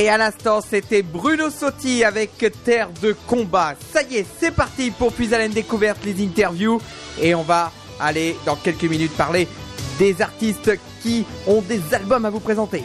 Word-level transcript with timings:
Et 0.00 0.08
à 0.08 0.16
l'instant, 0.16 0.62
c'était 0.62 1.02
Bruno 1.02 1.50
Sotti 1.50 2.04
avec 2.04 2.30
Terre 2.64 2.88
de 3.02 3.14
combat. 3.26 3.74
Ça 3.92 4.00
y 4.02 4.16
est, 4.16 4.26
c'est 4.40 4.50
parti 4.50 4.90
pour 4.90 5.12
Puis 5.12 5.28
découverte 5.52 6.02
les 6.06 6.24
interviews. 6.24 6.80
Et 7.20 7.34
on 7.34 7.42
va 7.42 7.70
aller 8.00 8.34
dans 8.46 8.56
quelques 8.56 8.84
minutes 8.84 9.14
parler 9.14 9.46
des 9.98 10.22
artistes 10.22 10.70
qui 11.02 11.26
ont 11.46 11.60
des 11.60 11.82
albums 11.92 12.24
à 12.24 12.30
vous 12.30 12.40
présenter. 12.40 12.82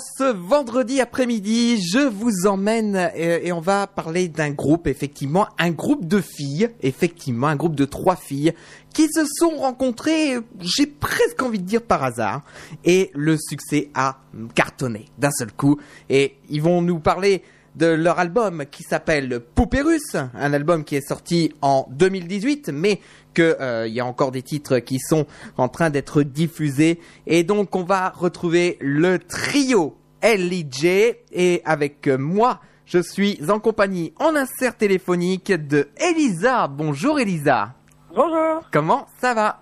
Ce 0.00 0.24
vendredi 0.24 1.00
après-midi, 1.00 1.80
je 1.80 2.00
vous 2.00 2.46
emmène 2.46 2.96
euh, 2.96 3.38
et, 3.42 3.52
on 3.52 3.60
va 3.60 3.86
parler 3.86 4.28
d'un 4.28 4.50
groupe, 4.50 4.86
effectivement, 4.86 5.48
un 5.58 5.70
groupe 5.70 6.06
de 6.06 6.20
filles, 6.20 6.70
effectivement, 6.82 7.46
un 7.46 7.56
groupe 7.56 7.74
de 7.74 7.84
trois 7.84 8.16
filles 8.16 8.52
qui 8.92 9.08
se 9.08 9.24
sont 9.24 9.56
rencontrées, 9.56 10.36
j'ai 10.60 10.86
presque 10.86 11.42
envie 11.42 11.58
de 11.58 11.64
dire 11.64 11.82
par 11.82 12.02
hasard, 12.02 12.42
et 12.84 13.10
le 13.14 13.36
succès 13.36 13.90
a 13.94 14.18
cartonné 14.54 15.06
d'un 15.18 15.30
seul 15.30 15.52
coup. 15.52 15.78
Et 16.08 16.36
ils 16.48 16.62
vont 16.62 16.82
nous 16.82 16.98
parler 16.98 17.42
de 17.76 17.86
leur 17.86 18.18
album 18.18 18.64
qui 18.70 18.82
s'appelle 18.82 19.40
Poupérus, 19.54 20.14
un 20.14 20.52
album 20.52 20.82
qui 20.82 20.96
est 20.96 21.06
sorti 21.06 21.52
en 21.60 21.86
2018, 21.90 22.70
mais 22.72 23.00
qu'il 23.34 23.54
euh, 23.60 23.86
y 23.86 24.00
a 24.00 24.06
encore 24.06 24.32
des 24.32 24.42
titres 24.42 24.78
qui 24.78 24.98
sont 24.98 25.26
en 25.58 25.68
train 25.68 25.90
d'être 25.90 26.22
diffusés. 26.22 27.00
Et 27.26 27.44
donc 27.44 27.76
on 27.76 27.84
va 27.84 28.08
retrouver 28.08 28.78
le 28.80 29.18
trio 29.18 29.96
LIJ 30.22 30.84
et 31.32 31.62
avec 31.64 32.08
moi, 32.08 32.60
je 32.86 32.98
suis 32.98 33.38
en 33.48 33.60
compagnie 33.60 34.12
en 34.18 34.34
insert 34.34 34.76
téléphonique 34.76 35.52
de 35.52 35.88
Elisa. 35.98 36.68
Bonjour 36.68 37.20
Elisa. 37.20 37.74
Bonjour. 38.14 38.62
Comment 38.72 39.06
ça 39.20 39.34
va? 39.34 39.60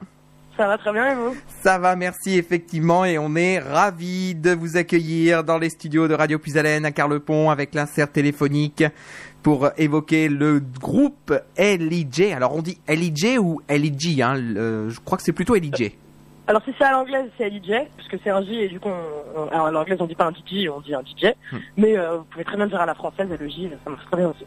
Ça 0.56 0.68
va 0.68 0.78
très 0.78 0.92
bien 0.92 1.10
et 1.10 1.14
vous? 1.14 1.36
Ça 1.62 1.78
va, 1.78 1.96
merci 1.96 2.38
effectivement 2.38 3.04
et 3.04 3.18
on 3.18 3.34
est 3.34 3.58
ravis 3.58 4.34
de 4.34 4.52
vous 4.52 4.76
accueillir 4.76 5.42
dans 5.42 5.58
les 5.58 5.70
studios 5.70 6.06
de 6.06 6.14
Radio 6.14 6.38
Puisalène 6.38 6.84
à 6.84 6.92
Carlepont 6.92 7.50
avec 7.50 7.74
l'insert 7.74 8.10
téléphonique 8.10 8.84
pour 9.42 9.70
évoquer 9.76 10.28
le 10.28 10.60
groupe 10.60 11.34
LIJ. 11.58 12.32
Alors 12.32 12.54
on 12.54 12.62
dit 12.62 12.78
LIJ 12.88 13.38
ou 13.38 13.60
LIJ 13.68 14.20
hein, 14.20 14.36
Je 14.36 15.00
crois 15.00 15.18
que 15.18 15.24
c'est 15.24 15.32
plutôt 15.32 15.54
LIJ. 15.54 15.92
Alors 16.46 16.62
si 16.62 16.74
c'est 16.76 16.84
à 16.84 16.92
l'anglaise, 16.92 17.30
c'est 17.38 17.48
LIJ, 17.48 17.88
parce 17.96 18.08
que 18.08 18.16
c'est 18.22 18.28
un 18.28 18.42
J 18.42 18.60
et 18.60 18.68
du 18.68 18.78
coup, 18.78 18.90
alors 19.50 19.66
à 19.66 19.70
l'anglaise 19.70 19.96
on 19.98 20.06
dit 20.06 20.14
pas 20.14 20.26
un 20.26 20.30
DJ, 20.30 20.68
on 20.68 20.80
dit 20.80 20.94
un 20.94 21.00
DJ. 21.00 21.32
Hmm. 21.50 21.56
Mais 21.78 21.96
euh, 21.96 22.18
vous 22.18 22.24
pouvez 22.24 22.44
très 22.44 22.56
bien 22.56 22.66
dire 22.66 22.82
à 22.82 22.84
la 22.84 22.94
française 22.94 23.30
et 23.32 23.36
le 23.38 23.48
J, 23.48 23.70
ça 23.82 23.90
marche 23.90 24.04
très 24.04 24.18
bien 24.18 24.28
aussi. 24.28 24.44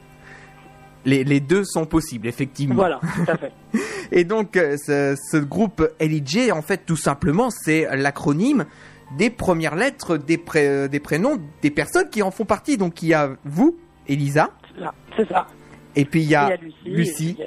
Les, 1.06 1.24
les, 1.24 1.40
deux 1.40 1.64
sont 1.64 1.86
possibles, 1.86 2.28
effectivement. 2.28 2.76
Voilà, 2.76 3.00
tout 3.00 3.32
à 3.32 3.38
fait. 3.38 3.52
et 4.12 4.24
donc, 4.26 4.58
euh, 4.58 4.76
ce, 4.78 5.16
ce, 5.32 5.38
groupe 5.38 5.88
LIJ, 6.02 6.52
en 6.52 6.62
fait, 6.62 6.86
tout 6.86 6.98
simplement, 6.98 7.50
c'est 7.50 7.88
l'acronyme 7.96 8.66
des 9.16 9.30
premières 9.30 9.76
lettres 9.76 10.18
des, 10.18 10.42
euh, 10.56 10.88
des 10.88 11.00
prénoms 11.00 11.40
des 11.62 11.72
personnes 11.72 12.10
qui 12.10 12.22
en 12.22 12.32
font 12.32 12.46
partie. 12.46 12.78
Donc, 12.78 13.02
il 13.02 13.10
y 13.10 13.14
a 13.14 13.32
vous, 13.46 13.78
Elisa. 14.08 14.50
C'est 15.16 15.28
ça. 15.30 15.48
Et 15.96 16.06
puis, 16.06 16.22
il 16.22 16.30
y 16.30 16.36
a, 16.36 16.56
Lucie. 16.86 17.38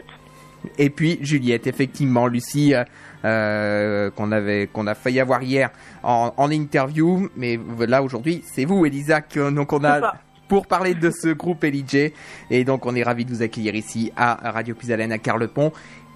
Et, 0.78 0.90
puis 0.90 1.18
Juliette, 1.22 1.66
effectivement, 1.66 2.26
Lucie, 2.26 2.74
euh, 2.74 2.84
euh, 3.24 4.10
qu'on 4.10 4.32
avait, 4.32 4.66
qu'on 4.66 4.86
a 4.86 4.94
failli 4.94 5.20
avoir 5.20 5.42
hier 5.42 5.70
en, 6.02 6.34
en 6.36 6.50
interview, 6.50 7.28
mais 7.36 7.58
là 7.78 8.02
aujourd'hui, 8.02 8.42
c'est 8.44 8.64
vous, 8.64 8.84
Elisa, 8.84 9.22
que, 9.22 9.50
donc 9.50 9.72
on 9.72 9.84
a 9.84 10.14
pour 10.50 10.66
parler 10.66 10.94
de 10.94 11.12
ce 11.12 11.28
groupe 11.28 11.62
LIJ. 11.62 12.10
Et 12.50 12.64
donc, 12.64 12.84
on 12.84 12.96
est 12.96 13.04
ravi 13.04 13.24
de 13.24 13.30
vous 13.32 13.40
accueillir 13.40 13.76
ici 13.76 14.10
à 14.16 14.50
Radio 14.50 14.74
Puisalène 14.74 15.12
à 15.12 15.18
Carlepont. 15.18 15.70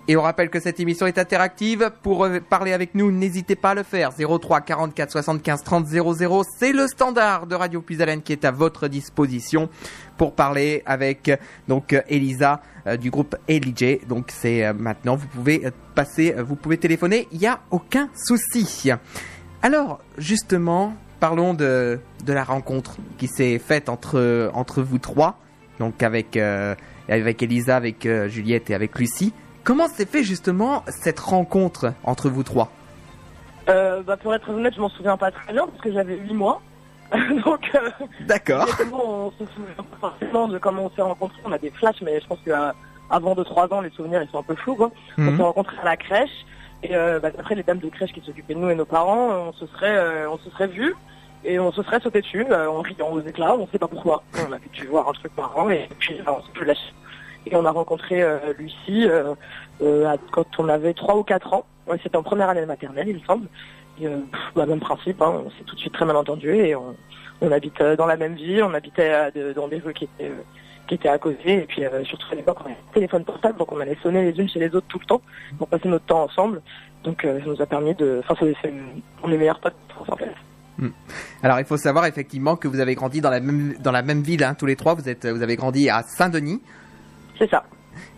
Et 0.08 0.16
on 0.16 0.22
rappelle 0.22 0.50
que 0.50 0.58
cette 0.58 0.80
émission 0.80 1.06
est 1.06 1.18
interactive. 1.18 1.92
Pour 2.02 2.24
euh, 2.24 2.40
parler 2.40 2.72
avec 2.72 2.96
nous, 2.96 3.12
n'hésitez 3.12 3.54
pas 3.54 3.70
à 3.70 3.74
le 3.76 3.84
faire. 3.84 4.10
03 4.12 4.62
44 4.62 5.12
75 5.12 5.62
30 5.62 5.86
00. 5.86 6.42
C'est 6.58 6.72
le 6.72 6.88
standard 6.88 7.46
de 7.46 7.54
Radio 7.54 7.80
Puisalène 7.80 8.22
qui 8.22 8.32
est 8.32 8.44
à 8.44 8.50
votre 8.50 8.88
disposition 8.88 9.68
pour 10.16 10.34
parler 10.34 10.82
avec 10.84 11.30
donc 11.68 11.96
Elisa 12.08 12.60
euh, 12.88 12.96
du 12.96 13.12
groupe 13.12 13.36
LIJ. 13.48 14.00
Donc 14.08 14.32
c'est 14.32 14.66
euh, 14.66 14.72
maintenant, 14.74 15.14
vous 15.14 15.28
pouvez 15.28 15.62
passer, 15.94 16.34
vous 16.44 16.56
pouvez 16.56 16.76
téléphoner. 16.76 17.28
Il 17.30 17.38
n'y 17.38 17.46
a 17.46 17.60
aucun 17.70 18.10
souci. 18.16 18.90
Alors, 19.62 20.00
justement, 20.18 20.94
parlons 21.24 21.54
de, 21.54 22.00
de 22.26 22.32
la 22.34 22.44
rencontre 22.44 22.96
qui 23.16 23.28
s'est 23.28 23.58
faite 23.58 23.88
entre, 23.88 24.50
entre 24.52 24.82
vous 24.82 24.98
trois, 24.98 25.38
donc 25.78 26.02
avec, 26.02 26.36
euh, 26.36 26.74
avec 27.08 27.42
Elisa, 27.42 27.76
avec 27.76 28.04
euh, 28.04 28.28
Juliette 28.28 28.68
et 28.68 28.74
avec 28.74 28.98
Lucie. 28.98 29.32
Comment 29.62 29.88
s'est 29.88 30.04
fait 30.04 30.22
justement 30.22 30.84
cette 30.86 31.18
rencontre 31.18 31.94
entre 32.04 32.28
vous 32.28 32.42
trois? 32.42 32.70
Euh, 33.70 34.02
bah 34.02 34.18
Pour 34.18 34.34
être 34.34 34.50
honnête, 34.50 34.74
je 34.76 34.82
m'en 34.82 34.90
souviens 34.90 35.16
pas 35.16 35.30
très 35.30 35.54
bien 35.54 35.66
parce 35.66 35.80
que 35.80 35.90
j'avais 35.94 36.18
8 36.18 36.34
mois. 36.34 36.60
donc, 37.46 37.72
D'accord. 38.26 38.68
on 38.92 39.30
se 39.30 39.50
souvient 39.54 39.82
pas 39.98 40.10
forcément 40.10 40.46
de 40.46 40.58
comment 40.58 40.84
on 40.84 40.90
s'est 40.90 41.00
rencontrés. 41.00 41.40
On 41.46 41.52
a 41.52 41.58
des 41.58 41.70
flashs, 41.70 42.02
mais 42.02 42.20
je 42.20 42.26
pense 42.26 42.40
qu'avant 42.44 43.34
2-3 43.34 43.72
ans, 43.72 43.80
les 43.80 43.88
souvenirs 43.92 44.22
ils 44.22 44.28
sont 44.28 44.40
un 44.40 44.42
peu 44.42 44.56
flous. 44.56 44.76
Quoi. 44.76 44.90
On 45.16 45.22
mhm. 45.22 45.36
s'est 45.38 45.42
rencontrés 45.42 45.78
à 45.80 45.86
la 45.86 45.96
crèche. 45.96 46.44
Et 46.82 46.90
bah, 46.92 47.30
après, 47.38 47.54
les 47.54 47.62
dames 47.62 47.78
de 47.78 47.88
crèche 47.88 48.12
qui 48.12 48.20
s'occupaient 48.20 48.52
de 48.52 48.58
nous 48.58 48.68
et 48.68 48.74
nos 48.74 48.84
parents, 48.84 49.30
on 49.30 49.54
se 49.54 49.66
serait, 49.68 50.26
on 50.26 50.36
se 50.36 50.50
serait 50.50 50.66
vus 50.66 50.94
et 51.44 51.58
on 51.58 51.70
se 51.72 51.82
serait 51.82 52.00
sauté 52.00 52.22
dessus 52.22 52.46
euh, 52.50 52.68
en 52.68 52.80
riant 52.80 53.10
aux 53.12 53.20
éclats, 53.20 53.54
on 53.56 53.66
sait 53.68 53.78
pas 53.78 53.88
pourquoi. 53.88 54.22
On 54.48 54.52
avait 54.52 54.68
dû 54.72 54.86
voir 54.86 55.08
un 55.08 55.12
truc 55.12 55.32
marrant 55.36 55.68
et 55.68 55.88
puis 55.98 56.16
on 56.26 56.40
s'est 56.42 56.52
plus 56.52 56.64
lâché. 56.64 56.92
Et 57.46 57.54
on 57.54 57.64
a 57.66 57.70
rencontré 57.70 58.22
euh, 58.22 58.38
Lucie 58.58 59.06
euh, 59.06 59.34
quand 60.32 60.46
on 60.58 60.68
avait 60.68 60.94
3 60.94 61.16
ou 61.16 61.22
4 61.22 61.52
ans. 61.52 61.66
C'était 62.02 62.16
en 62.16 62.22
première 62.22 62.48
année 62.48 62.64
maternelle, 62.64 63.08
il 63.08 63.16
me 63.16 63.20
semble. 63.20 63.46
Et, 64.00 64.06
bah, 64.56 64.64
même 64.64 64.80
principe, 64.80 65.20
hein, 65.20 65.42
on 65.44 65.50
s'est 65.50 65.64
tout 65.66 65.74
de 65.74 65.80
suite 65.80 65.92
très 65.92 66.06
mal 66.06 66.16
entendu 66.16 66.54
et 66.54 66.74
on, 66.74 66.96
habite 67.52 67.82
dans 67.82 68.06
la 68.06 68.16
même 68.16 68.34
ville, 68.34 68.62
on 68.62 68.72
habitait 68.72 69.30
dans 69.54 69.68
des 69.68 69.78
rues 69.78 69.92
qui 69.92 70.04
étaient 70.04 70.32
qui 70.88 70.94
étaient 70.94 71.10
à 71.10 71.18
côté 71.18 71.62
et 71.62 71.66
puis 71.66 71.82
surtout 72.04 72.26
à 72.32 72.34
l'époque 72.34 72.58
on 72.62 72.64
avait 72.64 72.72
un 72.74 72.92
téléphone 72.92 73.24
portable 73.24 73.58
donc 73.58 73.70
on 73.72 73.80
allait 73.80 73.96
sonner 74.02 74.30
les 74.30 74.38
unes 74.38 74.48
chez 74.48 74.60
les 74.60 74.74
autres 74.74 74.86
tout 74.86 74.98
le 74.98 75.04
temps 75.04 75.20
pour 75.58 75.68
passer 75.68 75.88
notre 75.88 76.04
temps 76.04 76.22
ensemble 76.24 76.62
donc 77.04 77.20
ça 77.22 77.46
nous 77.46 77.60
a 77.60 77.66
permis 77.66 77.94
de 77.94 78.22
enfin 78.26 78.34
on 79.22 79.32
est 79.32 79.36
meilleurs 79.36 79.60
potes 79.60 79.74
en 80.08 80.16
fait. 80.16 80.34
Hmm. 80.78 80.88
Alors 81.42 81.60
il 81.60 81.64
faut 81.64 81.76
savoir 81.76 82.06
effectivement 82.06 82.56
que 82.56 82.66
vous 82.66 82.80
avez 82.80 82.94
grandi 82.94 83.20
dans 83.20 83.30
la 83.30 83.40
même, 83.40 83.74
dans 83.80 83.92
la 83.92 84.02
même 84.02 84.22
ville, 84.22 84.42
hein, 84.42 84.54
tous 84.54 84.66
les 84.66 84.76
trois. 84.76 84.94
Vous, 84.94 85.08
êtes, 85.08 85.26
vous 85.26 85.42
avez 85.42 85.56
grandi 85.56 85.88
à 85.88 86.02
Saint-Denis. 86.02 86.60
C'est 87.38 87.48
ça. 87.48 87.64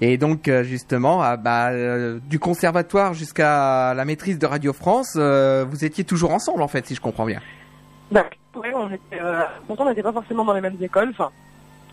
Et 0.01 0.17
donc 0.19 0.49
euh, 0.49 0.63
justement, 0.63 1.19
bah, 1.37 1.71
euh, 1.71 2.19
du 2.25 2.39
conservatoire 2.39 3.15
jusqu'à 3.15 3.95
la 3.95 4.05
maîtrise 4.05 4.39
de 4.39 4.47
Radio 4.47 4.73
France, 4.73 5.15
euh, 5.17 5.65
vous 5.69 5.85
étiez 5.85 6.05
toujours 6.05 6.33
ensemble 6.33 6.63
en 6.63 6.69
fait, 6.69 6.87
si 6.87 6.95
je 6.95 7.01
comprends 7.01 7.27
bien. 7.27 7.41
Bah, 8.11 8.25
oui, 8.55 8.69
on 8.75 8.89
était, 8.89 9.21
on 9.69 9.89
n'était 9.89 10.03
pas 10.03 10.13
forcément 10.13 10.45
dans 10.45 10.55
les 10.55 10.61
mêmes 10.61 10.77
écoles. 10.81 11.11
Enfin, 11.11 11.31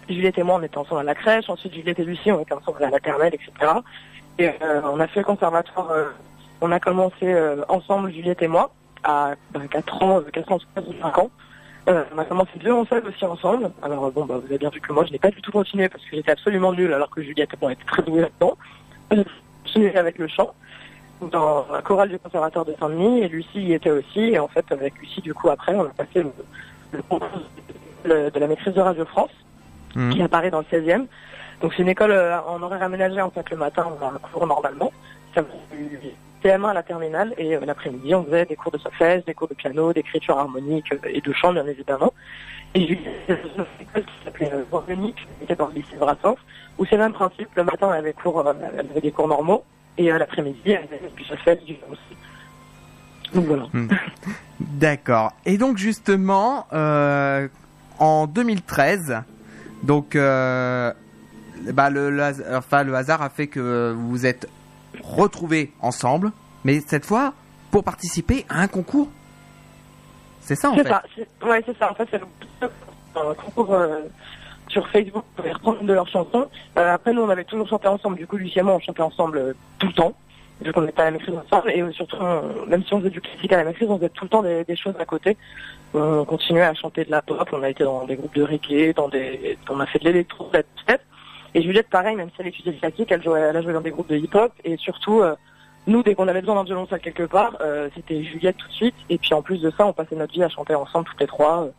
Juliette 0.08 0.38
et 0.38 0.44
moi, 0.44 0.56
on 0.60 0.64
était 0.64 0.78
ensemble 0.78 1.02
à 1.02 1.04
la 1.04 1.16
crèche. 1.16 1.50
Ensuite, 1.50 1.74
Juliette 1.74 2.00
et 2.00 2.06
Lucie, 2.06 2.32
on 2.32 2.40
était 2.40 2.54
ensemble 2.54 2.78
à 2.80 2.86
la 2.86 2.92
maternelle, 2.92 3.34
etc. 3.34 3.72
Et 4.40 4.50
on 4.84 5.00
a 5.00 5.08
fait 5.08 5.20
le 5.22 5.26
conservatoire. 5.26 5.92
on 6.62 6.72
a 6.72 6.80
commencé 6.80 7.36
ensemble, 7.68 8.12
Juliette 8.12 8.42
et 8.42 8.48
moi 8.48 8.72
à 9.04 9.36
4 9.72 10.00
bah, 10.00 10.06
ans, 10.06 10.22
4 10.32 10.52
ans, 10.52 10.60
5 11.02 11.18
ans. 11.18 11.30
Euh, 11.90 12.04
on 12.16 12.18
a 12.18 12.26
commencé 12.26 12.52
deux 12.64 12.72
en 12.72 12.86
salle 12.86 13.04
aussi 13.08 13.26
ensemble. 13.26 13.72
Alors 13.82 14.12
bon, 14.12 14.26
bah, 14.26 14.38
vous 14.38 14.46
avez 14.46 14.58
bien 14.58 14.70
vu 14.70 14.80
que 14.80 14.94
moi, 14.94 15.06
je 15.06 15.12
n'ai 15.12 15.20
pas 15.20 15.32
du 15.32 15.42
tout 15.42 15.52
continué 15.52 15.90
parce 15.90 16.04
que 16.06 16.16
j'étais 16.16 16.32
absolument 16.32 16.72
nulle 16.72 16.94
alors 16.94 17.10
que 17.10 17.22
Juliette 17.22 17.52
bon, 17.60 17.70
était 17.70 17.84
très 17.84 18.02
douée 18.04 18.22
là-dedans. 18.22 18.58
J'ai 19.12 19.26
continué 19.64 19.98
avec 19.98 20.18
le 20.18 20.28
chant 20.28 20.54
dans 21.32 21.66
la 21.72 21.82
chorale 21.82 22.10
du 22.10 22.20
conservatoire 22.20 22.66
de 22.66 22.74
Saint-Denis 22.80 23.22
et 23.22 23.28
Lucie 23.28 23.62
y 23.62 23.74
était 23.74 23.92
aussi. 23.92 24.20
Et 24.20 24.40
en 24.40 24.48
fait, 24.48 24.66
avec 24.72 24.98
Lucie, 25.00 25.22
du 25.22 25.34
coup, 25.34 25.50
après, 25.50 25.76
on 25.76 25.86
a 25.86 25.90
passé 25.90 26.24
le, 26.92 27.02
concours 27.10 27.30
de 28.06 28.40
la 28.40 28.48
maîtrise 28.48 28.74
de 28.74 28.82
Radio 28.82 29.06
France 29.06 29.32
mmh. 29.96 30.12
qui 30.12 30.22
apparaît 30.22 30.52
dans 30.52 30.60
le 30.60 30.66
16e. 30.66 31.08
Donc 31.62 31.74
c'est 31.76 31.82
une 31.82 31.90
école 31.90 32.12
euh, 32.12 32.42
en 32.42 32.62
horaire 32.62 32.84
aménagé 32.84 33.22
en 33.22 33.30
fait 33.30 33.50
le 33.50 33.56
matin 33.56 33.88
on 33.88 34.06
a 34.06 34.10
un 34.10 34.18
cours 34.18 34.46
normalement. 34.46 34.92
Ça 35.34 35.42
CM1 36.44 36.70
à 36.70 36.74
la 36.74 36.84
terminale 36.84 37.34
et 37.38 37.56
euh, 37.56 37.62
l'après-midi 37.66 38.14
on 38.14 38.26
faisait 38.26 38.46
des 38.46 38.56
cours 38.56 38.72
de 38.72 38.78
solfège, 38.78 39.24
des 39.26 39.34
cours 39.34 39.48
de 39.48 39.54
piano, 39.54 39.94
d'écriture 39.94 40.38
harmonique 40.38 40.92
euh, 40.92 40.98
et 41.10 41.22
de 41.22 41.34
chant 41.34 41.54
bien 41.54 41.66
évidemment. 41.66 42.14
Et 42.76 42.88
j'ai 42.88 42.94
eu 42.94 43.00
une 43.30 43.36
école 43.82 44.04
qui 44.04 44.26
s'appelait 44.26 44.52
Harmonique, 44.72 45.16
qui 45.16 45.44
était 45.44 45.56
dans 45.56 45.68
le 45.68 45.74
lycée 45.74 45.96
Brassens, 46.00 46.38
où 46.78 46.86
c'est 46.86 46.96
le 46.96 47.04
même 47.04 47.14
principe, 47.14 47.50
le 47.56 47.64
matin 47.64 47.90
elle 47.92 48.00
avait 48.00 49.02
des 49.02 49.12
cours 49.12 49.28
normaux 49.28 49.64
et 49.98 50.10
l'après-midi 50.12 50.72
elle 50.72 50.88
avait 50.92 51.12
du 51.16 51.24
solfège, 51.24 51.64
du 51.66 51.78
aussi. 51.92 52.18
Donc 53.34 53.46
voilà. 53.46 53.64
Hmm. 53.74 53.88
D'accord. 54.60 55.34
Et 55.46 55.58
donc 55.58 55.78
justement, 55.78 56.68
euh, 56.74 57.48
en 58.00 58.28
2013, 58.28 59.22
donc 59.84 60.16
euh, 60.16 60.94
bah, 61.74 61.90
le, 61.90 62.20
enfin, 62.54 62.84
le 62.84 62.96
hasard 62.96 63.22
a 63.22 63.30
fait 63.30 63.48
que 63.48 63.94
vous 63.96 64.26
êtes 64.26 64.48
retrouvés 65.02 65.72
ensemble, 65.82 66.32
mais 66.64 66.80
cette 66.82 67.06
fois 67.06 67.34
pour 67.72 67.84
participer 67.84 68.46
à 68.50 68.62
un 68.62 68.68
concours. 68.68 69.08
C'est 70.42 70.56
ça 70.56 70.70
en 70.70 70.76
fait. 70.76 70.84
C'est 70.84 70.90
ça. 70.90 71.04
Ouais, 71.48 71.64
c'est 71.66 71.78
ça. 71.78 71.92
En 71.92 71.96
fait, 71.96 72.08
c'est 72.12 72.22
un 73.16 73.34
concours 73.34 73.76
sur 74.68 74.88
Facebook 74.90 75.24
pour 75.36 75.46
reprendre 75.46 75.82
une 75.82 75.88
de 75.88 75.94
leurs 75.94 76.08
chansons. 76.08 76.48
après, 76.76 77.14
nous, 77.14 77.22
on 77.22 77.30
avait 77.30 77.46
toujours 77.46 77.68
chanté 77.68 77.88
ensemble. 77.88 78.18
Du 78.18 78.28
coup, 78.28 78.38
Lucie 78.38 78.60
et 78.60 78.62
moi, 78.62 78.76
on 78.76 78.80
chantait 78.80 79.02
ensemble 79.02 79.56
tout 79.80 79.88
le 79.88 79.94
temps 79.94 80.14
vu 80.62 80.72
qu'on 80.72 80.88
était 80.88 81.02
à 81.02 81.06
la 81.06 81.12
maîtrise 81.12 81.36
ensemble 81.36 81.72
et 81.72 81.84
surtout 81.94 82.18
même 82.68 82.84
si 82.84 82.94
on 82.94 83.00
faisait 83.00 83.10
du 83.10 83.22
classique 83.22 83.52
à 83.52 83.58
la 83.58 83.64
maîtrise 83.66 83.90
on 83.90 83.98
faisait 83.98 84.10
tout 84.10 84.26
le 84.26 84.30
temps 84.30 84.44
des, 84.44 84.76
choses 84.76 84.96
à 85.00 85.06
côté 85.06 85.38
on 85.94 86.26
continuait 86.26 86.64
à 86.64 86.74
chanter 86.74 87.06
de 87.06 87.12
la 87.12 87.22
pop 87.22 87.48
on 87.52 87.64
a 87.64 87.70
été 87.70 87.84
dans 87.84 88.06
des 88.06 88.16
groupes 88.16 88.36
de 88.36 88.44
reggae 88.44 88.94
dans 88.96 89.10
des 89.10 89.58
on 89.70 89.80
a 89.80 89.86
fait 89.86 90.00
de 90.00 90.06
l'électro 90.06 90.50
et 91.54 91.62
Juliette 91.62 91.90
pareil 91.90 92.16
même 92.16 92.30
si 92.30 92.36
elle 92.40 92.48
étudiait 92.48 92.72
le 92.72 92.80
classique 92.80 93.12
elle 93.12 93.24
jouait 93.24 93.42
a 93.42 93.62
joué 93.62 93.74
dans 93.74 93.82
des 93.82 93.92
groupes 93.92 94.10
de 94.10 94.16
hip 94.16 94.34
hop 94.34 94.52
et 94.64 94.78
surtout 94.78 95.22
euh, 95.22 95.36
nous 95.86 96.02
dès 96.04 96.16
qu'on 96.16 96.28
avait 96.28 96.42
besoin 96.42 96.56
d'un 96.56 96.64
violoncelle 96.64 97.00
quelque 97.00 97.24
part 97.24 97.58
euh, 97.62 97.90
c'était 97.96 98.24
Juliette 98.24 98.58
tout 98.58 98.68
de 98.68 98.74
suite. 98.74 98.96
Et 99.10 99.18
puis 99.18 99.34
en 99.34 99.42
plus 99.42 99.60
de 99.62 99.72
ça 99.72 99.86
on 99.86 99.94
passait 99.94 100.16
notre 100.16 100.34
vie 100.34 100.44
à 100.44 100.50
chanter 100.50 100.76
ensemble 100.76 101.06
toutes 101.06 101.20
les 101.20 101.28
trois. 101.28 101.70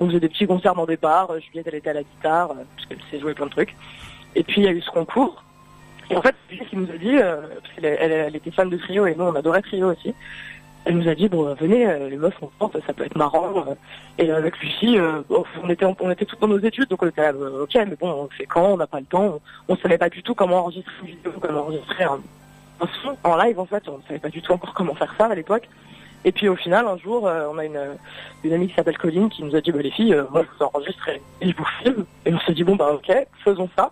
On 0.00 0.06
faisait 0.06 0.20
des 0.20 0.28
petits 0.28 0.46
concerts 0.46 0.74
dans 0.74 0.86
des 0.86 0.96
bars. 0.96 1.30
Juliette 1.40 1.66
elle 1.68 1.76
était 1.76 1.90
à 1.90 1.94
la 1.94 2.02
guitare 2.02 2.50
euh, 2.50 2.64
parce 2.76 2.88
qu'elle 2.88 2.98
sait 3.10 3.20
jouer 3.20 3.34
plein 3.34 3.46
de 3.46 3.50
trucs. 3.50 3.74
Et 4.34 4.42
puis 4.42 4.60
il 4.60 4.64
y 4.64 4.68
a 4.68 4.72
eu 4.72 4.82
ce 4.82 4.90
concours. 4.90 5.42
Et 6.10 6.16
en 6.16 6.22
fait, 6.22 6.34
c'est 6.50 6.66
qui 6.66 6.76
nous 6.76 6.90
a 6.90 6.98
dit, 6.98 7.16
euh, 7.16 7.40
parce 7.62 7.74
qu'elle 7.74 7.86
elle, 7.86 8.36
était 8.36 8.50
fan 8.50 8.68
de 8.68 8.76
trio 8.76 9.06
et 9.06 9.14
nous 9.14 9.24
on 9.24 9.34
adorait 9.34 9.62
trio 9.62 9.92
aussi. 9.92 10.14
Elle 10.84 10.98
nous 10.98 11.08
a 11.08 11.14
dit 11.14 11.28
bon 11.28 11.54
venez 11.54 11.86
euh, 11.86 12.10
les 12.10 12.16
meufs 12.16 12.36
on 12.42 12.50
pense 12.58 12.72
ça 12.86 12.92
peut 12.92 13.04
être 13.04 13.16
marrant 13.16 13.64
euh. 13.68 13.74
et 14.18 14.30
avec 14.30 14.58
Lucie 14.60 14.98
on 15.62 15.70
était 15.70 15.86
on 15.86 16.10
était 16.10 16.26
toutes 16.26 16.40
dans 16.40 16.48
nos 16.48 16.58
études 16.58 16.88
donc 16.88 17.02
on 17.02 17.08
était 17.08 17.30
ok 17.30 17.74
mais 17.74 17.96
bon 17.98 18.10
on 18.10 18.28
fait 18.28 18.44
quand 18.44 18.64
on 18.66 18.76
n'a 18.76 18.86
pas 18.86 19.00
le 19.00 19.06
temps 19.06 19.40
on, 19.68 19.72
ne 19.72 19.78
savait 19.78 19.96
pas 19.96 20.10
du 20.10 20.22
tout 20.22 20.34
comment 20.34 20.58
enregistrer 20.58 20.92
une 21.00 21.06
vidéo 21.06 21.32
comment 21.40 21.60
enregistrer 21.60 22.04
un, 22.04 22.20
son 23.02 23.16
en 23.24 23.36
live 23.36 23.58
en 23.58 23.64
fait 23.64 23.88
on 23.88 23.98
ne 23.98 24.02
savait 24.02 24.18
pas 24.18 24.28
du 24.28 24.42
tout 24.42 24.52
encore 24.52 24.74
comment 24.74 24.94
faire 24.94 25.14
ça 25.16 25.26
à 25.26 25.34
l'époque 25.34 25.68
et 26.26 26.32
puis 26.32 26.48
au 26.48 26.56
final 26.56 26.86
un 26.86 26.98
jour 26.98 27.22
on 27.22 27.58
a 27.58 27.64
une 27.64 27.80
une 28.42 28.52
amie 28.52 28.68
qui 28.68 28.74
s'appelle 28.74 28.98
Colline 28.98 29.30
qui 29.30 29.42
nous 29.42 29.56
a 29.56 29.62
dit 29.62 29.72
bah 29.72 29.80
les 29.80 29.90
filles 29.90 30.22
moi 30.30 30.42
je 30.42 30.58
vous 30.58 30.70
enregistre 30.70 31.08
et 31.08 31.50
je 31.50 31.56
vous 31.56 32.04
et 32.26 32.34
on 32.34 32.40
s'est 32.40 32.52
dit 32.52 32.64
bon 32.64 32.76
bah 32.76 32.92
ok 32.92 33.10
faisons 33.42 33.70
ça 33.74 33.90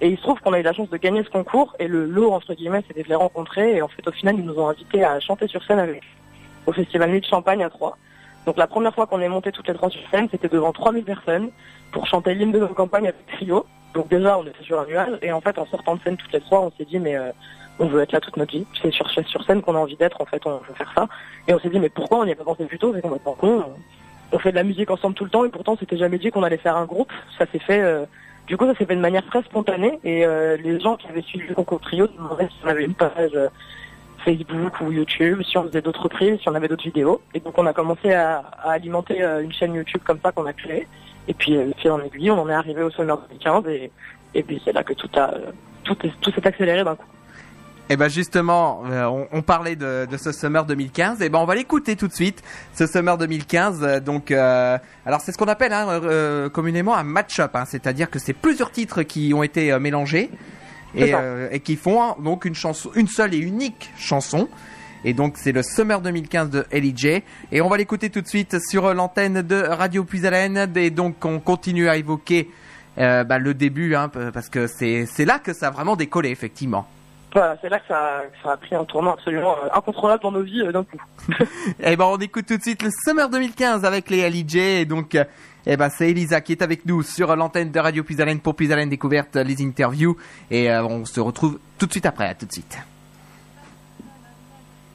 et 0.00 0.08
il 0.08 0.16
se 0.16 0.22
trouve 0.22 0.40
qu'on 0.40 0.54
a 0.54 0.60
eu 0.60 0.62
la 0.62 0.72
chance 0.72 0.88
de 0.88 0.96
gagner 0.96 1.22
ce 1.22 1.28
concours 1.28 1.76
et 1.78 1.86
le 1.86 2.06
lot, 2.06 2.32
entre 2.32 2.54
guillemets, 2.54 2.82
c'était 2.88 3.02
de 3.02 3.08
les 3.08 3.14
rencontrer. 3.14 3.76
Et 3.76 3.82
en 3.82 3.88
fait, 3.88 4.06
au 4.08 4.12
final, 4.12 4.36
ils 4.38 4.44
nous 4.44 4.58
ont 4.58 4.68
invités 4.68 5.04
à 5.04 5.20
chanter 5.20 5.46
sur 5.46 5.62
scène 5.62 5.78
avec 5.78 6.02
au 6.66 6.72
Festival 6.72 7.10
Nuit 7.10 7.20
de 7.20 7.26
Champagne 7.26 7.62
à 7.62 7.70
Troyes. 7.70 7.96
Donc 8.46 8.56
la 8.56 8.66
première 8.66 8.94
fois 8.94 9.06
qu'on 9.06 9.20
est 9.20 9.28
monté 9.28 9.52
toutes 9.52 9.68
les 9.68 9.74
trois 9.74 9.90
sur 9.90 10.00
scène, 10.10 10.28
c'était 10.30 10.48
devant 10.48 10.72
3000 10.72 11.04
personnes 11.04 11.50
pour 11.92 12.06
chanter 12.06 12.34
l'hymne 12.34 12.52
de 12.52 12.60
nos 12.60 12.68
campagnes 12.68 13.08
avec 13.08 13.26
trio. 13.26 13.66
Donc 13.94 14.08
déjà, 14.08 14.38
on 14.38 14.46
était 14.46 14.62
sur 14.62 14.80
un 14.80 14.86
nuage. 14.86 15.18
Et 15.22 15.32
en 15.32 15.40
fait, 15.40 15.58
en 15.58 15.66
sortant 15.66 15.96
de 15.96 16.00
scène 16.02 16.16
toutes 16.16 16.32
les 16.32 16.40
trois, 16.40 16.60
on 16.60 16.70
s'est 16.78 16.84
dit, 16.84 16.98
mais 16.98 17.16
euh, 17.16 17.32
on 17.78 17.86
veut 17.86 18.00
être 18.00 18.12
là 18.12 18.20
toute 18.20 18.36
notre 18.36 18.52
vie. 18.52 18.66
C'est 18.80 18.92
sur, 18.92 19.08
sur 19.10 19.44
scène 19.44 19.62
qu'on 19.62 19.74
a 19.74 19.78
envie 19.78 19.96
d'être, 19.96 20.20
en 20.20 20.24
fait, 20.24 20.46
on 20.46 20.58
veut 20.58 20.74
faire 20.74 20.92
ça. 20.94 21.08
Et 21.48 21.54
on 21.54 21.58
s'est 21.58 21.68
dit, 21.68 21.80
mais 21.80 21.88
pourquoi 21.88 22.20
on 22.20 22.24
n'y 22.24 22.32
a 22.32 22.36
pas 22.36 22.44
pensé 22.44 22.64
plus 22.64 22.78
tôt? 22.78 22.92
C'est 22.94 23.02
qu'on 23.02 23.14
est 23.14 23.24
pas 23.24 23.34
con. 23.38 23.64
On 24.32 24.38
fait 24.38 24.52
de 24.52 24.56
la 24.56 24.62
musique 24.62 24.90
ensemble 24.90 25.14
tout 25.14 25.24
le 25.24 25.30
temps 25.30 25.44
et 25.44 25.48
pourtant, 25.48 25.76
c'était 25.78 25.96
jamais 25.96 26.18
dit 26.18 26.30
qu'on 26.30 26.44
allait 26.44 26.56
faire 26.56 26.76
un 26.76 26.86
groupe. 26.86 27.12
Ça 27.38 27.46
s'est 27.50 27.58
fait... 27.58 27.80
Euh, 27.80 28.04
du 28.46 28.56
coup, 28.56 28.66
ça 28.66 28.74
s'est 28.74 28.84
fait 28.86 28.96
de 28.96 29.00
manière 29.00 29.24
très 29.26 29.42
spontanée 29.42 30.00
et 30.02 30.24
euh, 30.24 30.56
les 30.56 30.80
gens 30.80 30.96
qui 30.96 31.06
avaient 31.08 31.22
suivi 31.22 31.46
le 31.46 31.54
concours 31.54 31.80
trio 31.80 32.06
demandaient 32.08 32.48
si 32.48 32.56
on 32.64 32.68
avait 32.68 32.84
une 32.84 32.94
page 32.94 33.30
euh, 33.34 33.48
Facebook 34.24 34.80
ou 34.80 34.92
YouTube, 34.92 35.42
si 35.42 35.56
on 35.58 35.64
faisait 35.64 35.82
d'autres 35.82 36.08
prises, 36.08 36.38
si 36.40 36.48
on 36.48 36.54
avait 36.54 36.68
d'autres 36.68 36.84
vidéos. 36.84 37.20
Et 37.34 37.40
donc, 37.40 37.56
on 37.58 37.66
a 37.66 37.72
commencé 37.72 38.12
à, 38.12 38.38
alimenter 38.64 39.22
euh, 39.22 39.42
une 39.42 39.52
chaîne 39.52 39.74
YouTube 39.74 40.02
comme 40.04 40.18
ça 40.22 40.32
qu'on 40.32 40.46
a 40.46 40.52
créée. 40.52 40.86
Et 41.28 41.34
puis, 41.34 41.56
fil 41.78 41.90
en 41.90 42.00
aiguille, 42.00 42.30
on 42.30 42.40
en 42.40 42.48
est 42.48 42.54
arrivé 42.54 42.82
au 42.82 42.90
Summer 42.90 43.16
2015 43.28 43.66
et, 43.68 43.90
et 44.34 44.42
puis 44.42 44.60
c'est 44.64 44.72
là 44.72 44.82
que 44.82 44.94
tout 44.94 45.10
a 45.16 45.30
tout, 45.84 45.96
tout 46.20 46.30
s'est 46.32 46.46
accéléré 46.46 46.84
d'un 46.84 46.96
coup. 46.96 47.06
Et 47.88 47.94
eh 47.94 47.96
ben 47.96 48.08
justement, 48.08 48.84
euh, 48.88 49.26
on, 49.32 49.42
parlait 49.42 49.74
de, 49.74 50.06
ce 50.16 50.30
Summer 50.30 50.64
2015. 50.64 51.22
Et 51.22 51.28
ben 51.28 51.40
on 51.40 51.44
va 51.44 51.56
l'écouter 51.56 51.96
tout 51.96 52.06
de 52.06 52.12
suite. 52.12 52.40
Ce 52.72 52.86
Summer 52.86 53.18
2015. 53.18 53.80
Euh, 53.82 53.98
donc, 53.98 54.30
euh, 54.30 54.78
alors 55.04 55.20
c'est 55.20 55.32
ce 55.32 55.38
qu'on 55.38 55.48
appelle 55.48 55.72
hein, 55.72 56.48
communément 56.50 56.94
un 56.94 57.02
match-up. 57.02 57.50
Hein. 57.56 57.64
C'est-à-dire 57.66 58.08
que 58.08 58.20
c'est 58.20 58.32
plusieurs 58.32 58.70
titres 58.70 59.02
qui 59.02 59.34
ont 59.34 59.42
été 59.42 59.76
mélangés 59.80 60.30
et, 60.94 61.60
qui 61.60 61.76
font 61.76 62.16
donc 62.20 62.44
une 62.44 62.54
chanson, 62.54 62.90
une 62.94 63.08
seule 63.08 63.34
et 63.34 63.38
unique 63.38 63.90
chanson. 63.96 64.48
Et 65.04 65.14
donc 65.14 65.36
c'est 65.36 65.52
le 65.52 65.62
Summer 65.62 66.00
2015 66.00 66.50
de 66.50 66.66
L.I.J. 66.70 67.22
Et 67.52 67.60
on 67.60 67.68
va 67.68 67.76
l'écouter 67.76 68.10
tout 68.10 68.20
de 68.20 68.28
suite 68.28 68.58
sur 68.68 68.92
l'antenne 68.92 69.42
de 69.42 69.56
Radio 69.56 70.04
Puisalène. 70.04 70.70
Et 70.76 70.90
donc 70.90 71.24
on 71.24 71.40
continue 71.40 71.88
à 71.88 71.96
évoquer 71.96 72.50
bah, 72.96 73.38
le 73.38 73.54
début, 73.54 73.94
hein, 73.94 74.08
parce 74.08 74.50
que 74.50 74.66
c'est 74.66 75.24
là 75.24 75.38
que 75.38 75.54
ça 75.54 75.68
a 75.68 75.70
vraiment 75.70 75.96
décollé 75.96 76.30
effectivement 76.30 76.86
c'est 77.60 77.68
là 77.68 77.78
que 77.78 77.86
ça, 77.88 78.22
a 78.44 78.56
pris 78.56 78.74
un 78.74 78.84
tournant 78.84 79.12
absolument 79.12 79.56
euh, 79.64 79.68
incontrôlable 79.72 80.22
dans 80.22 80.32
nos 80.32 80.42
vies 80.42 80.62
euh, 80.62 80.72
d'un 80.72 80.84
coup. 80.84 80.98
et 81.28 81.44
eh 81.92 81.96
ben 81.96 82.04
on 82.06 82.18
écoute 82.18 82.46
tout 82.46 82.56
de 82.56 82.62
suite 82.62 82.82
le 82.82 82.90
Summer 83.04 83.28
2015 83.28 83.84
avec 83.84 84.10
les 84.10 84.28
LIJ 84.28 84.56
et 84.56 84.84
donc 84.84 85.14
euh, 85.14 85.24
eh 85.66 85.76
ben 85.76 85.88
c'est 85.90 86.10
Elisa 86.10 86.40
qui 86.40 86.52
est 86.52 86.62
avec 86.62 86.86
nous 86.86 87.02
sur 87.02 87.34
l'antenne 87.36 87.70
de 87.70 87.78
Radio 87.78 88.02
Puisalène 88.02 88.40
pour 88.40 88.54
Puisalène 88.54 88.88
Découverte 88.88 89.36
les 89.36 89.62
interviews 89.62 90.16
et 90.50 90.70
on 90.70 91.04
se 91.04 91.20
retrouve 91.20 91.58
tout 91.78 91.86
de 91.86 91.92
suite 91.92 92.06
après 92.06 92.28
à 92.28 92.34
tout 92.34 92.46
de 92.46 92.52
suite. 92.52 92.78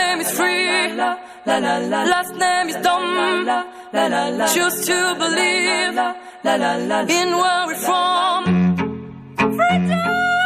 name 0.00 0.20
is 0.24 0.30
free. 0.38 0.94
Last 2.14 2.34
name 2.44 2.66
is 2.72 2.76
dumb. 2.86 3.10
Choose 4.54 4.78
to 4.88 4.98
believe 5.24 5.96
in 7.18 7.28
where 7.40 7.62
we're 7.68 7.82
from 7.88 8.42
freedom 9.56 10.39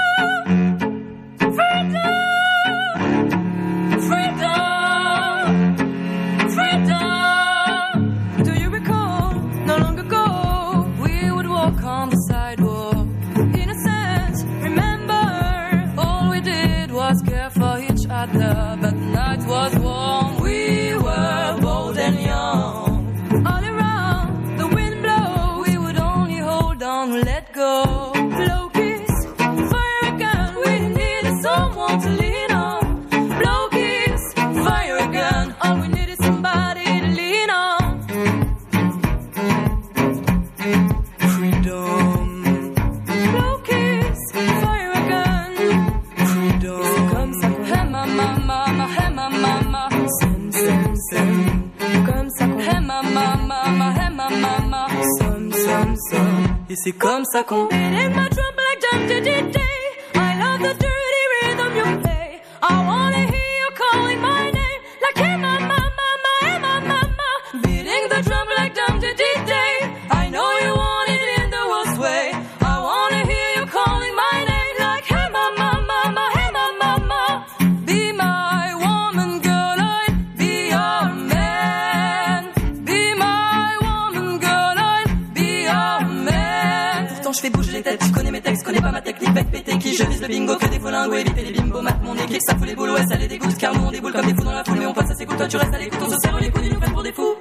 folingos, 91.05 91.17
éviter 91.17 91.43
les 91.45 91.53
bimbos, 91.53 91.83
mat 91.83 91.99
mon 92.03 92.15
équipe, 92.15 92.41
ça 92.47 92.57
fout 92.57 92.67
les 92.67 92.75
boules, 92.75 92.91
ouais 92.91 93.07
ça 93.07 93.17
les 93.17 93.29
dégoûte, 93.29 93.57
car 93.59 93.75
nous 93.75 93.87
on 93.87 93.91
déboule 93.91 94.13
comme 94.13 94.27
des 94.27 94.35
fous 94.35 94.45
dans 94.45 94.53
la 94.53 94.65
foule, 94.65 94.79
mais 94.79 94.87
on 94.87 94.93
passe 94.95 95.11
à 95.11 95.15
ses 95.15 95.27
coups, 95.27 95.39
toi 95.39 95.49
tu 95.49 95.57
restes 95.57 95.75
à 95.75 95.79
l'écoute, 95.79 96.01
on 96.03 96.11
se 96.11 96.17
serre 96.19 96.41
les 96.41 96.51
coudes, 96.51 96.65
ils 96.65 96.73
nous 96.73 96.81
prennent 96.81 96.93
pour 96.93 97.03
des 97.03 97.13
fous. 97.13 97.35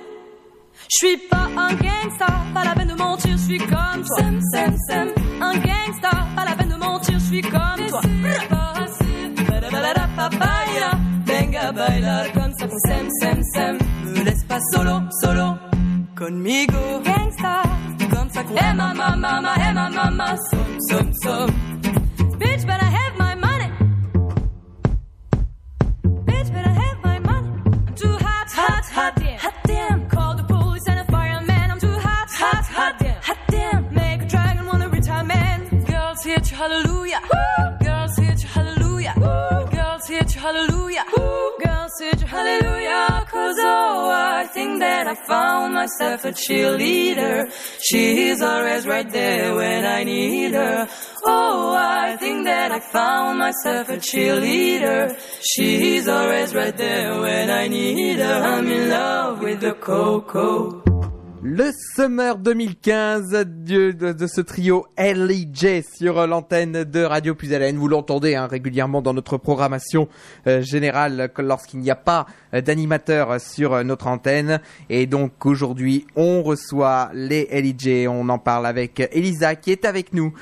Je 0.90 1.08
suis 1.08 1.18
pas 1.30 1.50
un 1.58 1.70
gangsta, 1.70 2.28
pas 2.54 2.64
la 2.66 2.76
peine 2.76 2.90
de 2.90 2.94
mentir, 2.94 3.32
je 3.32 3.44
suis 3.44 3.58
comme 3.58 4.04
toi. 4.06 4.18
Sem, 4.18 4.40
sem, 4.52 4.78
sem. 4.88 5.10
Un 5.42 5.54
gangsta, 5.54 6.10
pas 6.36 6.46
la 6.46 6.56
peine 6.56 6.70
de 6.70 6.76
mentir, 6.76 7.20
je 7.20 7.26
suis 7.26 7.42
comme 7.42 7.88
toi. 7.90 8.02
Venga 11.26 11.72
bailar 11.72 12.32
comme 12.34 12.54
ça, 12.54 12.68
sem, 12.88 13.08
sem, 13.22 13.44
sem. 13.54 13.78
Me 14.06 14.24
laisse 14.24 14.44
pas 14.46 14.60
solo, 14.74 15.02
solo. 15.22 15.58
Conmigo, 16.18 17.02
gangsta, 17.04 17.64
comme 18.12 18.30
ça, 18.30 18.42
Eh 18.42 18.74
ma 18.74 18.94
mama, 18.94 19.54
eh 19.58 19.74
ma 19.74 19.90
mama, 19.90 20.36
som, 20.50 20.80
som, 20.90 21.14
som. 21.22 21.83
Hit 36.44 36.58
hallelujah. 36.58 37.22
Girls 37.84 38.18
hit 38.18 38.44
you, 38.44 38.50
hallelujah. 38.50 39.14
Girls 39.72 40.08
hit 40.08 40.36
you, 40.36 40.42
hallelujah. 40.42 41.06
Girls 41.64 41.92
hit 42.00 42.22
you, 42.22 42.28
hallelujah. 42.28 43.26
Cause 43.30 43.56
oh, 43.60 44.10
I 44.12 44.48
think 44.48 44.80
that 44.80 45.08
I 45.08 45.16
found 45.16 45.74
myself 45.74 46.26
a 46.26 46.32
cheerleader. 46.32 47.52
She's 47.82 48.42
always 48.42 48.86
right 48.86 49.10
there 49.10 49.56
when 49.56 49.86
I 49.86 50.04
need 50.04 50.54
her. 50.54 50.88
Oh, 51.26 51.76
I 51.76 52.18
think 52.18 52.46
that 52.46 52.72
I 52.72 52.80
found 52.80 53.40
myself 53.40 53.90
a 53.90 53.98
cheerleader. 53.98 55.18
She's 55.42 56.08
always 56.08 56.54
right 56.54 56.76
there 56.76 57.20
when 57.22 57.50
I 57.50 57.68
need 57.68 58.18
her. 58.18 58.42
I'm 58.44 58.68
in 58.70 58.90
love 58.90 59.42
with 59.42 59.62
the 59.62 59.74
cocoa. 59.74 60.93
Le 61.46 61.72
Summer 61.74 62.38
2015 62.38 63.46
de, 63.46 64.28
ce 64.28 64.40
trio 64.40 64.88
L.E.J. 64.96 65.84
sur 65.84 66.26
l'antenne 66.26 66.86
de 66.86 67.04
Radio 67.04 67.36
Plus 67.36 67.54
Haleine. 67.54 67.76
Vous 67.76 67.90
l'entendez 67.90 68.36
hein, 68.36 68.48
régulièrement 68.48 69.02
dans 69.02 69.14
notre 69.14 69.36
programmation 69.36 70.08
euh, 70.48 70.62
générale 70.62 71.30
lorsqu'il 71.40 71.82
n'y 71.82 71.92
a 71.92 71.98
pas 71.98 72.28
euh, 72.54 72.62
d'animateur 72.62 73.42
sur 73.42 73.74
euh, 73.74 73.84
notre 73.84 74.08
antenne. 74.08 74.62
Et 74.90 75.06
donc 75.06 75.46
aujourd'hui, 75.46 76.08
on 76.16 76.44
reçoit 76.44 77.10
les 77.14 77.50
L.E.J. 77.52 78.08
On 78.08 78.30
en 78.30 78.40
parle 78.40 78.66
avec 78.66 79.02
Elisa 79.12 79.58
qui 79.58 79.72
est 79.72 79.84
avec 79.84 80.14
nous 80.14 80.34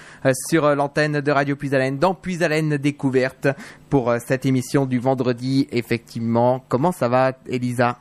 sur 0.49 0.75
l'antenne 0.75 1.19
de 1.19 1.31
Radio 1.31 1.55
Plus 1.55 1.73
Haleine 1.73 1.97
dans 1.97 2.13
Plus 2.13 2.43
Haleine 2.43 2.77
Découverte 2.77 3.47
pour 3.89 4.13
cette 4.23 4.45
émission 4.45 4.85
du 4.85 4.99
vendredi. 4.99 5.67
Effectivement, 5.71 6.63
comment 6.69 6.91
ça 6.91 7.09
va 7.09 7.31
Elisa? 7.47 7.97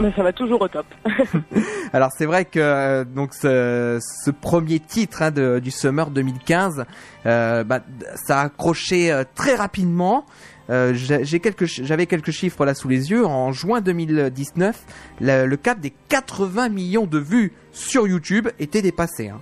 Mais 0.00 0.12
ça 0.16 0.22
va 0.22 0.32
toujours 0.32 0.60
au 0.62 0.68
top. 0.68 0.86
Alors 1.92 2.10
c'est 2.16 2.24
vrai 2.26 2.44
que 2.44 2.58
euh, 2.58 3.04
donc 3.04 3.34
ce, 3.34 3.98
ce 4.24 4.30
premier 4.30 4.80
titre 4.80 5.22
hein, 5.22 5.30
de, 5.30 5.58
du 5.58 5.70
Summer 5.70 6.10
2015, 6.10 6.84
euh, 7.26 7.62
bah, 7.64 7.80
ça 8.14 8.40
a 8.40 8.44
accroché 8.46 9.12
euh, 9.12 9.24
très 9.34 9.54
rapidement. 9.54 10.24
Euh, 10.70 10.92
j'ai 10.94 11.40
quelques, 11.40 11.66
j'avais 11.66 12.06
quelques 12.06 12.30
chiffres 12.30 12.64
là 12.64 12.74
sous 12.74 12.88
les 12.88 13.10
yeux. 13.10 13.26
En 13.26 13.52
juin 13.52 13.80
2019, 13.80 14.80
le, 15.20 15.46
le 15.46 15.56
cap 15.56 15.78
des 15.80 15.92
80 16.08 16.68
millions 16.70 17.06
de 17.06 17.18
vues 17.18 17.52
sur 17.72 18.06
YouTube 18.06 18.48
était 18.58 18.80
dépassé. 18.82 19.28
hein. 19.28 19.40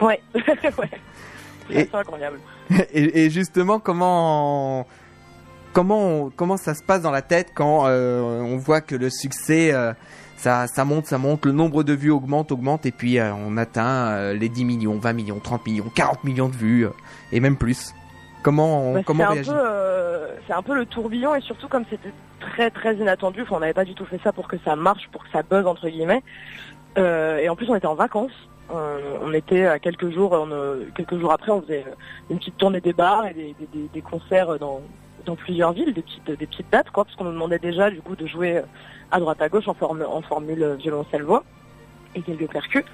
ouais. 0.00 0.20
ouais. 0.78 0.90
Et- 1.70 1.88
incroyable. 1.92 2.38
et, 2.92 3.24
et 3.26 3.30
justement, 3.30 3.78
comment 3.80 4.86
comment 5.74 6.00
on- 6.06 6.30
comment 6.30 6.56
ça 6.56 6.72
se 6.74 6.82
passe 6.82 7.02
dans 7.02 7.10
la 7.10 7.20
tête 7.22 7.48
quand 7.54 7.84
euh, 7.86 8.22
on 8.40 8.56
voit 8.56 8.80
que 8.80 8.94
le 8.94 9.10
succès 9.10 9.72
euh, 9.74 9.92
ça, 10.38 10.66
ça 10.66 10.84
monte, 10.84 11.06
ça 11.06 11.18
monte, 11.18 11.44
le 11.46 11.52
nombre 11.52 11.82
de 11.84 11.92
vues 11.92 12.10
augmente, 12.10 12.50
augmente, 12.52 12.86
et 12.86 12.90
puis 12.92 13.18
euh, 13.18 13.32
on 13.34 13.56
atteint 13.58 14.32
les 14.32 14.48
10 14.48 14.64
millions, 14.64 14.98
20 14.98 15.12
millions, 15.12 15.38
30 15.38 15.66
millions, 15.66 15.90
40 15.94 16.24
millions 16.24 16.48
de 16.48 16.56
vues, 16.56 16.86
et 17.32 17.40
même 17.40 17.56
plus. 17.56 17.94
Comment 18.42 18.90
on, 18.90 18.94
Bah, 18.94 19.00
comment 19.06 19.24
c'est 19.32 19.38
un 19.40 19.52
peu, 19.54 19.58
euh, 19.58 20.28
c'est 20.46 20.52
un 20.52 20.62
peu 20.62 20.74
le 20.74 20.84
tourbillon 20.86 21.34
et 21.34 21.40
surtout 21.40 21.66
comme 21.68 21.84
c'était 21.88 22.12
très 22.40 22.70
très 22.70 22.94
inattendu. 22.96 23.40
Enfin, 23.42 23.56
on 23.56 23.60
n'avait 23.60 23.72
pas 23.72 23.86
du 23.86 23.94
tout 23.94 24.04
fait 24.04 24.20
ça 24.22 24.32
pour 24.32 24.48
que 24.48 24.56
ça 24.64 24.76
marche, 24.76 25.08
pour 25.12 25.22
que 25.24 25.30
ça 25.32 25.42
buzz 25.42 25.66
entre 25.66 25.88
guillemets. 25.88 26.22
Euh, 26.98 27.38
et 27.38 27.48
en 27.48 27.56
plus, 27.56 27.68
on 27.70 27.74
était 27.74 27.86
en 27.86 27.94
vacances. 27.94 28.32
Euh, 28.74 28.98
on 29.22 29.32
était 29.32 29.66
à 29.66 29.78
quelques 29.78 30.10
jours, 30.10 30.32
on, 30.32 30.48
quelques 30.94 31.18
jours 31.18 31.32
après, 31.32 31.52
on 31.52 31.62
faisait 31.62 31.84
une 32.30 32.38
petite 32.38 32.56
tournée 32.58 32.80
des 32.82 32.92
bars 32.92 33.26
et 33.26 33.32
des, 33.34 33.54
des- 33.58 33.68
des- 33.72 33.88
des 33.92 34.00
concerts 34.02 34.58
dans, 34.58 34.80
dans 35.24 35.36
plusieurs 35.36 35.72
villes, 35.72 35.92
des 35.92 36.02
petites, 36.02 36.70
dates, 36.70 36.90
quoi, 36.90 37.04
parce 37.04 37.16
qu'on 37.16 37.24
nous 37.24 37.32
demandait 37.32 37.58
déjà 37.58 37.90
du 37.90 38.00
coup 38.00 38.16
de 38.16 38.26
jouer 38.26 38.58
euh, 38.58 38.62
à 39.10 39.20
droite 39.20 39.40
à 39.40 39.48
gauche 39.48 39.68
en, 39.68 39.74
formule 39.74 40.62
euh, 40.62 40.74
violoncelle 40.76 41.22
voix 41.22 41.44
et 42.14 42.22
quelques 42.22 42.50
percus. 42.50 42.84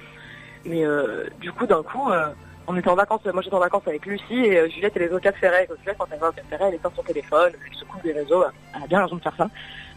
Mais 0.65 0.85
euh, 0.85 1.25
du 1.39 1.51
coup, 1.51 1.65
d'un 1.65 1.83
coup, 1.83 2.09
on 2.67 2.77
était 2.77 2.89
en 2.89 2.95
vacances, 2.95 3.21
moi 3.25 3.41
j'étais 3.41 3.55
en 3.55 3.59
vacances 3.59 3.87
avec 3.87 4.05
Lucie 4.05 4.45
et 4.45 4.69
Juliette 4.69 4.95
et 4.95 4.99
les 4.99 5.07
autres 5.07 5.23
Cap 5.23 5.35
Ferret. 5.37 5.65
Et 5.65 5.79
Juliette, 5.79 5.97
quand 5.97 6.07
elle 6.11 6.19
va 6.19 6.29
au 6.29 6.33
elle 6.33 6.73
éteint 6.75 6.91
son 6.95 7.03
téléphone, 7.03 7.51
elle 7.53 7.77
se 7.77 7.85
coupe 7.85 8.03
des 8.03 8.13
réseaux, 8.13 8.43
elle 8.75 8.83
a 8.83 8.87
bien 8.87 9.03
raison 9.03 9.15
de 9.15 9.21
faire 9.21 9.35
ça. 9.35 9.49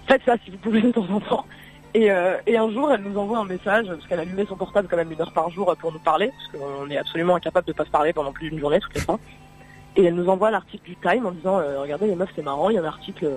Faites 0.06 0.22
ça 0.24 0.36
si 0.44 0.50
vous 0.50 0.58
pouvez 0.58 0.80
de 0.80 0.90
temps 0.90 1.06
en 1.10 1.20
temps. 1.20 1.46
Et, 1.94 2.10
un 2.10 2.70
jour, 2.72 2.92
elle 2.92 3.02
nous 3.02 3.16
envoie 3.16 3.38
un 3.38 3.44
message, 3.44 3.86
parce 3.86 4.06
qu'elle 4.06 4.20
allumait 4.20 4.46
son 4.46 4.56
portable 4.56 4.88
quand 4.90 4.96
même 4.96 5.12
une 5.12 5.20
heure 5.20 5.32
par 5.32 5.50
jour 5.50 5.74
pour 5.78 5.92
nous 5.92 6.00
parler, 6.00 6.30
parce 6.30 6.64
qu'on 6.64 6.90
est 6.90 6.96
absolument 6.96 7.36
incapable 7.36 7.68
de 7.68 7.72
pas 7.72 7.84
se 7.84 7.90
parler 7.90 8.12
pendant 8.12 8.32
plus 8.32 8.50
d'une 8.50 8.58
journée 8.58 8.80
toutes 8.80 8.94
les 8.94 9.00
fois. 9.00 9.20
Et 9.96 10.04
elle 10.04 10.14
nous 10.14 10.28
envoie 10.28 10.50
l'article 10.50 10.84
du 10.84 10.96
Time 10.96 11.26
en 11.26 11.30
disant, 11.30 11.58
euh, 11.58 11.80
regardez 11.80 12.06
les 12.06 12.16
meufs, 12.16 12.30
c'est 12.34 12.42
marrant, 12.42 12.68
il 12.70 12.74
y 12.74 12.78
a 12.78 12.82
un 12.82 12.86
article, 12.86 13.26
euh, 13.26 13.36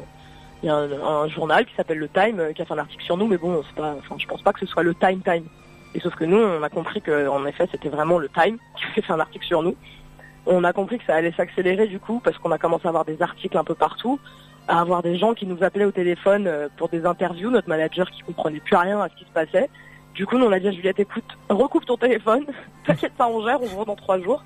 il 0.64 0.68
y 0.68 0.70
a 0.70 0.76
un, 0.76 1.28
journal 1.28 1.66
qui 1.66 1.76
s'appelle 1.76 2.00
le 2.00 2.10
Time 2.10 2.40
euh, 2.40 2.54
qui 2.54 2.62
a 2.62 2.66
fait 2.66 2.74
un 2.74 2.80
article 2.80 3.04
sur 3.04 3.16
nous, 3.16 3.28
mais 3.28 3.38
bon, 3.38 3.62
c'est 3.68 3.76
pas, 3.76 3.96
enfin, 3.98 4.16
je 4.18 4.26
pense 4.26 4.42
pas 4.42 4.54
que 4.54 4.60
ce 4.60 4.66
soit 4.66 4.84
le 4.84 4.96
Time 4.96 5.22
Time. 5.22 5.46
Et 5.94 6.00
sauf 6.00 6.16
que 6.16 6.26
nous, 6.26 6.38
on 6.38 6.64
a 6.64 6.70
compris 6.70 7.02
que, 7.02 7.28
en 7.28 7.46
effet, 7.46 7.68
c'était 7.72 7.90
vraiment 7.90 8.18
le 8.18 8.30
Time 8.30 8.58
qui 8.78 8.84
avait 8.86 9.02
fait 9.02 9.14
un 9.14 9.20
article 9.20 9.46
sur 9.46 9.62
nous. 9.62 9.76
On 10.48 10.64
a 10.64 10.74
compris 10.74 10.98
que 10.98 11.06
ça 11.06 11.16
allait 11.16 11.34
s'accélérer 11.34 11.88
du 11.88 12.00
coup, 12.00 12.22
parce 12.24 12.38
qu'on 12.38 12.52
a 12.52 12.58
commencé 12.58 12.86
à 12.86 12.90
avoir 12.90 13.06
des 13.06 13.22
articles 13.22 13.58
un 13.58 13.64
peu 13.64 13.76
partout, 13.76 14.20
à 14.68 14.80
avoir 14.80 15.04
des 15.04 15.18
gens 15.18 15.34
qui 15.34 15.46
nous 15.46 15.64
appelaient 15.64 15.86
au 15.86 15.92
téléphone 15.92 16.48
euh, 16.48 16.70
pour 16.78 16.90
des 16.90 17.06
interviews, 17.06 17.52
notre 17.52 17.70
manager 17.70 18.10
qui 18.10 18.22
comprenait 18.22 18.60
plus 18.60 18.76
rien 18.76 19.00
à 19.00 19.10
ce 19.10 19.16
qui 19.16 19.26
se 19.26 19.32
passait. 19.32 19.70
Du 20.16 20.26
coup, 20.26 20.38
nous, 20.38 20.46
on 20.46 20.52
a 20.52 20.60
dit 20.60 20.68
à 20.68 20.72
Juliette, 20.72 21.00
écoute, 21.00 21.38
recoupe 21.50 21.86
ton 21.86 21.98
téléphone, 21.98 22.46
t'inquiète 22.86 23.14
pas, 23.14 23.28
on 23.28 23.46
gère, 23.46 23.62
on 23.62 23.68
voit 23.68 23.86
dans 23.86 23.96
trois 23.96 24.20
jours. 24.20 24.44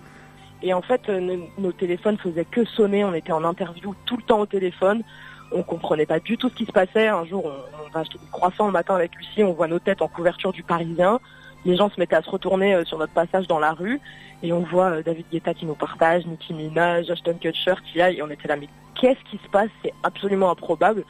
Et 0.64 0.74
en 0.74 0.82
fait, 0.82 1.02
euh, 1.10 1.38
nos, 1.58 1.72
téléphones 1.72 2.18
faisaient 2.18 2.46
que 2.46 2.66
sonner, 2.66 3.04
on 3.04 3.14
était 3.14 3.32
en 3.32 3.44
interview 3.44 3.96
tout 4.06 4.18
le 4.18 4.24
temps 4.24 4.40
au 4.40 4.46
téléphone, 4.46 5.04
on 5.52 5.64
comprenait 5.64 6.06
pas 6.06 6.20
du 6.20 6.38
tout 6.38 6.50
ce 6.50 6.56
qui 6.56 6.66
se 6.66 6.72
passait. 6.72 7.08
Un 7.08 7.26
jour, 7.26 7.46
on, 7.46 7.92
va 7.92 8.02
acheter 8.02 8.20
des 8.20 8.32
croissants 8.32 8.68
le 8.68 8.72
matin 8.72 8.96
avec 8.96 9.16
Lucie, 9.16 9.44
on 9.44 9.54
voit 9.54 9.68
nos 9.68 9.80
têtes 9.80 10.02
en 10.02 10.08
couverture 10.08 10.52
du 10.52 10.64
Parisien. 10.64 11.20
Les 11.66 11.76
gens 11.76 11.90
se 11.90 12.00
mettaient 12.00 12.16
à 12.16 12.22
se 12.22 12.30
retourner 12.30 12.74
euh, 12.74 12.86
sur 12.86 12.98
notre 12.98 13.14
passage 13.14 13.48
dans 13.48 13.60
la 13.60 13.74
rue. 13.74 14.00
Et 14.44 14.54
on 14.54 14.62
voit 14.62 14.90
euh, 14.90 15.04
David 15.04 15.26
Guetta 15.32 15.54
qui 15.54 15.66
nous 15.66 15.76
partage, 15.76 16.26
Nicki 16.26 16.54
Minaj, 16.54 17.10
Ashton 17.10 17.38
Kutcher 17.40 17.76
qui 17.86 18.00
y 18.00 18.02
a 18.02 18.12
et 18.12 18.22
on 18.22 18.30
était 18.30 18.48
là 18.48 18.56
mais 18.56 18.70
qu'est-ce 18.96 19.24
qui 19.30 19.38
se 19.44 19.50
passe? 19.50 19.70
C'est 19.84 19.94
absolument 20.04 20.52
improbable. 20.52 21.04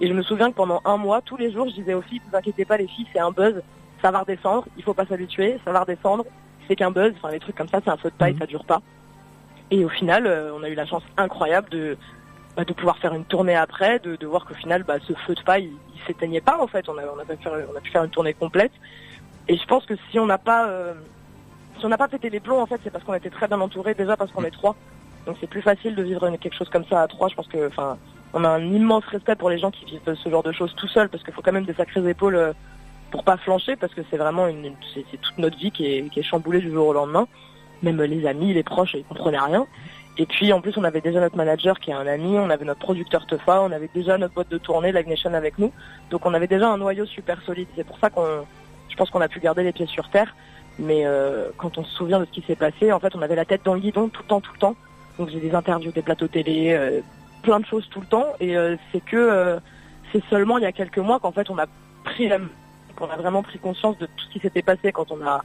Et 0.00 0.08
je 0.08 0.12
me 0.12 0.22
souviens 0.22 0.50
que 0.50 0.56
pendant 0.56 0.82
un 0.84 0.96
mois, 0.96 1.20
tous 1.22 1.36
les 1.36 1.52
jours, 1.52 1.68
je 1.68 1.74
disais 1.74 1.94
aux 1.94 2.02
filles, 2.02 2.20
vous 2.28 2.36
inquiétez 2.36 2.64
pas 2.64 2.76
les 2.76 2.88
filles, 2.88 3.06
c'est 3.12 3.20
un 3.20 3.30
buzz, 3.30 3.62
ça 4.02 4.10
va 4.10 4.20
redescendre, 4.20 4.66
il 4.76 4.82
faut 4.82 4.92
pas 4.92 5.06
s'habituer, 5.06 5.58
ça 5.64 5.72
va 5.72 5.80
redescendre, 5.80 6.24
c'est 6.68 6.76
qu'un 6.76 6.90
buzz, 6.90 7.12
enfin 7.16 7.30
les 7.30 7.40
trucs 7.40 7.56
comme 7.56 7.68
ça, 7.68 7.80
c'est 7.84 7.90
un 7.90 7.96
feu 7.96 8.10
de 8.10 8.14
paille, 8.16 8.32
Mhm. 8.34 8.38
ça 8.40 8.46
dure 8.46 8.64
pas. 8.64 8.80
Et 9.70 9.84
au 9.84 9.88
final, 9.88 10.26
euh, 10.26 10.52
on 10.54 10.62
a 10.62 10.68
eu 10.68 10.74
la 10.74 10.86
chance 10.86 11.02
incroyable 11.16 11.68
de, 11.70 11.96
bah, 12.56 12.64
de 12.64 12.72
pouvoir 12.72 12.98
faire 12.98 13.14
une 13.14 13.24
tournée 13.24 13.56
après, 13.56 13.98
de, 14.00 14.16
de 14.16 14.26
voir 14.26 14.44
qu'au 14.44 14.54
final, 14.54 14.82
bah, 14.84 14.96
ce 15.06 15.12
feu 15.26 15.34
de 15.34 15.42
paille, 15.42 15.64
il, 15.64 15.96
il 15.96 16.06
s'éteignait 16.06 16.40
pas 16.40 16.58
en 16.60 16.66
fait. 16.66 16.88
On 16.88 16.96
a, 16.98 17.02
on, 17.14 17.18
a 17.18 17.24
pu 17.24 17.42
faire, 17.42 17.52
on 17.72 17.76
a 17.76 17.80
pu 17.80 17.90
faire 17.90 18.04
une 18.04 18.10
tournée 18.10 18.34
complète. 18.34 18.72
Et 19.48 19.56
je 19.56 19.64
pense 19.66 19.84
que 19.86 19.94
si 20.10 20.18
on 20.18 20.26
n'a 20.26 20.38
pas, 20.38 20.68
euh, 20.68 20.94
si 21.78 21.84
on 21.84 21.88
n'a 21.88 21.98
pas 21.98 22.08
pété 22.08 22.30
les 22.30 22.40
plombs, 22.40 22.60
en 22.60 22.66
fait, 22.66 22.80
c'est 22.84 22.90
parce 22.90 23.04
qu'on 23.04 23.14
était 23.14 23.30
très 23.30 23.48
bien 23.48 23.60
entouré, 23.60 23.94
déjà 23.94 24.16
parce 24.16 24.30
qu'on 24.32 24.44
est 24.44 24.50
trois. 24.50 24.74
Donc 25.26 25.36
c'est 25.40 25.46
plus 25.48 25.62
facile 25.62 25.94
de 25.94 26.02
vivre 26.02 26.30
quelque 26.36 26.56
chose 26.56 26.68
comme 26.68 26.84
ça 26.86 27.00
à 27.02 27.08
trois. 27.08 27.28
Je 27.28 27.34
pense 27.34 27.48
que, 27.48 27.68
enfin, 27.68 27.96
on 28.34 28.44
a 28.44 28.48
un 28.48 28.62
immense 28.64 29.04
respect 29.06 29.36
pour 29.36 29.48
les 29.50 29.58
gens 29.58 29.70
qui 29.70 29.84
vivent 29.86 30.00
ce 30.14 30.28
genre 30.28 30.42
de 30.42 30.52
choses 30.52 30.74
tout 30.76 30.88
seuls, 30.88 31.08
parce 31.08 31.22
qu'il 31.24 31.32
faut 31.32 31.42
quand 31.42 31.52
même 31.52 31.64
des 31.64 31.74
sacrées 31.74 32.06
épaules 32.08 32.36
euh, 32.36 32.52
pour 33.14 33.22
pas 33.22 33.36
flancher, 33.36 33.76
parce 33.76 33.94
que 33.94 34.00
c'est 34.10 34.16
vraiment 34.16 34.48
une, 34.48 34.72
c'est, 34.92 35.04
toute 35.20 35.38
notre 35.38 35.56
vie 35.56 35.70
qui 35.70 35.86
est, 35.86 36.22
chamboulée 36.24 36.58
du 36.58 36.72
jour 36.72 36.88
au 36.88 36.92
lendemain. 36.92 37.28
Même 37.84 38.02
les 38.02 38.26
amis, 38.26 38.52
les 38.52 38.64
proches, 38.64 38.94
ils 38.94 39.04
comprenaient 39.04 39.38
rien. 39.38 39.68
Et 40.18 40.26
puis 40.26 40.52
en 40.52 40.60
plus, 40.60 40.76
on 40.76 40.82
avait 40.82 41.00
déjà 41.00 41.20
notre 41.20 41.36
manager 41.36 41.78
qui 41.78 41.92
est 41.92 41.94
un 41.94 42.08
ami, 42.08 42.36
on 42.36 42.50
avait 42.50 42.64
notre 42.64 42.80
producteur 42.80 43.24
Tefa, 43.28 43.62
on 43.62 43.70
avait 43.70 43.88
déjà 43.94 44.18
notre 44.18 44.34
boîte 44.34 44.48
de 44.48 44.58
tournée, 44.58 44.90
Live 44.90 45.06
Nation 45.06 45.32
avec 45.32 45.60
nous. 45.60 45.70
Donc 46.10 46.26
on 46.26 46.34
avait 46.34 46.48
déjà 46.48 46.68
un 46.68 46.76
noyau 46.76 47.06
super 47.06 47.40
solide. 47.42 47.68
C'est 47.76 47.86
pour 47.86 48.00
ça 48.00 48.10
qu'on, 48.10 48.46
je 48.88 48.96
pense 48.96 49.10
qu'on 49.10 49.20
a 49.20 49.28
pu 49.28 49.38
garder 49.38 49.62
les 49.62 49.70
pieds 49.70 49.86
sur 49.86 50.10
terre. 50.10 50.34
Mais 50.80 51.06
euh, 51.06 51.50
quand 51.56 51.78
on 51.78 51.84
se 51.84 51.94
souvient 51.94 52.18
de 52.18 52.24
ce 52.24 52.32
qui 52.32 52.42
s'est 52.42 52.56
passé, 52.56 52.90
en 52.90 52.98
fait, 52.98 53.14
on 53.14 53.22
avait 53.22 53.36
la 53.36 53.44
tête 53.44 53.60
dans 53.64 53.74
le 53.74 53.80
guidon 53.80 54.08
tout 54.08 54.22
le 54.22 54.28
temps, 54.28 54.40
tout 54.40 54.54
le 54.54 54.58
temps. 54.58 54.74
Donc 55.20 55.28
j'ai 55.28 55.38
des 55.38 55.54
interviews, 55.54 55.92
des 55.92 56.02
plateaux 56.02 56.26
télé, 56.26 56.72
euh, 56.72 57.00
plein 57.42 57.60
de 57.60 57.66
choses 57.66 57.88
tout 57.90 58.00
le 58.00 58.06
temps. 58.06 58.26
Et 58.40 58.56
euh, 58.56 58.74
c'est 58.90 59.04
que 59.04 59.60
c'est 60.10 60.24
seulement 60.30 60.58
il 60.58 60.64
y 60.64 60.66
a 60.66 60.72
quelques 60.72 60.98
mois 60.98 61.20
qu'en 61.20 61.30
fait 61.30 61.48
on 61.48 61.58
a 61.58 61.66
pris 62.02 62.28
la, 62.28 62.38
qu'on 62.94 63.08
a 63.10 63.16
vraiment 63.16 63.42
pris 63.42 63.58
conscience 63.58 63.98
de 63.98 64.06
tout 64.06 64.24
ce 64.26 64.30
qui 64.32 64.40
s'était 64.40 64.62
passé 64.62 64.92
quand 64.92 65.10
on 65.10 65.20
a 65.26 65.42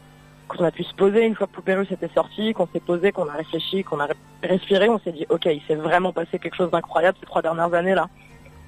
quand 0.48 0.62
on 0.62 0.66
a 0.66 0.72
pu 0.72 0.84
se 0.84 0.96
poser 0.96 1.26
une 1.28 1.36
fois 1.36 1.46
que 1.46 1.52
Poupée 1.52 1.76
Russe 1.76 1.92
était 1.92 2.10
sorti, 2.10 2.54
qu'on 2.54 2.66
s'est 2.74 2.80
posé, 2.80 3.12
qu'on 3.12 3.28
a 3.30 3.34
réfléchi, 3.34 3.84
qu'on 3.84 4.00
a 4.00 4.08
respiré, 4.42 4.90
on 4.90 4.98
s'est 5.00 5.12
dit 5.12 5.26
ok, 5.30 5.46
il 5.46 5.62
s'est 5.68 5.76
vraiment 5.76 6.12
passé 6.12 6.40
quelque 6.40 6.56
chose 6.56 6.72
d'incroyable 6.72 7.18
ces 7.20 7.28
trois 7.28 7.44
dernières 7.44 7.72
années 7.76 7.94
là. 7.94 8.08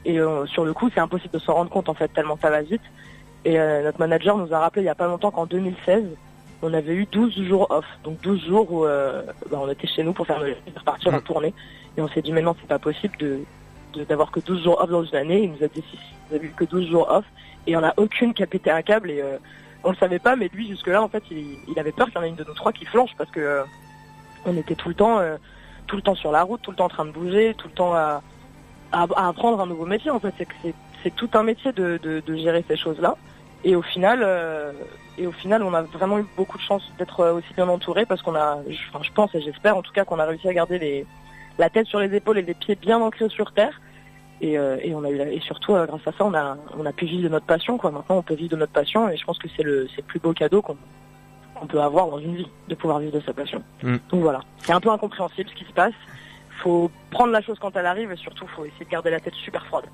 Et 0.05 0.19
euh, 0.19 0.45
sur 0.47 0.63
le 0.63 0.73
coup, 0.73 0.89
c'est 0.93 0.99
impossible 0.99 1.33
de 1.33 1.39
s'en 1.39 1.53
rendre 1.55 1.71
compte 1.71 1.89
en 1.89 1.95
fait 1.95 2.07
tellement 2.09 2.37
ça 2.39 2.51
va 2.51 2.61
vite. 2.61 2.81
Et 3.45 3.59
euh, 3.59 3.81
notre 3.83 3.99
manager 3.99 4.37
nous 4.37 4.53
a 4.53 4.59
rappelé 4.59 4.83
il 4.83 4.85
y 4.85 4.89
a 4.89 4.95
pas 4.95 5.07
longtemps 5.07 5.31
qu'en 5.31 5.47
2016, 5.47 6.03
on 6.61 6.71
avait 6.75 6.93
eu 6.93 7.07
12 7.11 7.41
jours 7.47 7.65
off. 7.71 7.85
Donc 8.03 8.21
12 8.21 8.45
jours 8.45 8.71
où 8.71 8.85
euh, 8.85 9.23
bah, 9.49 9.57
on 9.59 9.69
était 9.69 9.87
chez 9.87 10.03
nous 10.03 10.13
pour 10.13 10.27
faire 10.27 10.39
le 10.39 10.55
repartir 10.77 11.11
en 11.13 11.17
Mm. 11.17 11.21
tournée. 11.23 11.53
Et 11.97 12.01
on 12.01 12.07
s'est 12.09 12.21
dit 12.21 12.31
maintenant 12.31 12.55
c'est 12.61 12.67
pas 12.67 12.77
possible 12.79 13.17
de- 13.17 13.39
d'avoir 14.07 14.31
que 14.31 14.39
12 14.39 14.63
jours 14.63 14.81
off 14.81 14.89
dans 14.89 15.03
une 15.03 15.15
année. 15.15 15.43
Il 15.43 15.51
nous 15.51 15.63
a 15.63 15.67
dit 15.67 15.83
si, 15.89 15.97
vous 16.29 16.35
avez 16.35 16.47
eu 16.47 16.53
que 16.55 16.65
12 16.65 16.89
jours 16.89 17.09
off. 17.09 17.25
Et 17.67 17.75
en 17.75 17.83
a 17.83 17.93
aucune 17.97 18.33
qui 18.33 18.43
a 18.43 18.47
pété 18.47 18.71
un 18.71 18.81
câble. 18.81 19.11
Et 19.11 19.21
euh, 19.21 19.37
on 19.83 19.91
le 19.91 19.95
savait 19.97 20.19
pas, 20.19 20.35
mais 20.35 20.49
lui 20.53 20.67
jusque 20.67 20.87
là 20.87 21.01
en 21.01 21.09
fait 21.09 21.23
il, 21.31 21.79
avait 21.79 21.91
peur 21.91 22.07
qu'il 22.07 22.15
y 22.15 22.19
en 22.19 22.23
ait 22.23 22.29
une 22.29 22.35
de 22.35 22.43
nous 22.43 22.53
trois 22.53 22.71
qui 22.71 22.85
flanche 22.85 23.11
parce 23.17 23.31
que 23.31 23.39
euh, 23.39 23.63
on 24.45 24.55
était 24.57 24.75
tout 24.75 24.89
le 24.89 24.95
temps 24.95 25.19
euh, 25.19 25.37
tout 25.87 25.95
le 25.95 26.01
temps 26.01 26.15
sur 26.15 26.31
la 26.31 26.43
route, 26.43 26.61
tout 26.61 26.71
le 26.71 26.77
temps 26.77 26.85
en 26.85 26.89
train 26.89 27.05
de 27.05 27.11
bouger, 27.11 27.55
tout 27.57 27.67
le 27.67 27.73
temps 27.73 27.93
à, 27.93 28.21
apprendre 28.91 29.59
un 29.59 29.65
nouveau 29.65 29.85
métier. 29.85 30.11
En 30.11 30.19
fait, 30.19 30.33
c'est 31.03 31.15
tout 31.15 31.29
un 31.33 31.43
métier 31.43 31.71
de, 31.71 32.21
gérer 32.27 32.63
ces 32.67 32.77
choses-là. 32.77 33.17
Et 33.63 33.75
au 33.75 33.81
final, 33.81 34.21
euh, 34.23 34.71
et 35.17 35.27
au 35.27 35.31
final, 35.31 35.63
on 35.63 35.73
a 35.73 35.81
vraiment 35.81 36.19
eu 36.19 36.25
beaucoup 36.37 36.57
de 36.57 36.63
chance 36.63 36.83
d'être 36.97 37.25
aussi 37.31 37.53
bien 37.55 37.67
entouré 37.67 38.05
parce 38.05 38.21
qu'on 38.21 38.35
a, 38.35 38.57
enfin, 38.89 39.03
je 39.03 39.11
pense 39.11 39.35
et 39.35 39.41
j'espère 39.41 39.75
en 39.75 39.81
tout 39.81 39.91
cas 39.91 40.05
qu'on 40.05 40.19
a 40.19 40.25
réussi 40.25 40.47
à 40.47 40.53
garder 40.53 40.79
les, 40.79 41.05
la 41.61 41.69
tête 41.69 41.87
sur 41.87 41.99
les 41.99 42.13
épaules 42.13 42.39
et 42.39 42.41
les 42.41 42.53
pieds 42.55 42.75
bien 42.75 42.99
ancrés 42.99 43.29
sur 43.29 43.53
terre. 43.53 43.79
Et, 44.41 44.57
euh, 44.57 44.77
et 44.81 44.95
on 44.95 45.03
a 45.03 45.09
eu, 45.11 45.17
la- 45.17 45.31
et 45.31 45.39
surtout 45.39 45.75
euh, 45.75 45.85
grâce 45.85 46.01
à 46.07 46.11
ça, 46.11 46.25
on 46.25 46.33
a, 46.33 46.57
on 46.77 46.85
a 46.87 46.91
pu 46.91 47.05
vivre 47.05 47.23
de 47.23 47.29
notre 47.29 47.45
passion. 47.45 47.77
Quoi. 47.77 47.91
Maintenant, 47.91 48.17
on 48.17 48.23
peut 48.23 48.33
vivre 48.33 48.49
de 48.49 48.55
notre 48.55 48.71
passion 48.71 49.07
et 49.07 49.15
je 49.15 49.23
pense 49.23 49.37
que 49.37 49.47
c'est 49.55 49.61
le, 49.61 49.87
c'est 49.95 50.01
le 50.01 50.07
plus 50.07 50.19
beau 50.19 50.33
cadeau 50.33 50.63
qu'on, 50.63 50.75
peut 51.69 51.79
avoir 51.79 52.07
dans 52.09 52.17
une 52.17 52.35
vie, 52.37 52.47
de 52.67 52.73
pouvoir 52.73 52.97
vivre 52.97 53.13
de 53.13 53.23
sa 53.23 53.33
passion. 53.33 53.61
Mm. 53.83 53.97
Donc 54.09 54.21
voilà, 54.21 54.41
c'est 54.63 54.73
un 54.73 54.79
peu 54.79 54.89
incompréhensible 54.89 55.47
ce 55.47 55.53
qui 55.53 55.65
se 55.65 55.73
passe. 55.73 55.93
Faut 56.63 56.89
prendre 57.11 57.31
la 57.31 57.41
chose 57.41 57.59
quand 57.61 57.75
elle 57.75 57.85
arrive 57.85 58.11
et 58.11 58.15
surtout 58.15 58.47
faut 58.47 58.65
essayer 58.65 58.85
de 58.85 58.89
garder 58.89 59.11
la 59.11 59.19
tête 59.19 59.35
super 59.35 59.63
froide. 59.67 59.85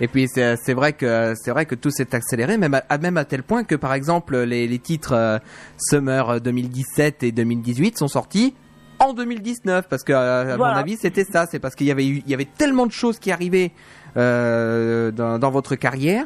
Et 0.00 0.08
puis 0.08 0.26
c'est 0.26 0.56
c'est 0.56 0.72
vrai 0.72 0.94
que 0.94 1.34
c'est 1.36 1.50
vrai 1.50 1.66
que 1.66 1.74
tout 1.74 1.90
s'est 1.90 2.14
accéléré, 2.14 2.56
même 2.56 2.80
à, 2.88 2.98
même 2.98 3.18
à 3.18 3.26
tel 3.26 3.42
point 3.42 3.62
que 3.62 3.74
par 3.74 3.92
exemple 3.92 4.38
les, 4.38 4.66
les 4.66 4.78
titres 4.78 5.12
euh, 5.12 5.38
Summer 5.76 6.40
2017 6.40 7.22
et 7.22 7.30
2018 7.30 7.98
sont 7.98 8.08
sortis 8.08 8.54
en 8.98 9.12
2019 9.12 9.88
parce 9.88 10.02
que 10.04 10.12
euh, 10.12 10.54
à 10.54 10.56
Voilà. 10.56 10.74
mon 10.74 10.80
avis 10.80 10.96
c'était 10.96 11.24
ça, 11.24 11.46
c'est 11.46 11.58
parce 11.58 11.74
qu'il 11.74 11.86
y 11.86 11.90
avait 11.90 12.06
eu 12.06 12.22
il 12.24 12.30
y 12.30 12.34
avait 12.34 12.44
tellement 12.46 12.86
de 12.86 12.92
choses 12.92 13.18
qui 13.18 13.30
arrivaient 13.32 13.72
euh, 14.16 15.10
dans, 15.10 15.38
dans 15.38 15.50
votre 15.50 15.74
carrière 15.74 16.24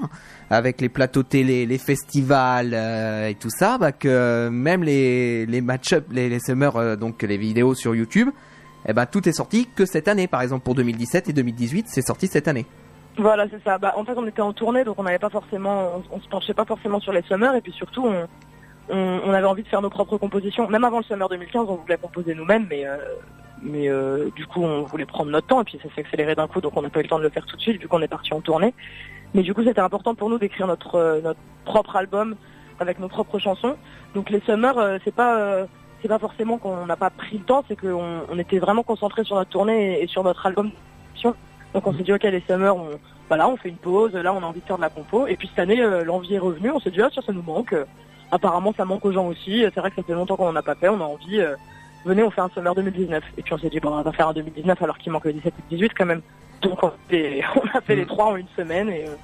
avec 0.50 0.80
les 0.80 0.88
plateaux 0.88 1.22
télé, 1.22 1.66
les 1.66 1.78
festivals 1.78 2.72
euh, 2.74 3.28
et 3.28 3.34
tout 3.34 3.50
ça, 3.50 3.78
bah, 3.78 3.92
que 3.92 4.48
même 4.50 4.82
les 4.84 5.46
les 5.46 5.60
match-up, 5.60 6.06
les, 6.10 6.28
les 6.28 6.40
Summer 6.40 6.76
euh, 6.76 6.96
donc 6.96 7.22
les 7.22 7.36
vidéos 7.38 7.74
sur 7.74 7.94
YouTube, 7.94 8.28
eh 8.86 8.92
ben 8.92 9.06
tout 9.06 9.28
est 9.28 9.32
sorti 9.32 9.68
que 9.74 9.86
cette 9.86 10.08
année. 10.08 10.26
Par 10.26 10.42
exemple 10.42 10.64
pour 10.64 10.74
2017 10.74 11.28
et 11.28 11.32
2018, 11.32 11.86
c'est 11.88 12.02
sorti 12.06 12.26
cette 12.26 12.48
année. 12.48 12.66
Voilà, 13.20 13.46
c'est 13.50 13.60
ça. 13.64 13.78
Bah, 13.78 13.94
en 13.96 14.04
fait, 14.04 14.12
on 14.16 14.24
était 14.28 14.42
en 14.42 14.52
tournée, 14.52 14.84
donc 14.84 14.94
on 14.98 15.02
n'avait 15.02 15.18
pas 15.18 15.28
forcément, 15.28 15.90
on, 16.12 16.16
on 16.16 16.20
se 16.20 16.28
penchait 16.28 16.54
pas 16.54 16.64
forcément 16.64 17.00
sur 17.00 17.12
les 17.12 17.22
summers, 17.22 17.52
et 17.56 17.60
puis 17.60 17.72
surtout, 17.72 18.06
on, 18.06 18.28
on, 18.90 19.32
avait 19.32 19.46
envie 19.46 19.62
de 19.62 19.68
faire 19.68 19.82
nos 19.82 19.90
propres 19.90 20.16
compositions. 20.18 20.68
Même 20.68 20.84
avant 20.84 20.98
le 20.98 21.04
summer 21.04 21.28
2015, 21.28 21.66
on 21.68 21.76
voulait 21.76 21.96
composer 21.96 22.34
nous-mêmes, 22.34 22.66
mais, 22.68 22.86
euh, 22.86 22.96
euh, 23.66 24.30
du 24.34 24.46
coup, 24.46 24.62
on 24.62 24.82
voulait 24.82 25.06
prendre 25.06 25.30
notre 25.30 25.46
temps, 25.46 25.60
et 25.60 25.64
puis 25.64 25.78
ça 25.82 25.88
s'est 25.94 26.00
accéléré 26.00 26.34
d'un 26.34 26.46
coup, 26.46 26.60
donc 26.60 26.76
on 26.76 26.82
n'a 26.82 26.90
pas 26.90 27.00
eu 27.00 27.02
le 27.02 27.08
temps 27.08 27.18
de 27.18 27.24
le 27.24 27.30
faire 27.30 27.46
tout 27.46 27.56
de 27.56 27.60
suite, 27.60 27.80
vu 27.80 27.88
qu'on 27.88 28.02
est 28.02 28.08
parti 28.08 28.32
en 28.32 28.40
tournée. 28.40 28.74
Mais 29.34 29.42
du 29.42 29.52
coup, 29.52 29.62
c'était 29.62 29.80
important 29.80 30.14
pour 30.14 30.30
nous 30.30 30.38
d'écrire 30.38 30.66
notre, 30.66 30.94
euh, 30.94 31.34
propre 31.64 31.96
album 31.96 32.36
avec 32.80 32.98
nos 32.98 33.08
propres 33.08 33.38
chansons. 33.38 33.76
Donc 34.14 34.30
les 34.30 34.40
summers, 34.40 35.00
c'est 35.04 35.14
pas, 35.14 35.66
pas 36.06 36.18
forcément 36.18 36.56
qu'on 36.56 36.86
n'a 36.86 36.96
pas 36.96 37.10
pris 37.10 37.36
le 37.36 37.44
temps, 37.44 37.62
c'est 37.68 37.76
qu'on 37.76 38.22
on 38.30 38.38
était 38.38 38.58
vraiment 38.58 38.82
concentré 38.82 39.24
sur 39.24 39.36
notre 39.36 39.50
tournée 39.50 40.00
et, 40.00 40.06
sur 40.06 40.24
notre 40.24 40.46
album. 40.46 40.70
Donc 41.74 41.86
on 41.86 41.92
s'est 41.92 42.04
dit 42.04 42.12
ok 42.12 42.22
les 42.22 42.42
summers, 42.48 42.74
on, 42.74 42.88
voilà, 43.28 43.46
on 43.48 43.56
fait 43.58 43.68
une 43.68 43.76
pause, 43.76 44.14
là 44.14 44.32
on 44.32 44.42
a 44.42 44.46
envie 44.46 44.60
de 44.60 44.64
faire 44.64 44.76
de 44.76 44.82
la 44.82 44.88
compo. 44.88 45.26
Et 45.26 45.36
puis 45.36 45.48
cette 45.48 45.58
année 45.58 45.76
l'envie 46.04 46.36
est 46.36 46.38
revenue, 46.38 46.70
on 46.70 46.80
s'est 46.80 46.90
dit 46.90 47.02
ah 47.02 47.10
ça 47.10 47.32
nous 47.32 47.42
manque. 47.42 47.74
Apparemment 48.30 48.74
ça 48.76 48.84
manque 48.84 49.04
aux 49.04 49.12
gens 49.12 49.26
aussi. 49.26 49.64
Euh, 49.64 49.70
C'est 49.74 49.80
vrai 49.80 49.90
que 49.90 49.96
ça 49.96 50.02
fait 50.02 50.12
longtemps 50.12 50.36
qu'on 50.36 50.48
en 50.48 50.56
a 50.56 50.62
pas 50.62 50.74
fait, 50.74 50.88
on 50.88 51.00
a 51.00 51.04
envie. 51.04 51.40
euh, 51.40 51.56
venez 52.04 52.22
on 52.22 52.30
fait 52.30 52.40
un 52.40 52.48
summer 52.50 52.74
2019. 52.74 53.22
Et 53.36 53.42
puis 53.42 53.52
on 53.54 53.58
s'est 53.58 53.70
dit 53.70 53.80
bon 53.80 53.90
on 53.90 54.02
va 54.02 54.12
faire 54.12 54.28
un 54.28 54.32
2019 54.32 54.80
alors 54.82 54.98
qu'il 54.98 55.12
manque 55.12 55.24
le 55.24 55.32
17 55.34 55.46
et 55.58 55.62
le 55.70 55.76
18 55.76 55.92
quand 55.96 56.06
même. 56.06 56.22
Donc 56.62 56.82
on, 56.82 56.92
fait- 57.08 57.42
on 57.56 57.76
a 57.76 57.80
fait 57.80 57.96
les 57.96 58.06
trois 58.06 58.26
en 58.26 58.36
une 58.36 58.48
semaine 58.56 58.90
et, 58.90 59.04
euh, 59.06 59.14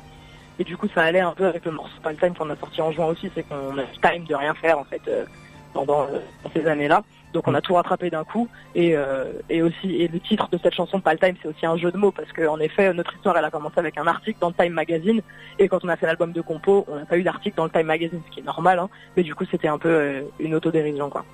et 0.58 0.64
du 0.64 0.76
coup 0.76 0.88
ça 0.94 1.02
allait 1.02 1.20
un 1.20 1.32
peu 1.32 1.46
avec 1.46 1.64
le 1.64 1.72
morceau 1.72 1.92
Pas 2.02 2.10
le 2.12 2.16
Time 2.16 2.34
qu'on 2.34 2.50
a 2.50 2.56
sorti 2.56 2.80
en 2.80 2.92
juin 2.92 3.06
aussi, 3.06 3.30
c'est 3.34 3.42
qu'on 3.42 3.76
a 3.78 3.82
le 3.82 3.86
time 4.10 4.24
de 4.24 4.34
rien 4.34 4.54
faire 4.54 4.78
en 4.78 4.84
fait 4.84 5.02
euh, 5.08 5.24
pendant 5.72 6.06
ces 6.54 6.66
années-là. 6.66 7.02
Donc 7.34 7.46
on 7.48 7.54
a 7.54 7.60
tout 7.60 7.74
rattrapé 7.74 8.08
d'un 8.08 8.24
coup. 8.24 8.48
Et, 8.74 8.96
euh, 8.96 9.32
et 9.50 9.60
aussi 9.60 9.96
et 9.96 10.08
le 10.08 10.20
titre 10.20 10.48
de 10.50 10.58
cette 10.62 10.74
chanson 10.74 11.00
Pas 11.00 11.12
le 11.12 11.18
Time 11.18 11.34
c'est 11.42 11.48
aussi 11.48 11.66
un 11.66 11.76
jeu 11.76 11.90
de 11.90 11.98
mots. 11.98 12.12
Parce 12.12 12.32
que 12.32 12.46
en 12.46 12.58
effet 12.60 12.94
notre 12.94 13.14
histoire 13.14 13.36
elle 13.36 13.44
a 13.44 13.50
commencé 13.50 13.78
avec 13.78 13.98
un 13.98 14.06
article 14.06 14.38
dans 14.40 14.48
le 14.48 14.54
Time 14.54 14.72
Magazine. 14.72 15.20
Et 15.58 15.68
quand 15.68 15.84
on 15.84 15.88
a 15.88 15.96
fait 15.96 16.06
l'album 16.06 16.32
de 16.32 16.40
compo 16.40 16.86
on 16.88 16.96
n'a 16.96 17.04
pas 17.04 17.18
eu 17.18 17.22
d'article 17.22 17.56
dans 17.56 17.64
le 17.64 17.70
Time 17.70 17.86
Magazine 17.86 18.20
ce 18.26 18.32
qui 18.32 18.40
est 18.40 18.44
normal 18.44 18.78
hein, 18.78 18.88
mais 19.16 19.22
du 19.22 19.34
coup 19.34 19.44
c'était 19.50 19.68
un 19.68 19.78
peu 19.78 19.88
euh, 19.88 20.22
une 20.38 20.54
autodérision 20.54 21.10
quoi. 21.10 21.24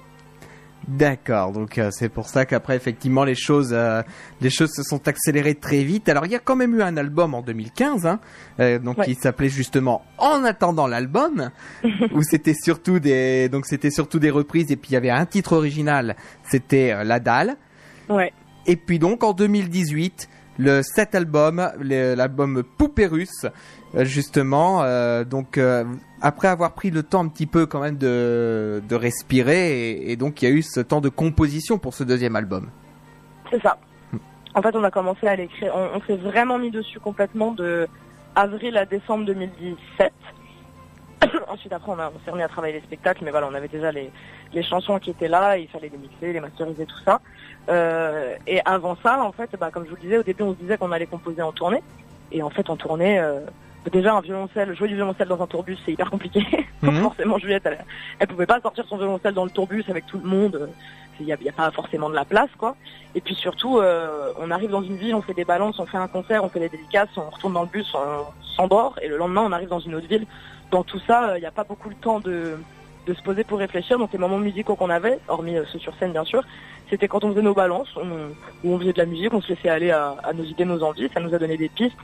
D'accord, 0.89 1.53
donc 1.53 1.77
euh, 1.79 1.91
c'est 1.93 2.09
pour 2.09 2.27
ça 2.27 2.47
qu'après 2.47 2.75
effectivement 2.75 3.23
les 3.25 3.35
choses, 3.35 3.71
euh, 3.73 4.03
les 4.41 4.49
choses 4.51 4.71
se 4.75 4.83
sont 4.83 5.07
accélérées 5.09 5.55
très 5.55 5.85
vite. 5.85 6.09
Alors 6.09 6.25
il 6.27 6.33
y 6.33 6.35
a 6.35 6.39
quand 6.39 6.57
même 6.57 6.75
eu 6.75 6.83
un 6.83 6.97
album 6.97 7.35
en 7.35 7.43
2015, 7.43 8.07
hein, 8.07 8.19
euh, 8.61 8.79
donc 8.79 8.99
Ouais. 8.99 9.05
qui 9.07 9.15
s'appelait 9.15 9.51
justement 9.51 10.03
En 10.19 10.43
attendant 10.45 10.87
l'album, 10.87 11.51
où 12.15 12.23
c'était 12.23 12.55
surtout 12.55 12.99
des, 12.99 13.49
donc 13.51 13.67
c'était 13.67 13.91
surtout 13.91 14.19
des 14.19 14.31
reprises 14.31 14.73
et 14.73 14.77
puis 14.77 14.91
il 14.91 14.95
y 14.95 14.97
avait 14.97 15.11
un 15.11 15.27
titre 15.27 15.53
original, 15.53 16.17
c'était 16.49 16.93
euh, 16.93 17.05
La 17.05 17.21
Dalle. 17.21 17.57
Ouais. 18.09 18.33
Et 18.67 18.77
puis 18.77 18.99
donc 18.99 19.23
en 19.23 19.33
2018, 19.35 20.29
le 20.59 20.83
cet 20.83 21.15
album, 21.15 21.71
l'album 21.81 22.63
Poupée 22.77 23.07
Russe, 23.07 23.47
euh, 23.95 24.05
justement, 24.05 24.83
euh, 24.83 25.25
donc 25.25 25.59
euh, 25.59 25.85
après 26.21 26.49
avoir 26.49 26.75
pris 26.75 26.91
le 26.91 27.03
temps 27.03 27.25
un 27.25 27.29
petit 27.29 27.47
peu 27.47 27.67
quand 27.67 27.81
même 27.81 27.97
de, 27.97 28.83
de 28.89 28.95
respirer, 28.95 30.11
et, 30.11 30.17
donc 30.17 30.43
il 30.43 30.49
y 30.49 30.53
a 30.53 30.55
eu 30.55 30.63
ce 30.63 30.81
temps 30.81 31.01
de 31.01 31.09
composition 31.09 31.79
pour 31.79 31.95
ce 31.95 32.05
deuxième 32.05 32.37
album. 32.37 32.71
C'est 33.51 33.61
ça. 33.63 33.79
En 34.55 34.63
fait, 34.63 34.75
on 34.75 34.85
a 34.85 34.91
commencé 34.91 35.27
à 35.27 35.37
l'écrire. 35.37 35.73
On 35.75 36.01
s'est 36.07 36.17
vraiment 36.17 36.59
mis 36.59 36.71
dessus 36.71 36.99
complètement 36.99 37.53
de 37.53 37.87
avril 38.35 38.77
à 38.77 38.85
décembre 38.85 39.25
2017. 39.27 40.13
Ensuite, 41.49 41.73
après, 41.73 41.91
on, 41.93 41.99
a- 41.99 42.09
on 42.15 42.25
s'est 42.25 42.31
remis 42.31 42.43
à 42.43 42.49
travailler 42.49 42.75
les 42.75 42.81
spectacles, 42.81 43.25
mais 43.25 43.31
voilà, 43.31 43.47
on 43.51 43.55
avait 43.55 43.69
déjà 43.69 43.93
les, 43.93 44.11
les 44.55 44.63
chansons 44.63 44.99
qui 44.99 45.11
étaient 45.11 45.29
là, 45.29 45.59
il 45.59 45.69
fallait 45.69 45.91
les 45.91 45.99
mixer, 45.99 46.33
les 46.33 46.41
masteriser, 46.41 46.87
tout 46.87 46.99
ça. 47.05 47.21
Euh, 47.69 48.37
et 48.47 48.61
avant 48.65 48.97
ça, 49.03 49.23
en 49.23 49.33
fait, 49.33 49.51
bah, 49.59 49.71
comme 49.71 49.85
je 49.85 49.91
vous 49.91 49.97
le 49.97 50.03
disais, 50.03 50.19
au 50.19 50.23
début, 50.23 50.43
on 50.43 50.55
se 50.55 50.59
disait 50.59 50.79
qu'on 50.79 50.93
allait 50.93 51.07
composer 51.07 51.43
en 51.43 51.53
tournée. 51.53 51.83
Et 52.33 52.43
en 52.43 52.51
fait, 52.51 52.71
en 52.71 52.77
tournée, 52.77 53.19
euh, 53.19 53.41
déjà, 53.93 54.15
un 54.15 54.21
violoncelle, 54.21 54.75
jouer 54.75 54.89
du 54.89 54.95
violoncelle 54.95 55.29
dans 55.29 55.43
un 55.43 55.47
tourbus, 55.47 55.77
c'est 55.85 55.93
hyper 55.93 56.11
compliqué. 56.11 56.41
Donc, 56.83 56.95
Mhm. 56.95 57.03
forcément, 57.03 57.39
Juliette, 57.39 57.67
elle, 57.67 57.85
elle 58.19 58.27
pouvait 58.29 58.47
pas 58.47 58.61
sortir 58.61 58.87
son 58.89 58.97
violoncelle 58.97 59.35
dans 59.35 59.45
le 59.45 59.51
tourbus 59.51 59.85
avec 59.89 60.07
tout 60.07 60.19
le 60.19 60.27
monde. 60.29 60.71
Il 61.19 61.27
n'y 61.27 61.33
a, 61.33 61.37
a 61.37 61.53
pas 61.53 61.71
forcément 61.71 62.09
de 62.09 62.15
la 62.15 62.25
place, 62.25 62.49
quoi. 62.57 62.77
Et 63.15 63.21
puis 63.21 63.35
surtout, 63.35 63.77
euh, 63.79 64.33
on 64.39 64.51
arrive 64.51 64.71
dans 64.71 64.81
une 64.83 64.97
ville, 64.97 65.15
on 65.15 65.21
fait 65.21 65.35
des 65.35 65.45
balances, 65.45 65.79
on 65.79 65.85
fait 65.85 65.99
un 65.99 66.09
concert, 66.09 66.43
on 66.45 66.49
fait 66.49 66.61
des 66.61 66.71
dédicaces, 66.71 67.11
on 67.19 67.29
retourne 67.29 67.53
dans 67.53 67.61
le 67.61 67.69
bus, 67.69 67.93
on 67.95 68.25
s'endort, 68.57 68.95
et 69.03 69.09
le 69.09 69.19
lendemain, 69.19 69.43
on 69.45 69.53
arrive 69.53 69.69
dans 69.69 69.81
une 69.81 69.95
autre 69.97 70.07
ville. 70.09 70.25
Dans 70.71 70.85
tout 70.85 71.01
ça, 71.01 71.37
il 71.37 71.41
n'y 71.41 71.47
a 71.47 71.51
pas 71.51 71.65
beaucoup 71.65 71.89
le 71.89 71.95
temps 71.97 72.21
de, 72.21 72.57
se 73.07 73.23
poser 73.23 73.43
pour 73.43 73.59
réfléchir. 73.59 73.99
Donc 73.99 74.13
les 74.13 74.19
moments 74.19 74.39
musicaux 74.39 74.77
qu'on 74.77 74.91
avait, 74.91 75.19
hormis 75.27 75.57
euh, 75.57 75.65
ceux 75.73 75.81
sur 75.81 75.93
scène 75.97 76.13
bien 76.13 76.25
sûr, 76.25 76.45
c'était 76.89 77.09
quand 77.09 77.25
on 77.25 77.31
faisait 77.31 77.43
nos 77.43 77.55
balances, 77.55 77.89
on- 77.97 78.31
où 78.63 78.73
on 78.75 78.79
faisait 78.79 78.93
de 78.93 78.99
la 78.99 79.07
musique, 79.07 79.35
on 79.35 79.41
se 79.41 79.49
laissait 79.49 79.69
aller 79.69 79.91
à, 79.91 80.17
nos 80.33 80.45
idées, 80.45 80.65
nos 80.65 80.83
envies, 80.85 81.09
ça 81.13 81.19
nous 81.19 81.35
a 81.35 81.39
donné 81.39 81.57
des 81.57 81.69
pistes. 81.69 81.97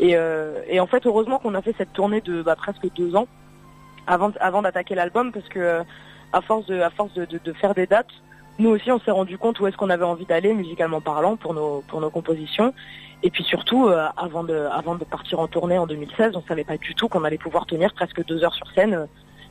Et, 0.00 0.16
euh, 0.16 0.62
en 0.80 0.86
fait, 0.86 1.04
heureusement 1.04 1.38
qu'on 1.38 1.54
a 1.54 1.60
fait 1.60 1.74
cette 1.76 1.92
tournée 1.92 2.22
de 2.22 2.42
bah, 2.42 2.56
presque 2.56 2.90
deux 2.94 3.16
ans 3.16 3.26
avant, 4.06 4.62
d'attaquer 4.62 4.94
l'album, 4.94 5.32
parce 5.32 5.48
que 5.48 5.58
euh, 5.58 5.82
à 6.32 6.40
force 6.40 6.66
de 6.66 7.52
faire 7.54 7.74
des 7.74 7.86
dates, 7.86 8.12
nous 8.58 8.70
aussi, 8.70 8.90
on 8.90 8.98
s'est 9.00 9.10
rendu 9.10 9.36
compte 9.36 9.60
où 9.60 9.66
est-ce 9.66 9.76
qu'on 9.76 9.90
avait 9.90 10.04
envie 10.04 10.24
d'aller 10.24 10.54
musicalement 10.54 11.00
parlant 11.00 11.36
pour 11.36 11.52
nos 11.52 11.82
pour 11.88 12.00
nos 12.00 12.10
compositions. 12.10 12.72
Et 13.22 13.30
puis 13.30 13.44
surtout, 13.44 13.88
euh, 13.88 14.06
avant 14.16 14.44
de 14.44 14.66
avant 14.72 14.94
de 14.94 15.04
partir 15.04 15.40
en 15.40 15.46
tournée 15.46 15.78
en 15.78 15.86
2016, 15.86 16.32
on 16.36 16.42
savait 16.42 16.64
pas 16.64 16.78
du 16.78 16.94
tout 16.94 17.08
qu'on 17.08 17.24
allait 17.24 17.38
pouvoir 17.38 17.66
tenir 17.66 17.92
presque 17.92 18.24
deux 18.24 18.44
heures 18.44 18.54
sur 18.54 18.70
scène 18.72 18.94
euh, 18.94 19.06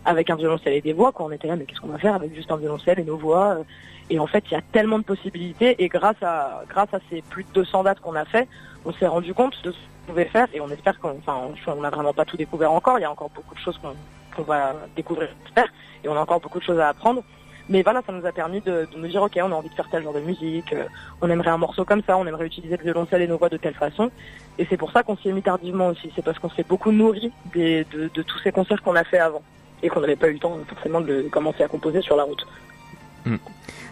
avec 0.06 0.30
un 0.30 0.36
violoncelle 0.36 0.74
et 0.74 0.82
des 0.82 0.94
voix. 0.94 1.12
Quoi. 1.12 1.28
On 1.28 1.32
était 1.32 1.48
là, 1.48 1.56
mais 1.56 1.66
qu'est-ce 1.66 1.82
qu'on 1.82 1.88
va 1.88 2.00
faire 2.00 2.16
avec 2.16 2.34
juste 2.34 2.52
un 2.52 2.58
violoncelle 2.58 3.00
et 3.00 3.04
nos 3.04 3.18
voix 3.18 3.58
euh? 3.60 3.64
Et 4.12 4.20
en 4.20 4.28
fait, 4.28 4.44
il 4.48 4.54
y 4.54 4.58
a 4.58 4.62
tellement 4.62 5.00
de 5.00 5.04
possibilités. 5.04 5.84
Et 5.84 5.88
grâce 5.88 6.22
à 6.22 6.64
grâce 6.70 6.94
à 6.94 7.00
ces 7.10 7.22
plus 7.24 7.44
de 7.44 7.50
200 7.54 7.84
dates 7.84 8.00
qu'on 8.00 8.16
a 8.16 8.26
fait, 8.26 8.48
on 8.86 8.94
s'est 8.94 9.08
rendu 9.08 9.34
compte 9.34 9.56
de 9.64 9.72
ce 9.72 9.78
qu'on 9.78 10.12
pouvait 10.12 10.26
faire. 10.26 10.48
Et 10.54 10.62
on 10.62 10.70
espère 10.70 11.00
qu'on 11.00 11.18
enfin 11.18 11.50
on 11.68 11.82
n'a 11.82 11.90
vraiment 11.90 12.14
pas 12.14 12.26
tout 12.26 12.38
découvert 12.38 12.72
encore. 12.72 12.98
Il 13.00 13.02
y 13.04 13.06
a 13.06 13.12
encore 13.12 13.30
beaucoup 13.30 13.54
de 13.54 13.60
choses 13.60 13.78
qu'on 13.80 13.94
qu'on 14.36 14.44
va 14.44 14.76
découvrir, 14.96 15.30
j'espère. 15.44 15.72
Et 16.04 16.10
on 16.10 16.16
a 16.16 16.20
encore 16.20 16.40
beaucoup 16.40 16.60
de 16.60 16.64
choses 16.64 16.80
à 16.80 16.90
apprendre. 16.90 17.24
Mais 17.70 17.82
voilà, 17.82 18.02
ça 18.06 18.12
nous 18.14 18.26
a 18.26 18.32
permis 18.32 18.62
de, 18.62 18.88
de 18.92 18.98
nous 18.98 19.08
dire, 19.08 19.22
ok, 19.24 19.40
on 19.42 19.52
a 19.52 19.56
envie 19.56 19.70
de 19.70 19.74
faire 19.74 19.90
tel 19.90 20.04
genre 20.04 20.14
de 20.14 20.20
musique, 20.20 20.72
euh, 20.74 20.86
on 21.22 21.30
aimerait 21.30 21.50
un 21.50 21.58
morceau 21.58 21.84
comme 21.84 22.04
ça, 22.06 22.18
on 22.18 22.28
aimerait 22.28 22.46
utiliser 22.46 22.78
le 22.78 22.84
violoncelle 22.84 23.24
et 23.24 23.28
nos 23.28 23.38
voix 23.38 23.50
de 23.50 23.58
telle 23.58 23.74
façon. 23.74 24.12
Et 24.60 24.68
c'est 24.70 24.78
pour 24.78 24.92
ça 24.92 25.04
qu'on 25.04 25.18
s'y 25.18 25.30
est 25.30 25.34
mis 25.34 25.42
tardivement 25.42 25.88
aussi. 25.88 26.12
C'est 26.16 26.24
parce 26.24 26.38
qu'on 26.38 26.50
s'est 26.50 26.66
beaucoup 26.68 26.92
nourri 26.92 27.32
de, 27.56 27.86
de 27.92 28.22
tous 28.22 28.40
ces 28.40 28.52
concerts 28.52 28.82
qu'on 28.84 28.96
a 28.96 29.04
fait 29.04 29.20
avant. 29.20 29.42
Et 29.84 29.90
qu'on 29.90 30.00
n'avait 30.00 30.16
pas 30.16 30.30
eu 30.30 30.34
le 30.34 30.40
temps 30.40 30.58
forcément 30.68 31.02
de 31.02 31.24
commencer 31.24 31.64
à 31.64 31.68
composer 31.68 32.02
sur 32.02 32.16
la 32.16 32.24
route. 32.24 32.46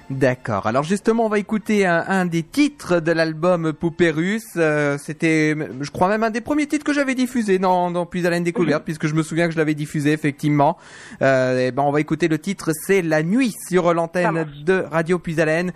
D'accord. 0.09 0.67
Alors 0.67 0.83
justement, 0.83 1.25
on 1.25 1.29
va 1.29 1.39
écouter 1.39 1.85
un, 1.85 2.03
un 2.07 2.25
des 2.25 2.43
titres 2.43 2.99
de 2.99 3.11
l'album 3.11 3.71
Poupée 3.73 4.11
Russe. 4.11 4.43
Euh, 4.57 4.97
C'était, 4.97 5.55
je 5.79 5.91
crois 5.91 6.09
même 6.09 6.23
un 6.23 6.29
des 6.29 6.41
premiers 6.41 6.67
titres 6.67 6.85
que 6.85 6.93
j'avais 6.93 7.15
diffusé 7.15 7.57
dans, 7.57 7.89
dans 7.89 8.05
Plus 8.05 8.25
à 8.25 8.29
la 8.29 8.39
découverte, 8.39 8.83
puisque 8.83 9.07
je 9.07 9.15
me 9.15 9.23
souviens 9.23 9.47
que 9.47 9.53
je 9.53 9.57
l'avais 9.57 9.75
diffusé 9.75 10.11
effectivement. 10.11 10.77
Euh, 11.21 11.67
et 11.67 11.71
ben, 11.71 11.83
on 11.83 11.91
va 11.91 12.01
écouter 12.01 12.27
le 12.27 12.37
titre, 12.37 12.71
c'est 12.85 13.01
La 13.01 13.23
Nuit 13.23 13.53
sur 13.69 13.93
l'antenne 13.93 14.45
de 14.65 14.83
Radio 14.91 15.17
Euh, 15.17 15.71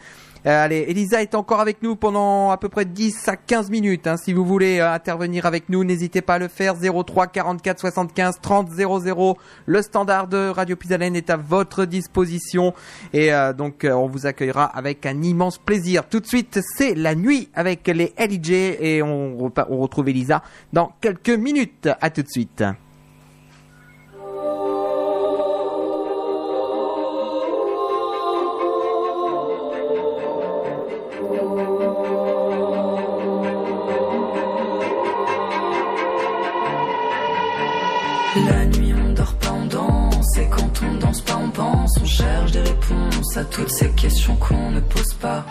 allez, 0.50 0.86
Elisa 0.88 1.22
est 1.22 1.36
encore 1.36 1.60
avec 1.60 1.82
nous 1.84 1.96
pendant 1.96 2.52
à 2.52 2.58
peu 2.58 2.70
près 2.70 2.86
10 2.86 3.28
à 3.28 3.36
15 3.36 3.70
minutes. 3.70 4.08
Hein. 4.08 4.18
Si 4.18 4.34
vous 4.34 4.46
voulez 4.46 4.80
euh, 4.80 4.94
intervenir 4.94 5.46
avec 5.46 5.68
nous, 5.68 5.84
n'hésitez 5.84 6.22
pas 6.22 6.36
à 6.36 6.40
le 6.40 6.48
faire. 6.48 6.76
03 6.76 7.28
44 7.28 7.80
75 7.80 8.36
30 8.42 8.70
00. 8.70 9.38
Le 9.66 9.82
standard 9.82 10.28
de 10.28 10.50
Radio 10.50 10.76
Pisalène 10.76 11.16
est 11.16 11.30
à 11.30 11.38
votre 11.38 11.86
disposition. 11.86 12.74
Et 13.14 13.34
euh, 13.34 13.52
donc, 13.52 13.84
euh, 13.84 13.92
on 13.92 14.08
vous 14.08 14.26
accueillera 14.26 14.66
avec 14.66 15.06
un 15.06 15.22
immense 15.22 15.58
plaisir. 15.58 16.08
Tout 16.08 16.20
de 16.20 16.28
suite, 16.28 16.60
c'est 16.78 16.96
la 16.96 17.16
nuit 17.16 17.50
avec 17.54 17.88
les 17.88 18.14
LIJ 18.18 18.52
et 18.52 19.02
on, 19.04 19.52
on 19.70 19.78
retrouve 19.78 20.10
Elisa 20.10 20.44
dans 20.72 20.94
quelques 21.02 21.30
minutes. 21.30 21.90
À 22.00 22.10
tout 22.10 22.22
de 22.22 22.30
suite. 22.30 22.64
À 43.38 43.44
toutes 43.46 43.70
ces 43.70 43.90
questions 43.92 44.36
qu'on 44.36 44.72
ne 44.72 44.80
pose 44.80 45.14
pas. 45.22 45.46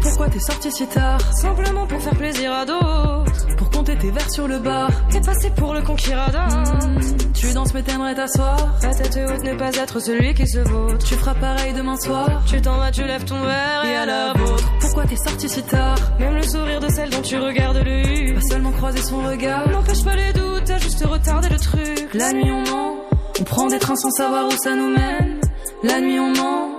Pourquoi 0.00 0.28
t'es 0.28 0.40
sorti 0.40 0.70
si 0.72 0.86
tard? 0.86 1.20
Simplement 1.36 1.86
pour 1.86 2.00
faire 2.00 2.14
plaisir 2.16 2.52
à 2.52 2.64
d'autres. 2.64 3.56
Pour 3.56 3.70
compter 3.70 3.96
tes 3.96 4.10
verres 4.10 4.30
sur 4.30 4.48
le 4.48 4.58
bar. 4.58 4.90
T'es 5.10 5.20
passé 5.20 5.50
pour 5.56 5.74
le 5.74 5.82
conquérada. 5.82 6.46
Hmm, 6.46 7.32
Tu 7.34 7.52
danses 7.52 7.74
mais 7.74 7.82
t'aimerais 7.82 8.14
t'asseoir. 8.14 8.56
La 8.82 8.94
tête 8.94 9.18
haute, 9.28 9.44
ne 9.44 9.54
pas 9.54 9.70
être 9.70 10.00
celui 10.00 10.34
qui 10.34 10.46
se 10.48 10.58
vautre. 10.60 11.04
Tu 11.06 11.14
feras 11.14 11.34
pareil 11.34 11.72
demain 11.74 11.96
soir. 11.96 12.42
Tu 12.46 12.60
t'en 12.60 12.76
vas, 12.78 12.90
tu 12.90 13.04
lèves 13.04 13.24
ton 13.24 13.40
verre 13.40 13.84
et 13.84 13.96
à 13.96 14.06
la 14.06 14.32
vôtre. 14.34 14.72
Pourquoi 14.80 15.04
t'es 15.06 15.16
sorti 15.16 15.48
si 15.48 15.62
tard? 15.62 15.96
Même 16.18 16.34
le 16.34 16.42
sourire 16.42 16.80
de 16.80 16.88
celle 16.88 17.10
dont 17.10 17.22
tu 17.22 17.36
regardes 17.36 17.78
le 17.84 18.34
Pas 18.34 18.40
seulement 18.48 18.72
croiser 18.72 19.02
son 19.02 19.18
regard. 19.22 19.68
N'empêche 19.70 20.04
pas 20.04 20.16
les 20.16 20.32
doutes, 20.32 20.64
t'as 20.64 20.78
juste 20.78 21.04
retardé 21.04 21.48
le 21.48 21.58
truc. 21.58 22.14
La 22.14 22.32
nuit 22.32 22.50
on 22.50 22.62
ment. 22.70 22.96
On 23.40 23.44
prend 23.44 23.66
des 23.66 23.78
trains 23.78 23.96
sans 23.96 24.10
savoir 24.10 24.46
où 24.46 24.52
ça 24.62 24.74
nous 24.74 24.88
mène. 24.90 25.40
La 25.82 26.00
nuit 26.00 26.18
on 26.18 26.32
ment 26.32 26.75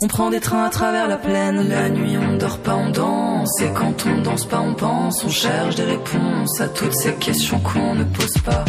on 0.00 0.06
prend 0.06 0.30
des 0.30 0.40
trains 0.40 0.64
à 0.64 0.70
travers 0.70 1.08
la 1.08 1.16
plaine. 1.16 1.68
La 1.68 1.88
nuit, 1.88 2.16
on 2.18 2.36
dort 2.36 2.58
pas, 2.58 2.76
on 2.76 2.90
danse. 2.90 3.60
Et 3.60 3.70
quand 3.72 4.06
on 4.06 4.22
danse 4.22 4.46
pas, 4.46 4.60
on 4.60 4.74
pense. 4.74 5.24
On 5.24 5.28
cherche 5.28 5.74
des 5.74 5.84
réponses 5.84 6.60
à 6.60 6.68
toutes 6.68 6.94
ces 6.94 7.14
questions 7.14 7.58
qu'on 7.60 7.94
ne 7.94 8.04
pose 8.04 8.38
pas. 8.44 8.64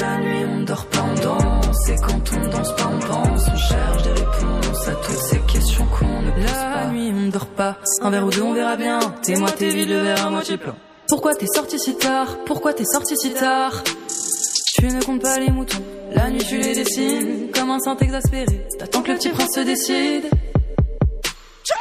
La 0.00 0.18
nuit, 0.18 0.44
on 0.44 0.62
dort 0.64 0.86
pas, 0.86 1.04
on 1.10 1.20
danse. 1.20 1.88
Et 1.88 1.96
quand 1.96 2.32
on 2.36 2.48
danse 2.50 2.76
pas, 2.76 2.90
on 2.94 2.98
pense. 2.98 3.48
On 3.48 3.56
cherche 3.56 4.02
des 4.02 4.10
réponses 4.10 4.88
à 4.88 4.92
toutes 4.92 5.16
ces 5.16 5.40
questions 5.40 5.86
qu'on 5.86 6.22
ne 6.22 6.30
pose 6.30 6.44
pas. 6.44 6.84
La 6.84 6.90
nuit, 6.90 7.12
on 7.14 7.28
dort 7.28 7.46
pas. 7.46 7.78
Un 8.02 8.10
verre 8.10 8.26
ou 8.26 8.30
deux, 8.30 8.42
on 8.42 8.52
verra 8.52 8.76
bien. 8.76 8.98
T'es 9.22 9.36
moi, 9.36 9.50
t'es 9.50 9.68
vide, 9.70 9.88
le 9.88 10.00
verre 10.00 10.26
à 10.26 10.30
moitié 10.30 10.58
plein. 10.58 10.74
Pourquoi 11.08 11.34
t'es 11.34 11.46
sorti 11.46 11.78
si 11.78 11.94
tard? 11.94 12.36
Pourquoi 12.44 12.74
t'es 12.74 12.84
sorti 12.84 13.16
si 13.16 13.32
tard? 13.32 13.82
Tu 14.74 14.86
ne 14.88 15.02
comptes 15.02 15.22
pas 15.22 15.38
les 15.38 15.50
moutons. 15.50 15.82
La 16.12 16.28
nuit, 16.28 16.44
tu 16.46 16.58
les 16.58 16.74
dessines 16.74 17.50
comme 17.54 17.70
un 17.70 17.78
saint 17.80 17.96
exaspéré. 17.96 18.66
T'attends 18.78 19.02
que 19.02 19.12
le 19.12 19.16
petit 19.16 19.30
prince 19.30 19.54
se 19.54 19.60
décide. 19.60 20.24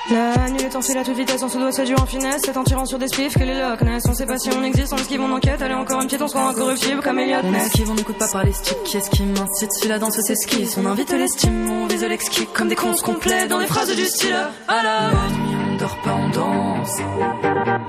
La 0.09 0.49
nuit 0.49 0.61
est 0.61 0.75
enfilée 0.75 0.99
à 0.99 1.03
toute 1.03 1.17
vitesse, 1.17 1.43
on 1.43 1.49
se 1.49 1.57
doit 1.57 1.73
séduire 1.73 2.01
en 2.01 2.05
finesse. 2.05 2.41
C'est 2.45 2.55
en 2.55 2.63
tirant 2.63 2.85
sur 2.85 2.97
des 2.97 3.09
spiffs 3.09 3.37
que 3.37 3.43
les 3.43 3.59
Loch 3.59 3.81
Ness. 3.81 4.03
On 4.07 4.13
sait 4.13 4.25
pas 4.25 4.37
si 4.37 4.49
on 4.57 4.63
existe, 4.63 4.93
on 4.93 4.97
esquive, 4.97 5.19
on 5.19 5.31
enquête. 5.33 5.61
Allez, 5.61 5.73
encore 5.73 5.99
une 6.01 6.07
petite, 6.07 6.21
on 6.21 6.29
sera 6.29 6.47
incorruptible 6.47 7.01
comme 7.01 7.19
Elliot 7.19 7.39
On 7.43 7.53
esquive, 7.53 7.91
on 7.91 7.95
n'écoute 7.95 8.17
pas 8.17 8.29
par 8.29 8.45
les 8.45 8.53
sticks? 8.53 8.81
Qui 8.85 8.95
est-ce 8.95 9.09
qui 9.09 9.23
m'incite? 9.23 9.73
Si 9.73 9.89
la 9.89 9.99
danse 9.99 10.21
s'esquisse, 10.21 10.77
on 10.77 10.85
invite 10.85 11.11
l'estime. 11.11 11.69
On 11.69 11.87
vise 11.87 12.05
l'exquis 12.05 12.47
comme 12.53 12.69
des 12.69 12.75
cons 12.75 12.93
complets 13.03 13.47
dans 13.47 13.59
des 13.59 13.67
phrases 13.67 13.93
du 13.93 14.05
style. 14.05 14.37
À 14.69 14.83
la 14.83 15.09
nuit, 15.11 15.57
on 15.73 15.77
dort 15.77 15.97
pas, 16.01 16.15
on 16.15 16.29
danse. 16.29 17.86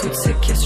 Toutes 0.00 0.14
ces 0.14 0.32
questions 0.34 0.59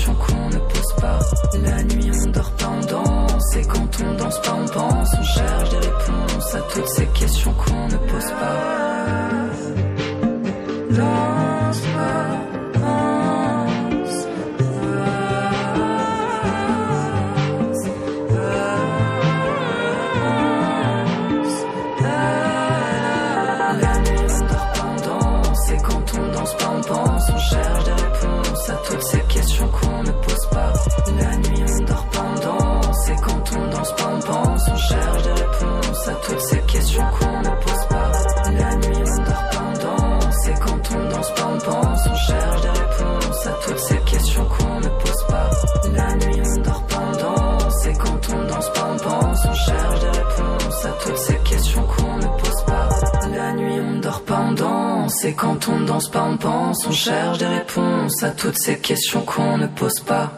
Et 55.24 55.32
quand 55.32 55.68
on 55.68 55.80
danse 55.80 56.10
pas, 56.10 56.24
on 56.24 56.36
pense. 56.36 56.86
On 56.86 56.92
cherche 56.92 57.38
des 57.38 57.46
réponses 57.46 58.22
à 58.22 58.30
toutes 58.30 58.58
ces 58.58 58.78
questions 58.78 59.22
qu'on 59.22 59.56
ne 59.58 59.66
pose 59.66 60.00
pas. 60.00 60.30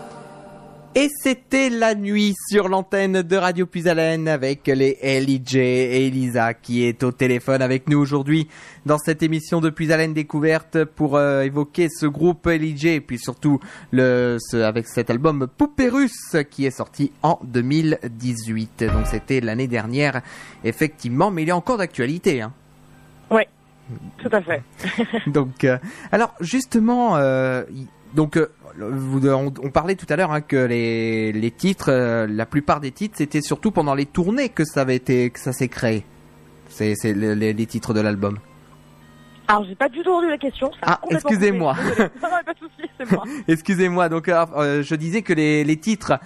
Et 0.94 1.08
c'était 1.22 1.68
la 1.68 1.94
nuit 1.94 2.34
sur 2.48 2.68
l'antenne 2.68 3.20
de 3.20 3.36
Radio 3.36 3.66
Puisalène 3.66 4.28
avec 4.28 4.66
les 4.66 4.96
LIJ 5.20 5.56
et 5.56 6.06
Elisa 6.06 6.54
qui 6.54 6.84
est 6.84 7.02
au 7.02 7.12
téléphone 7.12 7.60
avec 7.60 7.88
nous 7.90 7.98
aujourd'hui 7.98 8.48
dans 8.86 8.96
cette 8.96 9.22
émission 9.22 9.60
de 9.60 9.68
Puisalène 9.68 10.14
découverte 10.14 10.84
pour 10.84 11.16
euh, 11.16 11.42
évoquer 11.42 11.88
ce 11.90 12.06
groupe 12.06 12.46
LIJ 12.46 12.86
et 12.86 13.00
puis 13.02 13.18
surtout 13.18 13.60
le, 13.90 14.38
ce- 14.40 14.56
avec 14.56 14.86
cet 14.88 15.10
album 15.10 15.46
Poupée 15.58 15.90
Russe 15.90 16.34
qui 16.50 16.64
est 16.64 16.70
sorti 16.70 17.12
en 17.22 17.38
2018. 17.44 18.84
Donc 18.84 19.06
c'était 19.06 19.40
l'année 19.42 19.68
dernière 19.68 20.22
effectivement, 20.64 21.30
mais 21.30 21.42
il 21.42 21.50
est 21.50 21.52
encore 21.52 21.76
d'actualité. 21.76 22.40
Hein. 22.40 22.54
Ouais, 23.30 23.48
tout 24.18 24.28
à 24.32 24.40
fait. 24.40 24.62
Donc, 25.26 25.64
euh, 25.64 25.78
alors 26.12 26.34
justement, 26.40 27.16
euh, 27.16 27.62
donc 28.14 28.36
euh, 28.36 28.48
vous- 28.78 29.28
on, 29.28 29.52
on 29.62 29.70
parlait 29.70 29.94
tout 29.94 30.06
à 30.08 30.16
l'heure 30.16 30.32
hein, 30.32 30.40
que 30.40 30.56
les, 30.56 31.32
les 31.32 31.50
titres, 31.50 31.90
la 32.28 32.46
plupart 32.46 32.80
des 32.80 32.90
titres, 32.92 33.14
c'était 33.18 33.40
surtout 33.42 33.70
pendant 33.70 33.94
les 33.94 34.06
tournées 34.06 34.48
que 34.48 34.64
ça 34.64 34.80
avait 34.82 34.96
été, 34.96 35.30
que 35.30 35.38
ça 35.40 35.52
s'est 35.52 35.68
créé. 35.68 36.04
C'est 36.68 36.94
c'est 36.96 37.12
le- 37.14 37.34
les, 37.34 37.52
les 37.52 37.66
titres 37.66 37.94
de 37.94 38.00
l'album. 38.00 38.38
Alors, 39.48 39.64
j'ai 39.64 39.76
pas 39.76 39.88
du 39.88 40.02
tout 40.02 40.10
entendu 40.10 40.28
la 40.28 40.38
question. 40.38 40.72
ça 40.72 40.78
a 40.94 41.00
Ah, 41.00 41.00
excusez-moi. 41.08 41.74
coupé. 41.74 41.88
Désolée. 41.90 42.10
Non, 42.20 42.28
non, 42.28 42.36
pas 42.44 42.52
de 42.54 42.58
souci, 42.58 42.90
c'est 42.98 43.12
moi. 43.12 43.24
Excusez-moi. 43.46 44.08
Donc, 44.08 44.26
je 44.26 44.94
disais 44.96 45.22
que 45.22 45.32
les, 45.32 45.62
les 45.62 45.76
titres 45.76 46.18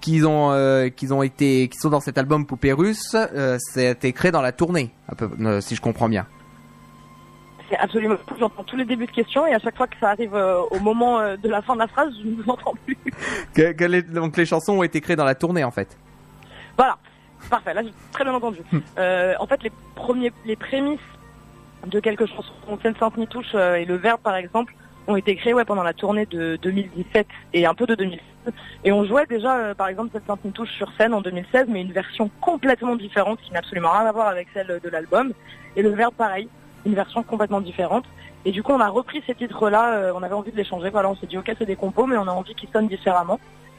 qu'ils 0.00 0.28
ont, 0.28 0.88
qu'ils 0.94 1.12
ont 1.12 1.24
été, 1.24 1.66
qui 1.66 1.76
sont 1.78 1.90
dans 1.90 1.98
cet 1.98 2.18
album 2.18 2.46
Poupée 2.46 2.72
Russe, 2.72 3.16
euh, 3.16 3.56
c'était 3.58 4.12
créé 4.12 4.30
dans 4.30 4.42
la 4.42 4.52
tournée, 4.52 4.92
peu- 5.16 5.60
si 5.60 5.74
je 5.74 5.80
comprends 5.80 6.08
bien. 6.08 6.24
C'est 7.72 7.78
absolument. 7.78 8.16
J'entends 8.38 8.64
tous 8.64 8.76
les 8.76 8.84
débuts 8.84 9.06
de 9.06 9.12
questions 9.12 9.46
et 9.46 9.54
à 9.54 9.58
chaque 9.58 9.78
fois 9.78 9.86
que 9.86 9.96
ça 9.98 10.10
arrive 10.10 10.34
euh, 10.34 10.60
au 10.70 10.78
moment 10.78 11.20
euh, 11.20 11.38
de 11.38 11.48
la 11.48 11.62
fin 11.62 11.72
de 11.72 11.78
la 11.78 11.88
phrase, 11.88 12.12
je 12.22 12.28
ne 12.28 12.34
vous 12.34 12.50
entends 12.50 12.74
plus. 12.84 12.98
Que, 13.54 13.72
que 13.72 13.84
les, 13.84 14.02
donc 14.02 14.36
les 14.36 14.44
chansons 14.44 14.78
ont 14.78 14.82
été 14.82 15.00
créées 15.00 15.16
dans 15.16 15.24
la 15.24 15.34
tournée 15.34 15.64
en 15.64 15.70
fait. 15.70 15.96
Voilà. 16.76 16.98
Parfait. 17.48 17.72
Là, 17.72 17.82
j'ai 17.82 17.92
très 18.12 18.24
bien 18.24 18.34
entendu. 18.34 18.58
Euh, 18.98 19.34
en 19.40 19.46
fait, 19.46 19.62
les 19.62 19.72
premiers, 19.94 20.32
les 20.44 20.56
prémices 20.56 21.00
de 21.86 21.98
quelques 21.98 22.26
chansons, 22.26 22.52
Fontaine 22.66 22.94
Sainte 23.00 23.16
Nitouche 23.16 23.54
euh, 23.54 23.76
et 23.76 23.86
Le 23.86 23.96
Verbe, 23.96 24.20
par 24.20 24.36
exemple, 24.36 24.74
ont 25.06 25.16
été 25.16 25.34
créés 25.34 25.54
ouais, 25.54 25.64
pendant 25.64 25.82
la 25.82 25.94
tournée 25.94 26.26
de 26.26 26.58
2017 26.62 27.26
et 27.54 27.64
un 27.64 27.74
peu 27.74 27.86
de 27.86 27.94
2016. 27.94 28.52
Et 28.84 28.92
on 28.92 29.04
jouait 29.04 29.26
déjà, 29.26 29.56
euh, 29.56 29.74
par 29.74 29.88
exemple, 29.88 30.10
cette 30.12 30.26
Sainte 30.26 30.44
Nitouche 30.44 30.72
sur 30.72 30.92
scène 30.98 31.14
en 31.14 31.22
2016, 31.22 31.66
mais 31.68 31.80
une 31.80 31.92
version 31.92 32.30
complètement 32.40 32.96
différente 32.96 33.40
qui 33.40 33.50
n'a 33.52 33.60
absolument 33.60 33.90
rien 33.92 34.06
à 34.06 34.12
voir 34.12 34.28
avec 34.28 34.48
celle 34.52 34.78
de 34.82 34.88
l'album. 34.88 35.32
Et 35.74 35.82
Le 35.82 35.90
Verbe, 35.90 36.14
pareil. 36.14 36.48
Une 36.84 36.94
version 36.94 37.22
complètement 37.22 37.60
différente. 37.60 38.04
Et 38.44 38.50
du 38.50 38.62
coup, 38.62 38.72
on 38.72 38.80
a 38.80 38.88
repris 38.88 39.22
ces 39.26 39.34
titres-là, 39.34 39.94
euh, 39.94 40.12
on 40.14 40.22
avait 40.22 40.34
envie 40.34 40.50
de 40.50 40.56
les 40.56 40.64
changer. 40.64 40.90
Voilà, 40.90 41.10
on 41.10 41.16
s'est 41.16 41.26
dit, 41.26 41.38
ok, 41.38 41.52
c'est 41.58 41.66
des 41.66 41.76
compos, 41.76 42.06
mais 42.06 42.16
on 42.16 42.26
a 42.26 42.32
envie 42.32 42.54
qu'ils 42.54 42.68
sonnent 42.70 42.88
différemment. 42.88 43.38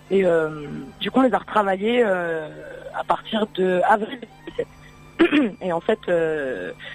Et 0.10 0.26
euh, 0.26 0.68
du 1.00 1.12
coup, 1.12 1.20
on 1.20 1.24
les 1.24 1.34
a 1.34 1.38
retravaillés 1.38 2.04
euh, 2.06 2.48
à 2.96 3.04
partir 3.04 3.48
de 3.56 3.82
avril 3.88 4.20
2017. 5.18 5.58
Et 5.62 5.74
en 5.74 5.80
fait, 5.80 6.00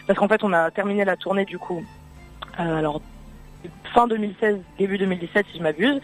parce 0.06 0.18
qu'en 0.18 0.28
fait, 0.28 0.42
on 0.44 0.52
a 0.52 0.70
terminé 0.70 1.04
la 1.04 1.16
tournée 1.16 1.44
du 1.44 1.58
coup, 1.58 1.84
alors 2.56 3.00
fin 3.94 4.06
2016, 4.06 4.58
début 4.78 4.98
2017, 4.98 5.46
si 5.50 5.58
je 5.58 5.62
m'abuse. 5.62 6.00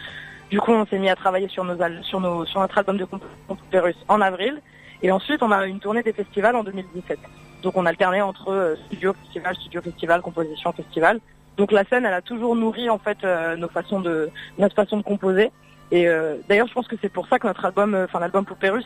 Du 0.51 0.61
coup, 0.61 0.73
on 0.73 0.87
s'est 0.87 0.99
mis 0.99 1.11
à 1.11 1.17
travailler 1.17 1.49
sur 1.49 1.65
nos 1.65 1.77
sur 2.03 2.21
nos 2.21 2.45
sur 2.47 2.61
notre 2.61 2.79
album 2.79 2.97
de 2.97 3.79
Russe 3.79 3.97
en 4.09 4.21
avril. 4.21 4.61
Et 5.03 5.11
ensuite, 5.11 5.43
on 5.43 5.51
a 5.51 5.67
une 5.67 5.81
tournée 5.81 6.03
des 6.03 6.13
festivals 6.13 6.57
en 6.57 6.65
2017. 6.65 7.19
Donc, 7.65 7.77
on 7.77 7.87
alternait 7.87 8.21
entre 8.21 8.51
euh, 8.51 8.77
studio, 8.87 9.13
festival, 9.25 9.57
studio, 9.57 9.83
festival, 9.83 10.21
composition, 10.21 10.73
festival. 10.73 11.19
Donc, 11.57 11.73
la 11.73 11.85
scène, 11.85 12.05
elle 12.05 12.15
a 12.15 12.23
toujours 12.23 12.55
nourri 12.55 12.89
en 12.91 12.99
fait 12.99 13.19
euh, 13.25 13.57
nos 13.57 13.69
façons 13.69 14.01
de 14.01 14.31
notre 14.59 14.75
façon 14.77 14.97
de 14.99 15.03
composer. 15.03 15.51
Et 15.91 16.07
euh, 16.09 16.37
d'ailleurs, 16.49 16.67
je 16.69 16.75
pense 16.75 16.87
que 16.89 16.97
c'est 17.01 17.09
pour 17.13 17.27
ça 17.27 17.39
que 17.39 17.47
notre 17.47 17.65
album, 17.65 17.95
enfin 18.05 18.21
l'album 18.21 18.45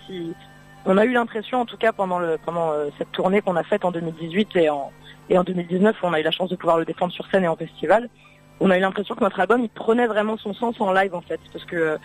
il- 0.08 0.34
on 0.86 0.96
a 0.96 1.04
eu 1.04 1.12
l'impression, 1.12 1.60
en 1.60 1.64
tout 1.66 1.76
cas 1.76 1.92
pendant 1.92 2.20
pendant 2.46 2.72
cette 2.96 3.10
tournée 3.12 3.40
qu'on 3.42 3.56
a 3.56 3.62
faite 3.64 3.84
en 3.84 3.90
2018 3.90 4.56
et 4.56 4.70
en 4.70 4.90
et 5.28 5.36
en 5.36 5.44
2019, 5.44 5.96
où 6.02 6.06
on 6.06 6.12
a 6.14 6.20
eu 6.20 6.22
la 6.22 6.30
chance 6.30 6.48
de 6.50 6.56
pouvoir 6.56 6.78
le 6.78 6.84
défendre 6.86 7.12
sur 7.12 7.26
scène 7.26 7.44
et 7.44 7.48
en 7.48 7.56
festival. 7.56 8.08
On 8.60 8.70
a 8.70 8.78
eu 8.78 8.80
l'impression 8.80 9.14
que 9.14 9.22
notre 9.22 9.38
album, 9.40 9.60
il 9.62 9.68
prenait 9.68 10.06
vraiment 10.06 10.36
son 10.38 10.54
sens 10.54 10.80
en 10.80 10.92
live 10.92 11.14
en 11.14 11.20
fait, 11.20 11.40
parce 11.52 11.64
que 11.64 11.98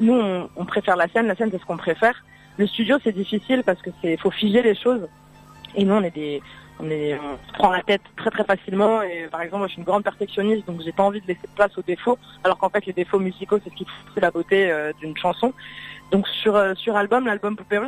nous, 0.00 0.12
on, 0.14 0.48
on 0.56 0.64
préfère 0.64 0.96
la 0.96 1.08
scène. 1.08 1.26
La 1.28 1.34
scène, 1.36 1.50
c'est 1.52 1.60
ce 1.60 1.64
qu'on 1.64 1.76
préfère. 1.78 2.24
Le 2.58 2.66
studio, 2.66 2.96
c'est 3.02 3.12
difficile 3.12 3.62
parce 3.64 3.80
que 3.82 3.90
c'est 4.02 4.16
faut 4.16 4.30
figer 4.30 4.62
les 4.62 4.74
choses. 4.74 5.08
Et 5.76 5.84
nous, 5.84 5.94
on 5.94 6.02
est 6.02 6.14
des 6.14 6.42
on 6.78 6.90
est 6.90 7.18
se 7.48 7.52
prend 7.54 7.70
la 7.70 7.82
tête 7.82 8.02
très 8.16 8.30
très 8.30 8.44
facilement. 8.44 9.02
Et 9.02 9.28
par 9.30 9.42
exemple, 9.42 9.60
moi, 9.60 9.66
je 9.68 9.72
suis 9.72 9.80
une 9.80 9.86
grande 9.86 10.04
perfectionniste, 10.04 10.66
donc 10.66 10.82
j'ai 10.82 10.92
pas 10.92 11.04
envie 11.04 11.20
de 11.20 11.26
laisser 11.26 11.48
place 11.54 11.76
aux 11.78 11.82
défauts, 11.82 12.18
alors 12.44 12.58
qu'en 12.58 12.68
fait, 12.68 12.84
les 12.86 12.92
défauts 12.92 13.18
musicaux, 13.18 13.58
c'est 13.62 13.70
ce 13.70 13.74
qui 13.74 13.86
fait 14.14 14.20
la 14.20 14.30
beauté 14.30 14.70
euh, 14.70 14.92
d'une 15.00 15.16
chanson. 15.16 15.52
Donc 16.10 16.28
sur 16.28 16.54
euh, 16.56 16.74
sur 16.74 16.96
album, 16.96 17.26
l'album 17.26 17.56
Poupée 17.56 17.80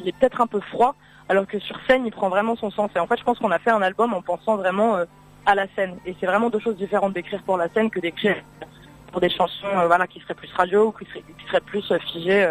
il 0.00 0.08
est 0.08 0.16
peut-être 0.16 0.40
un 0.40 0.46
peu 0.46 0.60
froid, 0.60 0.94
alors 1.28 1.46
que 1.46 1.58
sur 1.58 1.78
scène, 1.86 2.06
il 2.06 2.12
prend 2.12 2.28
vraiment 2.28 2.56
son 2.56 2.70
sens. 2.70 2.90
Et 2.94 2.98
en 2.98 3.06
fait, 3.06 3.18
je 3.18 3.24
pense 3.24 3.38
qu'on 3.38 3.50
a 3.50 3.58
fait 3.58 3.70
un 3.70 3.82
album 3.82 4.14
en 4.14 4.22
pensant 4.22 4.56
vraiment 4.56 4.96
euh, 4.96 5.04
à 5.46 5.54
la 5.54 5.66
scène. 5.74 5.96
Et 6.06 6.14
c'est 6.20 6.26
vraiment 6.26 6.50
deux 6.50 6.60
choses 6.60 6.76
différentes 6.76 7.14
d'écrire 7.14 7.42
pour 7.42 7.56
la 7.56 7.68
scène 7.70 7.90
que 7.90 8.00
d'écrire 8.00 8.36
pour 9.10 9.20
des 9.20 9.30
chansons 9.30 9.66
voilà, 9.86 10.06
qui 10.06 10.20
seraient 10.20 10.34
plus 10.34 10.52
radio 10.52 10.86
ou 10.86 10.92
qui 10.92 11.04
seraient, 11.48 11.60
plus 11.60 11.92
figées 12.12 12.48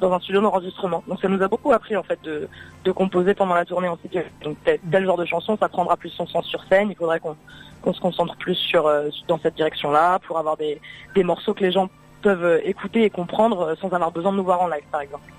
dans 0.00 0.12
un 0.12 0.20
studio 0.20 0.40
d'enregistrement. 0.40 1.02
Donc 1.06 1.20
ça 1.20 1.28
nous 1.28 1.42
a 1.42 1.48
beaucoup 1.48 1.72
appris 1.72 1.96
en 1.96 2.02
fait 2.02 2.20
de, 2.22 2.48
de 2.84 2.92
composer 2.92 3.34
pendant 3.34 3.54
la 3.54 3.64
tournée. 3.64 3.88
On 3.88 3.96
s'est 3.96 4.08
dit, 4.08 4.18
donc 4.42 4.56
tel, 4.64 5.04
genre 5.04 5.16
de 5.16 5.24
chanson, 5.24 5.56
ça 5.56 5.68
prendra 5.68 5.96
plus 5.96 6.10
son 6.10 6.26
sens 6.26 6.46
sur 6.46 6.62
scène. 6.64 6.90
Il 6.90 6.96
faudrait 6.96 7.20
qu'on 7.20 7.92
se 7.92 8.00
concentre 8.00 8.36
plus 8.36 8.54
sur 8.54 8.86
euh, 8.86 9.08
dans 9.26 9.38
cette 9.38 9.54
direction-là 9.54 10.18
pour 10.20 10.38
avoir 10.38 10.56
des, 10.56 10.80
des 11.14 11.24
morceaux 11.24 11.54
que 11.54 11.64
les 11.64 11.72
gens 11.72 11.88
peuvent 12.22 12.44
euh, 12.44 12.60
écouter 12.64 13.04
et 13.04 13.10
comprendre 13.10 13.60
euh, 13.60 13.74
sans 13.76 13.90
avoir 13.92 14.10
besoin 14.12 14.32
de 14.32 14.36
nous 14.36 14.44
voir 14.44 14.60
en 14.60 14.68
live, 14.68 14.84
par 14.90 15.00
exemple. 15.00 15.32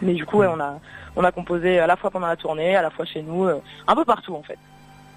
Mais 0.00 0.14
du 0.14 0.26
coup, 0.26 0.42
on 0.42 0.60
a 0.60 0.78
on 1.14 1.24
a 1.24 1.30
composé 1.30 1.78
à 1.78 1.86
la 1.86 1.96
fois 1.96 2.10
pendant 2.10 2.26
la 2.26 2.36
tournée, 2.36 2.74
à 2.74 2.82
la 2.82 2.90
fois 2.90 3.04
chez 3.04 3.22
nous, 3.22 3.46
un 3.86 3.94
peu 3.94 4.04
partout 4.04 4.34
en 4.34 4.42
fait. 4.42 4.58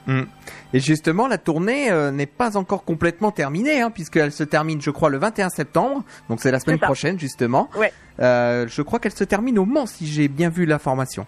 Et 0.08 0.80
justement, 0.80 1.28
la 1.28 1.38
tournée 1.38 1.92
euh, 1.92 2.12
n'est 2.12 2.26
pas 2.26 2.58
encore 2.58 2.84
complètement 2.84 3.32
terminée, 3.32 3.82
hein, 3.82 3.92
puisqu'elle 3.92 4.32
se 4.32 4.44
termine, 4.44 4.82
je 4.82 4.92
crois, 4.92 5.10
le 5.10 5.18
21 5.18 5.50
septembre. 5.50 6.04
Donc 6.30 6.42
c'est 6.42 6.52
la 6.52 6.60
semaine 6.60 6.80
prochaine, 6.80 7.20
justement. 7.20 7.70
Ouais. 7.78 7.92
Euh, 8.20 8.68
je 8.68 8.82
crois 8.82 9.00
qu'elle 9.00 9.14
se 9.14 9.24
termine 9.24 9.58
au 9.60 9.66
Mans, 9.66 9.86
si 9.86 10.08
j'ai 10.08 10.28
bien 10.28 10.50
vu 10.50 10.66
l'information. 10.66 11.26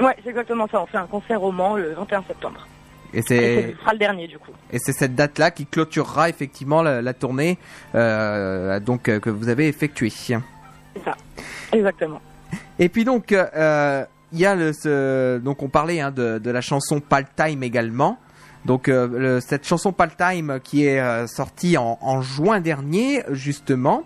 Ouais, 0.00 0.16
c'est 0.22 0.30
exactement 0.30 0.66
ça. 0.68 0.82
On 0.82 0.86
fait 0.86 0.98
un 0.98 1.06
concert 1.06 1.42
au 1.42 1.52
Mans 1.52 1.76
le 1.76 1.92
21 1.94 2.22
septembre. 2.24 2.66
Et 3.12 3.22
c'est 3.22 3.72
ce 3.72 3.78
sera 3.80 3.92
le 3.92 3.98
dernier 3.98 4.28
du 4.28 4.38
coup. 4.38 4.52
et 4.72 4.78
c'est 4.78 4.92
cette 4.92 5.16
date-là 5.16 5.50
qui 5.50 5.66
clôturera 5.66 6.28
effectivement 6.28 6.80
la, 6.80 7.02
la 7.02 7.12
tournée 7.12 7.58
euh, 7.96 8.78
donc 8.78 9.02
que 9.02 9.30
vous 9.30 9.48
avez 9.48 9.66
effectuée. 9.66 10.10
C'est 10.10 10.38
ça. 11.04 11.16
Exactement. 11.72 12.20
Et 12.78 12.88
puis 12.88 13.04
donc 13.04 13.32
euh, 13.32 14.04
il 14.32 14.38
y 14.38 14.46
a 14.46 14.54
le 14.54 15.38
donc 15.38 15.62
on 15.62 15.68
parlait 15.68 16.00
hein, 16.00 16.10
de, 16.10 16.50
la 16.50 16.60
chanson 16.60 17.00
Pal 17.00 17.26
Time 17.36 17.62
également. 17.62 18.18
Donc 18.64 18.88
euh, 18.88 19.40
cette 19.40 19.66
chanson 19.66 19.92
Pal 19.92 20.14
Time 20.16 20.60
qui 20.62 20.84
est 20.84 21.00
euh, 21.00 21.26
sortie 21.26 21.76
en, 21.78 22.20
juin 22.20 22.60
dernier 22.60 23.22
justement. 23.30 24.04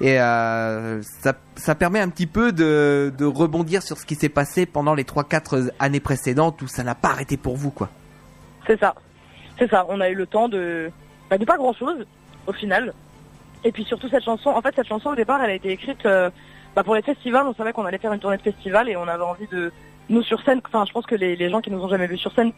Et 0.00 0.18
euh, 0.18 1.02
ça, 1.02 1.74
permet 1.74 2.00
un 2.00 2.08
petit 2.08 2.26
peu 2.26 2.52
de, 2.52 3.12
de 3.18 3.24
rebondir 3.26 3.82
sur 3.82 3.98
ce 3.98 4.06
qui 4.06 4.14
s'est 4.14 4.30
passé 4.30 4.64
pendant 4.64 4.94
les 4.94 5.04
3-4 5.04 5.72
années 5.78 6.00
précédentes 6.00 6.62
où 6.62 6.68
ça 6.68 6.82
n'a 6.82 6.94
pas 6.94 7.10
arrêté 7.10 7.36
pour 7.36 7.56
vous 7.56 7.70
quoi. 7.70 7.90
C'est 8.66 8.80
ça. 8.80 8.94
C'est 9.58 9.68
ça. 9.68 9.84
On 9.90 10.00
a 10.00 10.08
eu 10.08 10.14
le 10.14 10.26
temps 10.26 10.48
de, 10.48 10.90
bah, 11.28 11.36
de 11.36 11.44
pas 11.44 11.58
grand 11.58 11.74
chose 11.74 12.06
au 12.46 12.52
final. 12.52 12.94
Et 13.62 13.72
puis 13.72 13.84
surtout 13.84 14.08
cette 14.08 14.24
chanson. 14.24 14.48
En 14.48 14.62
fait, 14.62 14.74
cette 14.74 14.88
chanson 14.88 15.10
au 15.10 15.14
départ, 15.14 15.42
elle 15.42 15.50
a 15.50 15.54
été 15.54 15.70
écrite 15.70 16.06
bah, 16.74 16.84
pour 16.84 16.94
les 16.94 17.02
festivals. 17.02 17.46
On 17.46 17.54
savait 17.54 17.72
qu'on 17.72 17.84
allait 17.84 17.98
faire 17.98 18.12
une 18.12 18.20
tournée 18.20 18.36
de 18.36 18.42
festival 18.42 18.88
et 18.88 18.96
on 18.96 19.08
avait 19.08 19.24
envie 19.24 19.46
de 19.48 19.72
nous 20.08 20.22
sur 20.22 20.42
scène. 20.42 20.60
Enfin, 20.66 20.84
je 20.86 20.92
pense 20.92 21.06
que 21.06 21.14
les, 21.14 21.50
gens 21.50 21.60
qui 21.60 21.70
nous 21.70 21.82
ont 21.82 21.88
jamais 21.88 22.06
vus 22.06 22.18
sur 22.18 22.32
scène 22.32 22.52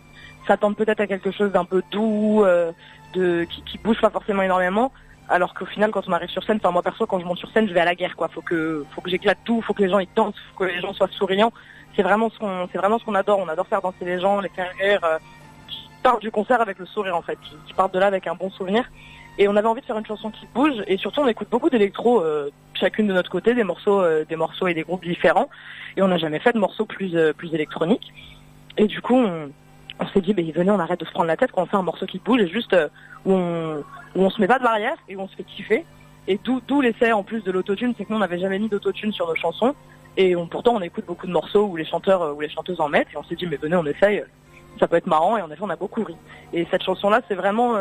s'attendent 0.46 0.76
peut-être 0.76 1.00
à 1.00 1.06
quelque 1.06 1.30
chose 1.30 1.52
d'un 1.52 1.64
peu 1.64 1.82
doux, 1.90 2.44
euh, 2.44 2.72
de 3.14 3.46
qui, 3.66 3.78
bouge 3.78 4.00
pas 4.00 4.10
forcément 4.10 4.42
énormément. 4.42 4.92
Alors 5.28 5.54
qu'au 5.54 5.66
final, 5.66 5.90
quand 5.90 6.08
on 6.08 6.12
arrive 6.12 6.30
sur 6.30 6.42
scène, 6.42 6.58
enfin 6.62 6.72
moi 6.72 6.82
perso, 6.82 7.06
quand 7.06 7.20
je 7.20 7.24
monte 7.24 7.38
sur 7.38 7.50
scène, 7.52 7.68
je 7.68 7.72
vais 7.72 7.80
à 7.80 7.84
la 7.84 7.94
guerre, 7.94 8.16
quoi. 8.16 8.28
Faut 8.28 8.42
que, 8.42 8.84
faut 8.94 9.00
que 9.00 9.08
j'éclate 9.08 9.38
tout, 9.44 9.62
faut 9.62 9.72
que 9.72 9.82
les 9.82 9.88
gens 9.88 9.98
ils 9.98 10.08
dansent, 10.14 10.34
faut 10.52 10.64
que 10.64 10.70
les 10.70 10.80
gens 10.80 10.92
soient 10.92 11.08
souriants. 11.08 11.52
C'est 11.94 12.02
vraiment 12.02 12.28
ce 12.30 12.38
qu'on, 12.38 12.68
c'est 12.72 12.78
vraiment 12.78 12.98
ce 12.98 13.04
qu'on 13.04 13.14
adore. 13.14 13.38
On 13.38 13.48
adore 13.48 13.66
faire 13.66 13.82
danser 13.82 14.04
les 14.04 14.20
gens, 14.20 14.40
les 14.40 14.48
faire 14.48 14.70
rire. 14.80 15.00
euh, 15.04 15.18
qui 15.68 15.88
partent 16.02 16.20
du 16.20 16.30
concert 16.30 16.60
avec 16.60 16.78
le 16.78 16.86
sourire 16.86 17.16
en 17.16 17.22
fait, 17.22 17.38
qui 17.66 17.72
partent 17.74 17.94
de 17.94 17.98
là 17.98 18.06
avec 18.06 18.26
un 18.26 18.34
bon 18.34 18.50
souvenir. 18.50 18.84
Et 19.38 19.48
on 19.48 19.56
avait 19.56 19.68
envie 19.68 19.80
de 19.80 19.86
faire 19.86 19.98
une 19.98 20.06
chanson 20.06 20.30
qui 20.30 20.46
bouge 20.54 20.82
et 20.86 20.98
surtout 20.98 21.20
on 21.20 21.28
écoute 21.28 21.48
beaucoup 21.50 21.70
d'électro, 21.70 22.20
euh, 22.20 22.50
chacune 22.74 23.06
de 23.06 23.14
notre 23.14 23.30
côté, 23.30 23.54
des 23.54 23.64
morceaux, 23.64 24.00
euh, 24.00 24.24
des 24.28 24.36
morceaux 24.36 24.66
et 24.66 24.74
des 24.74 24.82
groupes 24.82 25.04
différents. 25.04 25.48
Et 25.96 26.02
on 26.02 26.08
n'a 26.08 26.18
jamais 26.18 26.38
fait 26.38 26.52
de 26.52 26.58
morceaux 26.58 26.84
plus 26.84 27.16
euh, 27.16 27.32
électroniques. 27.52 28.12
Et 28.76 28.86
du 28.86 29.00
coup 29.00 29.16
on, 29.16 29.50
s'est 30.12 30.20
dit, 30.20 30.34
ben 30.34 30.50
venez, 30.52 30.70
on 30.70 30.78
arrête 30.78 31.00
de 31.00 31.04
se 31.04 31.12
prendre 31.12 31.26
la 31.26 31.36
tête 31.36 31.52
quand 31.52 31.62
on 31.62 31.66
fait 31.66 31.76
un 31.76 31.82
morceau 31.82 32.06
qui 32.06 32.18
bouge 32.18 32.40
et 32.40 32.48
juste 32.48 32.76
où 33.24 33.32
on 33.32 33.84
où 34.14 34.30
se 34.30 34.40
met 34.40 34.48
pas 34.48 34.58
de 34.58 34.64
barrière 34.64 34.96
et 35.08 35.16
où 35.16 35.20
on 35.20 35.28
se 35.28 35.36
fait 35.36 35.44
kiffer. 35.44 35.84
Et 36.28 36.38
d'où 36.44 36.80
l'essai 36.80 37.12
en 37.12 37.22
plus 37.22 37.42
de 37.42 37.50
l'autotune, 37.50 37.94
c'est 37.96 38.04
que 38.04 38.10
nous 38.10 38.16
on 38.16 38.20
n'avait 38.20 38.38
jamais 38.38 38.58
mis 38.58 38.68
d'autotune 38.68 39.12
sur 39.12 39.26
nos 39.26 39.34
chansons. 39.34 39.74
Et 40.16 40.34
pourtant 40.50 40.74
on 40.74 40.80
écoute 40.82 41.06
beaucoup 41.06 41.26
de 41.26 41.32
morceaux 41.32 41.66
où 41.66 41.76
les 41.76 41.86
chanteurs 41.86 42.36
où 42.36 42.40
les 42.40 42.50
chanteuses 42.50 42.80
en 42.80 42.88
mettent 42.88 43.08
et 43.14 43.16
on 43.16 43.22
s'est 43.24 43.36
dit 43.36 43.46
mais 43.46 43.56
venez 43.56 43.76
on 43.76 43.86
essaye, 43.86 44.22
ça 44.78 44.88
peut 44.88 44.96
être 44.96 45.06
marrant 45.06 45.38
et 45.38 45.42
en 45.42 45.50
effet 45.50 45.62
on 45.62 45.70
a 45.70 45.76
beaucoup 45.76 46.04
ri. 46.04 46.16
Et 46.52 46.66
cette 46.70 46.82
chanson 46.82 47.08
là 47.08 47.22
c'est 47.28 47.34
vraiment 47.34 47.76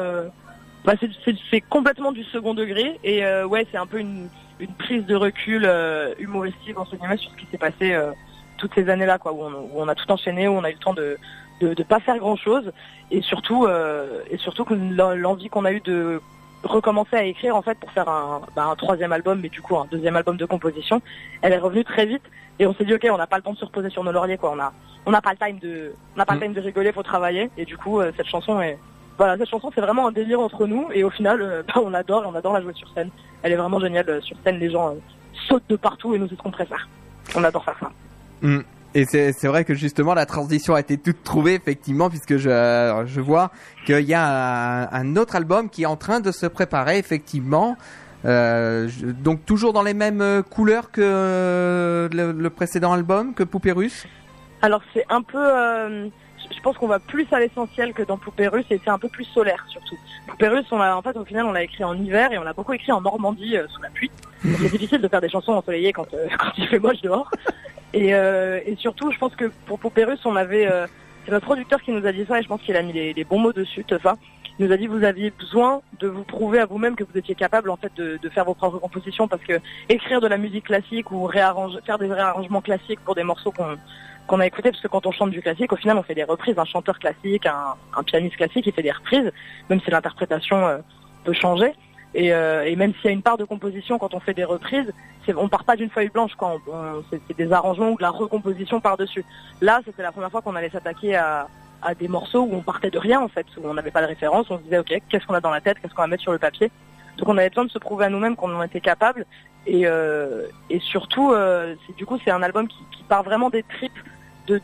bah, 0.86 0.94
c'est- 1.00 1.62
complètement 1.62 2.12
du 2.12 2.24
second 2.26 2.54
degré 2.54 3.00
et 3.04 3.24
euh, 3.24 3.46
ouais 3.46 3.68
c'est 3.72 3.78
un 3.78 3.86
peu 3.86 4.00
une, 4.00 4.30
une 4.60 4.74
prise 4.76 5.06
de 5.06 5.16
recul 5.16 5.64
euh, 5.66 6.14
humoristique 6.20 6.78
entre 6.80 6.96
guillemets 6.96 7.18
sur 7.18 7.32
ce 7.32 7.38
qui 7.38 7.46
s'est 7.52 7.58
passé 7.58 7.94
euh, 7.94 8.12
toutes 8.58 8.74
ces 8.76 8.90
années 8.90 9.06
là 9.06 9.18
quoi 9.20 9.32
où 9.34 9.42
on, 9.44 9.52
où 9.54 9.72
on 9.76 9.88
a 9.88 9.96
tout 9.96 10.10
enchaîné 10.12 10.48
où 10.48 10.54
on 10.54 10.64
a 10.64 10.70
eu 10.70 10.74
le 10.74 10.80
temps 10.80 10.94
de 10.94 11.18
de, 11.62 11.74
de 11.76 11.84
pas 11.84 12.00
faire 12.00 12.18
grand 12.18 12.36
chose 12.36 12.72
et 13.12 13.22
surtout 13.22 13.66
euh, 13.66 14.22
et 14.32 14.38
surtout 14.38 14.66
que 14.66 14.74
l'en- 14.74 15.14
l'envie 15.16 15.50
qu'on 15.50 15.66
a 15.66 15.72
eu 15.72 15.82
de 15.82 16.20
recommencer 16.64 17.16
à 17.16 17.24
écrire 17.24 17.56
en 17.56 17.62
fait 17.62 17.78
pour 17.80 17.92
faire 17.92 18.08
un, 18.10 18.42
bah, 18.56 18.66
un 18.66 18.76
troisième 18.76 19.12
album 19.12 19.40
mais 19.42 19.50
du 19.50 19.62
coup 19.62 19.78
un 19.78 19.86
deuxième 19.86 20.16
album 20.16 20.38
de 20.38 20.46
composition 20.46 21.02
elle 21.42 21.54
est 21.54 21.58
revenue 21.60 21.84
très 21.84 22.06
vite 22.06 22.24
et 22.60 22.66
on 22.68 22.74
s'est 22.74 22.86
dit 22.86 22.94
ok 22.94 23.08
on 23.12 23.18
n'a 23.18 23.28
pas 23.28 23.38
le 23.38 23.44
temps 23.44 23.54
de 23.54 23.58
se 23.58 23.66
reposer 23.66 23.90
sur 23.90 24.04
nos 24.04 24.12
lauriers 24.12 24.38
quoi 24.38 24.52
on 24.52 24.60
a 24.60 24.74
on 25.06 25.12
n'a 25.12 25.22
pas 25.22 25.32
le 25.34 25.38
time 25.38 25.60
de 25.60 25.94
on 26.16 26.18
n'a 26.20 26.26
pas 26.26 26.34
le 26.34 26.40
Mm. 26.40 26.44
time 26.44 26.54
de 26.54 26.62
rigoler 26.62 26.92
faut 26.92 27.02
travailler 27.04 27.50
et 27.58 27.66
du 27.66 27.78
coup 27.78 28.00
cette 28.18 28.28
chanson 28.28 28.62
est 28.62 28.78
voilà 29.22 29.38
cette 29.38 29.50
chanson 29.50 29.70
c'est 29.76 29.82
vraiment 29.82 30.08
un 30.08 30.12
délire 30.12 30.40
entre 30.40 30.66
nous 30.66 30.88
et 30.94 31.04
au 31.04 31.12
final 31.12 31.42
euh, 31.42 31.62
bah, 31.68 31.76
on 31.86 31.94
adore 31.94 32.24
et 32.24 32.28
on 32.28 32.34
adore 32.36 32.54
la 32.54 32.62
jouer 32.62 32.74
sur 32.74 32.90
scène 32.94 33.10
elle 33.44 33.52
est 33.52 33.56
vraiment 33.56 33.80
géniale 33.80 34.10
euh, 34.10 34.22
sur 34.22 34.36
scène 34.44 34.58
les 34.58 34.72
gens 34.72 34.90
euh, 34.90 35.00
sautent 35.48 35.70
de 35.70 35.76
partout 35.76 36.16
et 36.16 36.20
nous 36.20 36.28
c'est 36.28 36.36
ce 36.36 36.42
qu'on 36.42 36.50
préfère 36.52 36.88
on 37.36 37.44
adore 37.44 37.64
faire 37.66 37.78
ça 37.80 37.92
Mm. 38.42 38.62
Et 38.96 39.06
c'est 39.06 39.46
vrai 39.48 39.64
que 39.64 39.76
justement 39.76 40.16
la 40.16 40.26
transition 40.26 40.74
a 40.74 40.80
été 40.80 40.98
toute 40.98 41.24
trouvée 41.24 41.54
effectivement 41.54 42.10
puisque 42.10 42.38
je, 42.38 43.04
je 43.06 43.22
vois 43.22 43.52
qu'il 43.86 44.02
y 44.02 44.16
a 44.16 44.26
un, 44.26 44.92
un 44.92 45.16
autre 45.16 45.36
album 45.36 45.70
qui 45.70 45.84
est 45.84 45.86
en 45.86 45.96
train 45.96 46.20
de 46.22 46.32
se 46.32 46.48
préparer 46.48 46.98
effectivement. 46.98 47.78
Euh, 48.26 48.88
je- 48.90 49.06
donc 49.06 49.46
toujours 49.46 49.74
dans 49.74 49.84
les 49.84 49.94
mêmes 49.94 50.42
couleurs 50.50 50.90
que 50.92 51.02
euh, 51.04 52.10
le, 52.12 52.32
le 52.32 52.50
précédent 52.50 52.92
album, 52.94 53.34
que 53.36 53.44
Poupée 53.44 53.72
Russe? 53.72 54.08
Alors 54.64 54.82
c'est 54.94 55.06
un 55.10 55.22
peu, 55.22 55.38
euh, 55.40 56.08
je 56.56 56.62
pense 56.62 56.78
qu'on 56.78 56.88
va 56.88 57.00
plus 57.00 57.28
à 57.32 57.40
l'essentiel 57.40 57.94
que 57.94 58.04
dans 58.04 58.18
Poupée 58.18 58.48
Russe 58.48 58.66
et 58.70 58.80
c'est 58.84 58.90
un 58.90 59.00
peu 59.00 59.10
plus 59.10 59.26
solaire 59.26 59.66
surtout. 59.70 59.98
Poupée 60.28 60.48
Russe, 60.48 60.66
on 60.72 60.80
a, 60.80 60.96
en 60.96 61.02
fait 61.02 61.16
au 61.18 61.26
final 61.26 61.46
on 61.46 61.52
l'a 61.52 61.64
écrit 61.64 61.84
en 61.84 61.96
hiver 61.96 62.32
et 62.32 62.38
on 62.38 62.44
l'a 62.44 62.54
beaucoup 62.54 62.74
écrit 62.74 62.92
en 62.92 63.02
Normandie 63.02 63.58
euh, 63.58 63.68
sous 63.68 63.82
la 63.82 63.90
pluie. 63.90 64.12
C'est 64.42 64.72
difficile 64.72 65.02
de 65.02 65.08
faire 65.08 65.22
des 65.22 65.30
chansons 65.30 65.54
ensoleillées 65.54 65.94
quand, 65.94 66.14
euh, 66.14 66.28
quand 66.40 66.52
il 66.58 66.68
fait 66.68 66.80
moche 66.80 67.02
dehors. 67.02 67.30
Et, 67.94 68.14
euh, 68.14 68.60
et 68.66 68.76
surtout 68.76 69.12
je 69.12 69.18
pense 69.18 69.36
que 69.36 69.52
pour 69.66 69.80
Poupée 69.80 70.06
Russe 70.06 70.22
on 70.26 70.36
avait, 70.36 70.70
c'est 71.26 71.32
notre 71.32 71.46
producteur 71.46 71.82
qui 71.82 71.92
nous 71.92 72.06
a 72.06 72.12
dit 72.12 72.26
ça 72.28 72.40
et 72.40 72.44
je 72.44 72.48
pense 72.48 72.62
qu'il 72.62 72.76
a 72.76 72.82
mis 72.82 72.94
les, 72.94 73.24
bons 73.24 73.40
mots 73.40 73.54
dessus, 73.54 73.84
Tefa. 73.84 74.16
Il 74.60 74.66
nous 74.66 74.72
a 74.72 74.78
dit 74.78 74.88
vous 74.88 75.04
aviez 75.04 75.32
besoin 75.32 75.82
de 76.00 76.08
vous 76.08 76.24
prouver 76.24 76.60
à 76.60 76.66
vous-même 76.66 76.96
que 76.96 77.04
vous 77.04 77.18
étiez 77.18 77.36
capable 77.36 77.70
en 77.70 77.78
fait 77.78 77.92
de, 77.96 78.20
faire 78.30 78.46
vos 78.46 78.54
propres 78.54 78.80
compositions 78.80 79.28
parce 79.28 79.44
que 79.44 79.60
écrire 79.90 80.22
de 80.22 80.28
la 80.28 80.38
musique 80.38 80.66
classique 80.66 81.12
ou 81.12 81.30
faire 81.30 81.98
des 82.00 82.08
réarrangements 82.08 82.62
classiques 82.62 83.00
pour 83.02 83.16
des 83.16 83.24
morceaux 83.24 83.52
qu'on 83.52 83.78
qu'on 84.28 84.40
a 84.40 84.46
écouté 84.46 84.72
parce 84.72 84.82
que 84.82 84.88
quand 84.88 85.06
on 85.06 85.12
chante 85.12 85.32
du 85.32 85.42
classique, 85.42 85.72
au 85.74 85.76
final, 85.76 85.98
on 85.98 86.04
fait 86.04 86.16
des 86.16 86.24
reprises. 86.24 86.58
Un 86.58 86.66
chanteur 86.66 87.00
classique, 87.00 87.46
un, 87.46 88.04
pianiste 88.04 88.38
classique, 88.38 88.66
il 88.68 88.74
fait 88.74 88.84
des 88.84 88.92
reprises, 88.92 89.32
même 89.70 89.82
si 89.82 89.92
l'interprétation 89.92 90.66
euh, 90.68 90.78
peut 91.24 91.34
changer. 91.34 91.74
Et, 92.14 92.34
euh, 92.34 92.66
et 92.66 92.76
même 92.76 92.94
s'il 92.96 93.06
y 93.06 93.08
a 93.08 93.12
une 93.12 93.22
part 93.22 93.38
de 93.38 93.46
composition 93.46 93.98
quand 93.98 94.14
on 94.14 94.20
fait 94.20 94.34
des 94.34 94.44
reprises, 94.44 94.92
on 95.36 95.48
part 95.48 95.64
pas 95.64 95.78
d'une 95.78 95.90
feuille 95.90 96.10
blanche, 96.10 96.32
c'est, 97.10 97.38
des 97.38 97.54
arrangements 97.54 97.90
ou 97.92 97.98
de 97.98 98.02
la 98.02 98.10
recomposition 98.10 98.82
par 98.82 98.98
dessus. 98.98 99.24
Là, 99.62 99.80
c'était 99.86 100.04
la 100.04 100.12
première 100.12 100.30
fois 100.30 100.42
qu'on 100.42 100.56
allait 100.56 100.70
s'attaquer 100.70 101.16
à, 101.16 101.48
à 101.82 101.96
des 101.96 102.10
morceaux 102.10 102.42
où 102.42 102.54
on 102.54 102.62
partait 102.62 102.90
de 102.90 103.00
rien 103.00 103.22
en 103.22 103.30
fait, 103.30 103.46
où 103.58 103.62
on 103.66 103.74
n'avait 103.74 103.92
pas 103.92 104.02
de 104.02 104.08
référence. 104.08 104.48
On 104.50 104.58
se 104.58 104.64
disait 104.64 104.80
ok, 104.80 104.94
qu'est-ce 105.10 105.26
qu'on 105.26 105.36
a 105.36 105.42
dans 105.42 105.52
la 105.52 105.62
tête, 105.62 105.78
qu'est-ce 105.82 105.94
qu'on 105.94 106.02
va 106.02 106.08
mettre 106.08 106.24
sur 106.24 106.34
le 106.34 106.40
papier? 106.40 106.70
Donc 107.18 107.30
on 107.30 107.38
avait 107.38 107.50
besoin 107.50 107.66
de 107.66 107.72
se 107.72 107.80
prouver 107.80 108.06
à 108.06 108.10
nous-mêmes 108.10 108.36
qu'on 108.36 108.56
en 108.56 108.64
était 108.64 108.82
capable. 108.82 109.26
Et, 109.68 109.86
euh, 109.86 110.48
surtout, 110.80 111.32
euh, 111.32 111.76
du 111.98 112.06
coup, 112.06 112.18
c'est 112.24 112.32
un 112.32 112.42
album 112.42 112.68
qui, 112.68 112.78
part 113.08 113.24
vraiment 113.24 113.50
des 113.50 113.64
tripes 113.64 113.92
de, 114.48 114.58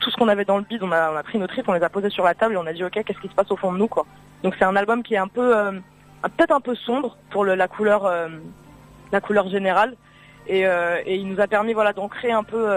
tout 0.00 0.10
ce 0.10 0.16
qu'on 0.16 0.28
avait 0.28 0.44
dans 0.44 0.58
le 0.58 0.64
bide. 0.64 0.82
On 0.82 0.92
a, 0.92 1.22
pris 1.22 1.38
nos 1.38 1.46
tripes, 1.46 1.66
on 1.68 1.72
les 1.72 1.82
a 1.82 1.88
posées 1.88 2.10
sur 2.10 2.24
la 2.24 2.34
table 2.34 2.52
et 2.54 2.56
on 2.58 2.66
a 2.66 2.74
dit 2.74 2.84
ok, 2.84 2.92
qu'est-ce 2.92 3.20
qui 3.20 3.28
se 3.28 3.34
passe 3.34 3.50
au 3.50 3.56
fond 3.56 3.72
de 3.72 3.78
nous 3.78 3.88
quoi. 3.88 4.04
Donc 4.42 4.54
c'est 4.58 4.66
un 4.66 4.76
album 4.76 5.02
qui 5.02 5.14
est 5.14 5.18
un 5.18 5.28
peu, 5.28 5.56
euh, 5.56 5.72
peut-être 6.36 6.52
un 6.52 6.60
peu 6.60 6.74
sombre 6.74 7.16
pour 7.30 7.44
la 7.46 7.68
couleur, 7.68 8.10
la 9.12 9.20
couleur 9.22 9.48
générale. 9.48 9.94
Et, 10.46 10.66
il 11.06 11.26
nous 11.26 11.40
a 11.40 11.46
permis 11.46 11.72
voilà 11.72 11.94
d'ancrer 11.94 12.32
un 12.32 12.44
peu 12.44 12.68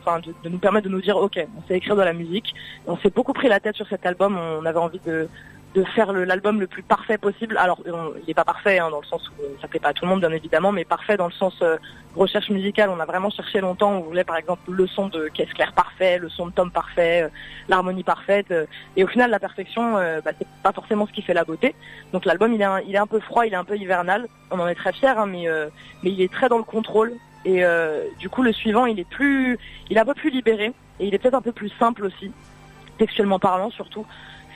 enfin 0.00 0.20
de, 0.20 0.32
de 0.44 0.48
nous 0.48 0.58
permettre 0.58 0.86
de 0.86 0.92
nous 0.92 1.02
dire 1.02 1.16
ok 1.16 1.44
on 1.58 1.66
sait 1.66 1.76
écrire 1.76 1.96
de 1.96 2.02
la 2.02 2.12
musique 2.12 2.54
on 2.86 2.96
s'est 2.96 3.10
beaucoup 3.10 3.32
pris 3.32 3.48
la 3.48 3.60
tête 3.60 3.76
sur 3.76 3.86
cet 3.88 4.06
album 4.06 4.38
on 4.38 4.64
avait 4.64 4.78
envie 4.78 5.00
de 5.04 5.28
de 5.74 5.84
faire 5.84 6.12
l'album 6.12 6.60
le 6.60 6.66
plus 6.66 6.82
parfait 6.82 7.18
possible. 7.18 7.56
Alors 7.58 7.80
il 7.86 8.26
n'est 8.26 8.34
pas 8.34 8.44
parfait 8.44 8.78
hein, 8.78 8.90
dans 8.90 9.00
le 9.00 9.06
sens 9.06 9.28
où 9.28 9.42
euh, 9.42 9.48
ça 9.60 9.68
plaît 9.68 9.80
pas 9.80 9.90
à 9.90 9.92
tout 9.92 10.04
le 10.04 10.10
monde 10.10 10.20
bien 10.20 10.32
évidemment 10.32 10.72
mais 10.72 10.84
parfait 10.84 11.16
dans 11.16 11.26
le 11.26 11.32
sens 11.32 11.54
euh, 11.62 11.76
recherche 12.16 12.48
musicale. 12.50 12.90
On 12.90 13.00
a 13.00 13.04
vraiment 13.04 13.30
cherché 13.30 13.60
longtemps. 13.60 13.92
On 13.92 14.00
voulait 14.00 14.24
par 14.24 14.36
exemple 14.36 14.70
le 14.70 14.86
son 14.86 15.08
de 15.08 15.28
Caisse 15.28 15.52
Claire 15.52 15.72
parfait 15.72 16.18
le 16.18 16.28
son 16.30 16.46
de 16.46 16.52
Tom 16.52 16.70
parfait 16.70 17.22
euh, 17.22 17.28
l'harmonie 17.68 18.02
parfaite 18.02 18.50
euh, 18.50 18.64
et 18.96 19.04
au 19.04 19.06
final 19.06 19.30
la 19.30 19.38
perfection 19.38 19.92
bah, 20.24 20.32
c'est 20.38 20.48
pas 20.62 20.72
forcément 20.72 21.06
ce 21.06 21.12
qui 21.12 21.22
fait 21.22 21.34
la 21.34 21.44
beauté. 21.44 21.74
Donc 22.12 22.24
l'album 22.24 22.52
il 22.54 22.60
est 22.62 22.64
un, 22.64 22.80
il 22.80 22.94
est 22.94 22.98
un 22.98 23.06
peu 23.06 23.20
froid 23.20 23.46
il 23.46 23.52
est 23.52 23.56
un 23.56 23.64
peu 23.64 23.76
hivernal. 23.76 24.26
On 24.50 24.58
en 24.60 24.68
est 24.68 24.74
très 24.74 24.92
fiers 24.92 25.08
hein, 25.08 25.26
mais 25.26 25.46
mais 26.02 26.10
il 26.10 26.20
est 26.22 26.32
très 26.32 26.48
dans 26.48 26.58
le 26.58 26.64
contrôle. 26.64 27.12
Et 27.44 27.62
du 28.18 28.28
coup 28.30 28.42
le 28.42 28.52
suivant 28.52 28.86
il 28.86 28.98
est 28.98 29.08
plus 29.08 29.58
il 29.90 29.96
est 29.96 30.00
un 30.00 30.06
peu 30.06 30.14
plus 30.14 30.30
libéré. 30.30 30.72
Et 31.00 31.06
il 31.06 31.14
est 31.14 31.18
peut-être 31.18 31.34
un 31.34 31.42
peu 31.42 31.52
plus 31.52 31.70
simple 31.78 32.06
aussi 32.06 32.32
textuellement 32.98 33.38
parlant 33.38 33.70
surtout 33.70 34.04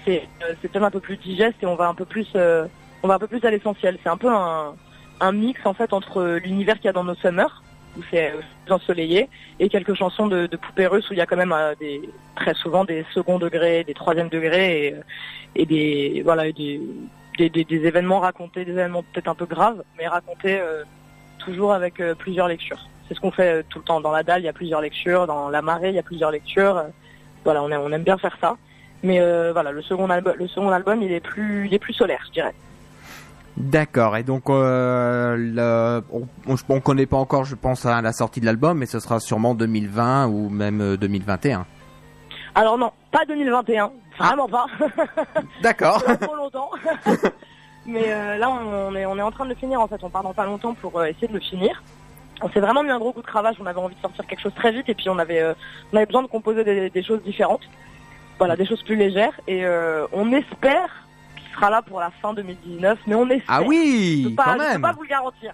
c'est 0.04 0.28
euh, 0.42 0.54
c'est 0.60 0.70
peut-être 0.70 0.84
un 0.84 0.90
peu 0.90 1.00
plus 1.00 1.16
digeste 1.16 1.62
et 1.62 1.66
on 1.66 1.76
va 1.76 1.88
un 1.88 1.94
peu 1.94 2.04
plus 2.04 2.28
euh, 2.36 2.66
on 3.02 3.08
va 3.08 3.14
un 3.14 3.18
peu 3.18 3.26
plus 3.26 3.44
à 3.44 3.50
l'essentiel. 3.50 3.98
C'est 4.02 4.08
un 4.08 4.16
peu 4.16 4.28
un 4.28 5.32
mix 5.32 5.60
en 5.64 5.74
fait 5.74 5.92
entre 5.92 6.38
l'univers 6.42 6.76
qu'il 6.76 6.86
y 6.86 6.88
a 6.88 6.92
dans 6.92 7.04
nos 7.04 7.14
summers 7.14 7.62
où 7.96 8.02
c'est 8.10 8.32
euh, 8.32 8.40
plus 8.64 8.72
ensoleillé 8.72 9.28
et 9.60 9.68
quelques 9.68 9.94
chansons 9.94 10.26
de, 10.26 10.46
de 10.46 10.56
poupées 10.56 10.86
russes 10.86 11.08
où 11.10 11.12
il 11.12 11.18
y 11.18 11.22
a 11.22 11.26
quand 11.26 11.36
même 11.36 11.52
euh, 11.52 11.74
très 12.36 12.54
souvent 12.54 12.84
des 12.84 13.04
second 13.12 13.38
degrés 13.38 13.84
des 13.84 13.94
troisième 13.94 14.28
degrés 14.28 14.86
et, 14.86 14.94
euh, 14.94 15.64
des 15.66 16.22
voilà 16.24 16.50
des, 16.52 16.80
des, 17.38 17.86
événements 17.86 18.20
racontés 18.20 18.64
des 18.64 18.72
événements 18.72 19.02
peut-être 19.02 19.28
un 19.28 19.34
peu 19.34 19.46
graves 19.46 19.82
mais 19.98 20.08
racontés 20.08 20.58
euh, 20.58 20.84
toujours 21.38 21.72
avec 21.72 22.00
euh, 22.00 22.14
plusieurs 22.14 22.48
lectures. 22.48 22.88
C'est 23.08 23.14
ce 23.14 23.20
qu'on 23.20 23.30
fait 23.30 23.60
euh, 23.60 23.62
tout 23.68 23.78
le 23.78 23.84
temps. 23.84 24.00
Dans 24.00 24.12
la 24.12 24.22
dalle 24.22 24.42
il 24.42 24.44
y 24.44 24.48
a 24.48 24.52
plusieurs 24.52 24.80
lectures. 24.80 25.26
Dans 25.26 25.48
la 25.48 25.62
marée 25.62 25.90
il 25.90 25.94
y 25.94 25.98
a 25.98 26.02
plusieurs 26.02 26.30
lectures. 26.30 26.76
Euh, 26.76 26.88
voilà 27.44 27.62
on 27.62 27.92
aime 27.92 28.04
bien 28.04 28.18
faire 28.18 28.36
ça 28.40 28.56
mais 29.02 29.20
euh, 29.20 29.52
voilà 29.52 29.72
le 29.72 29.82
second 29.82 30.08
album 30.10 30.34
le 30.38 30.48
second 30.48 30.70
album 30.70 31.02
il 31.02 31.12
est 31.12 31.20
plus 31.20 31.66
il 31.66 31.74
est 31.74 31.78
plus 31.78 31.94
solaire 31.94 32.20
je 32.28 32.32
dirais 32.32 32.54
D'accord. 33.58 34.16
Et 34.16 34.22
donc, 34.22 34.48
euh, 34.48 35.36
le- 35.36 36.02
on, 36.48 36.56
on 36.70 36.80
connaît 36.80 37.04
pas 37.04 37.18
encore, 37.18 37.44
je 37.44 37.54
pense, 37.54 37.84
à 37.84 38.00
la 38.00 38.12
sortie 38.14 38.40
de 38.40 38.46
l'album, 38.46 38.78
mais 38.78 38.86
ce 38.86 38.98
sera 38.98 39.20
sûrement 39.20 39.54
2020 39.54 40.26
ou 40.28 40.48
même 40.48 40.80
euh, 40.80 40.96
2021. 40.96 41.66
alors 42.54 42.78
non 42.78 42.92
pas 43.10 43.26
2021 43.28 43.92
vraiment 44.18 44.48
pas 44.48 44.66
D'accord. 45.62 46.02
Trop 46.20 46.34
longtemps. 46.36 46.70
Mais 47.86 48.04
euh, 48.12 48.38
là, 48.38 48.48
on 48.50 48.94
est, 48.94 49.04
on 49.06 49.18
est 49.18 49.22
en 49.22 49.30
train 49.32 49.44
de 49.44 49.50
le 49.50 49.54
finir. 49.56 49.80
En 49.80 49.86
fait, 49.88 50.02
on 50.02 50.08
part 50.08 50.22
dans 50.22 50.32
pas 50.32 50.46
longtemps 50.46 50.72
pour 50.74 50.98
euh, 50.98 51.04
essayer 51.06 51.28
de 51.28 51.34
le 51.34 51.40
finir. 51.40 51.82
On 52.40 52.48
s'est 52.50 52.60
vraiment 52.60 52.82
mis 52.82 52.90
un 52.90 52.98
gros 52.98 53.12
coup 53.12 53.20
de 53.22 53.26
cravache. 53.26 53.56
On 53.60 53.66
avait 53.66 53.78
envie 53.80 53.96
de 53.96 54.00
sortir 54.00 54.24
quelque 54.26 54.40
chose 54.40 54.54
très 54.54 54.72
vite 54.72 54.88
et 54.88 54.94
puis 54.94 55.10
on 55.10 55.18
avait, 55.18 55.42
euh, 55.42 55.52
on 55.92 55.96
avait 55.96 56.06
besoin 56.06 56.22
de 56.22 56.28
composer 56.28 56.64
des, 56.64 56.88
des 56.90 57.02
choses 57.02 57.22
différentes. 57.22 57.62
Voilà, 58.38 58.56
des 58.56 58.66
choses 58.66 58.82
plus 58.82 58.96
légères. 58.96 59.38
Et 59.46 59.64
euh, 59.64 60.06
on 60.12 60.32
espère 60.32 60.90
qu'il 61.36 61.48
sera 61.54 61.70
là 61.70 61.82
pour 61.82 62.00
la 62.00 62.10
fin 62.22 62.34
2019. 62.34 62.98
Mais 63.06 63.14
on 63.14 63.28
espère. 63.30 63.44
Ah 63.56 63.60
Je 63.62 63.68
oui, 63.68 64.26
peux 64.28 64.34
pas, 64.34 64.44
quand 64.44 64.52
je 64.52 64.58
peux 64.58 64.64
même. 64.72 64.82
pas 64.82 64.92
vous 64.92 65.02
le 65.02 65.08
garantir. 65.08 65.52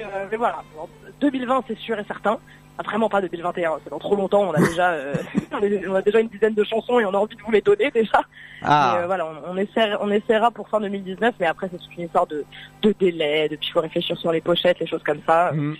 Euh, 0.00 0.26
mais 0.30 0.36
voilà, 0.36 0.62
En 0.78 0.88
2020 1.20 1.64
c'est 1.68 1.78
sûr 1.78 1.98
et 1.98 2.04
certain. 2.04 2.38
Ah, 2.78 2.82
vraiment 2.82 3.08
pas 3.08 3.22
2021, 3.22 3.78
c'est 3.82 3.88
dans 3.88 3.98
trop 3.98 4.14
longtemps. 4.16 4.42
On 4.42 4.52
a 4.52 4.58
déjà, 4.58 4.90
euh, 4.90 5.14
on 5.88 5.94
a 5.94 6.02
déjà 6.02 6.20
une 6.20 6.28
dizaine 6.28 6.52
de 6.52 6.62
chansons 6.62 7.00
et 7.00 7.06
on 7.06 7.14
a 7.14 7.16
envie 7.16 7.34
de 7.34 7.40
vous 7.40 7.50
les 7.50 7.62
donner 7.62 7.90
déjà. 7.90 8.20
Ah, 8.60 8.98
euh, 8.98 9.06
voilà, 9.06 9.24
on, 9.26 9.52
on, 9.52 9.56
essaiera, 9.56 9.96
on 10.02 10.10
essaiera 10.10 10.50
pour 10.50 10.68
fin 10.68 10.80
2019, 10.80 11.36
mais 11.40 11.46
après 11.46 11.70
c'est 11.72 11.78
toute 11.78 11.96
une 11.96 12.04
histoire 12.04 12.26
de, 12.26 12.44
de 12.82 12.94
délai, 13.00 13.48
de 13.48 13.56
puis 13.56 13.68
il 13.68 13.72
faut 13.72 13.80
réfléchir 13.80 14.18
sur 14.18 14.30
les 14.30 14.42
pochettes, 14.42 14.78
les 14.80 14.86
choses 14.86 15.02
comme 15.04 15.20
ça. 15.26 15.52
mhm. 15.52 15.74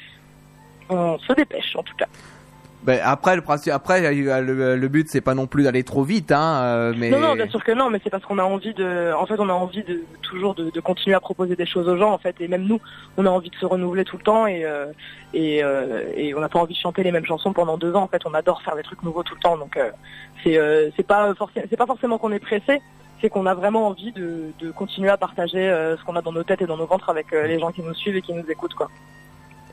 On 0.89 1.19
se 1.19 1.33
dépêche 1.35 1.77
en 1.77 1.83
tout 1.83 1.97
cas. 1.97 2.07
Ben, 2.87 3.01
après, 3.03 3.35
le 3.35 3.43
principe, 3.43 3.73
après, 3.73 4.01
euh, 4.07 4.41
le, 4.41 4.77
le 4.77 4.89
but, 4.89 5.09
c'est 5.09 5.21
pas 5.21 5.35
non 5.35 5.49
plus 5.49 5.65
d'aller 5.65 5.83
trop 5.83 6.05
vite, 6.05 6.31
hein, 6.31 6.63
euh, 6.63 6.95
mais. 6.97 7.11
Non, 7.11 7.19
non, 7.19 7.35
bien 7.35 7.49
sûr 7.49 7.65
que 7.65 7.73
non, 7.73 7.91
mais 7.91 8.01
c'est 8.03 8.11
parce 8.11 8.25
qu'on 8.25 8.39
a 8.39 8.45
envie 8.45 8.75
de, 8.75 9.13
en 9.13 9.27
fait, 9.27 9.41
on 9.41 9.49
a 9.49 9.53
envie 9.53 9.83
de 9.83 10.05
toujours 10.23 10.55
de, 10.55 10.71
continuer 10.81 11.17
à 11.17 11.21
proposer 11.21 11.57
des 11.57 11.67
choses 11.67 11.89
aux 11.89 11.97
gens, 11.97 12.13
en 12.13 12.19
fait, 12.19 12.37
et 12.41 12.47
même 12.47 12.63
nous, 12.63 12.81
on 13.17 13.27
a 13.27 13.29
envie 13.29 13.51
de 13.51 13.57
se 13.57 13.67
renouveler 13.67 14.05
tout 14.05 14.17
le 14.17 14.23
temps 14.23 14.47
et 14.47 14.65
euh, 14.65 14.87
et, 15.35 15.65
euh, 15.65 16.05
on 16.37 16.41
n'a 16.41 16.49
pas 16.49 16.61
envie 16.61 16.75
de 16.75 16.79
chanter 16.79 17.03
les 17.03 17.11
mêmes 17.11 17.27
chansons 17.27 17.53
pendant 17.53 17.77
deux 17.77 17.93
ans. 17.95 18.05
En 18.05 18.09
fait, 18.09 18.23
on 18.25 18.35
adore 18.35 18.63
faire 18.63 18.77
des 18.77 18.83
trucs 18.83 19.03
nouveaux 19.03 19.25
tout 19.25 19.35
le 19.35 19.41
temps, 19.41 19.59
donc 19.59 19.77
euh, 19.77 19.91
c'est 20.45 20.57
euh, 20.57 20.91
c'est 20.97 21.07
pas 21.07 21.35
forcément, 21.35 21.67
c'est 21.69 21.77
pas 21.77 21.87
forcément 21.87 22.19
qu'on 22.19 22.33
est 22.33 22.39
pressé, 22.39 22.81
c'est 23.21 23.29
qu'on 23.29 23.47
a 23.47 23.55
vraiment 23.55 23.89
envie 23.89 24.13
de, 24.13 24.53
de 24.61 24.71
continuer 24.71 25.09
à 25.11 25.17
partager 25.17 25.69
euh, 25.69 25.97
ce 25.97 26.05
qu'on 26.05 26.17
a 26.17 26.23
dans 26.23 26.33
nos 26.33 26.45
têtes 26.45 26.63
et 26.63 26.67
dans 26.67 26.77
nos 26.77 26.87
ventres 26.87 27.11
avec 27.11 27.33
euh, 27.33 27.47
les 27.47 27.59
gens 27.59 27.73
qui 27.73 27.83
nous 27.83 27.95
suivent 27.95 28.17
et 28.17 28.23
qui 28.23 28.33
nous 28.33 28.49
écoutent, 28.49 28.75
quoi. 28.75 28.89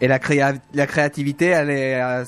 Et 0.03 0.07
la, 0.09 0.19
créa 0.19 0.51
la 0.73 0.85
créativité, 0.85 1.45
elle 1.45 1.69
est, 1.69 1.95
euh, 1.95 2.25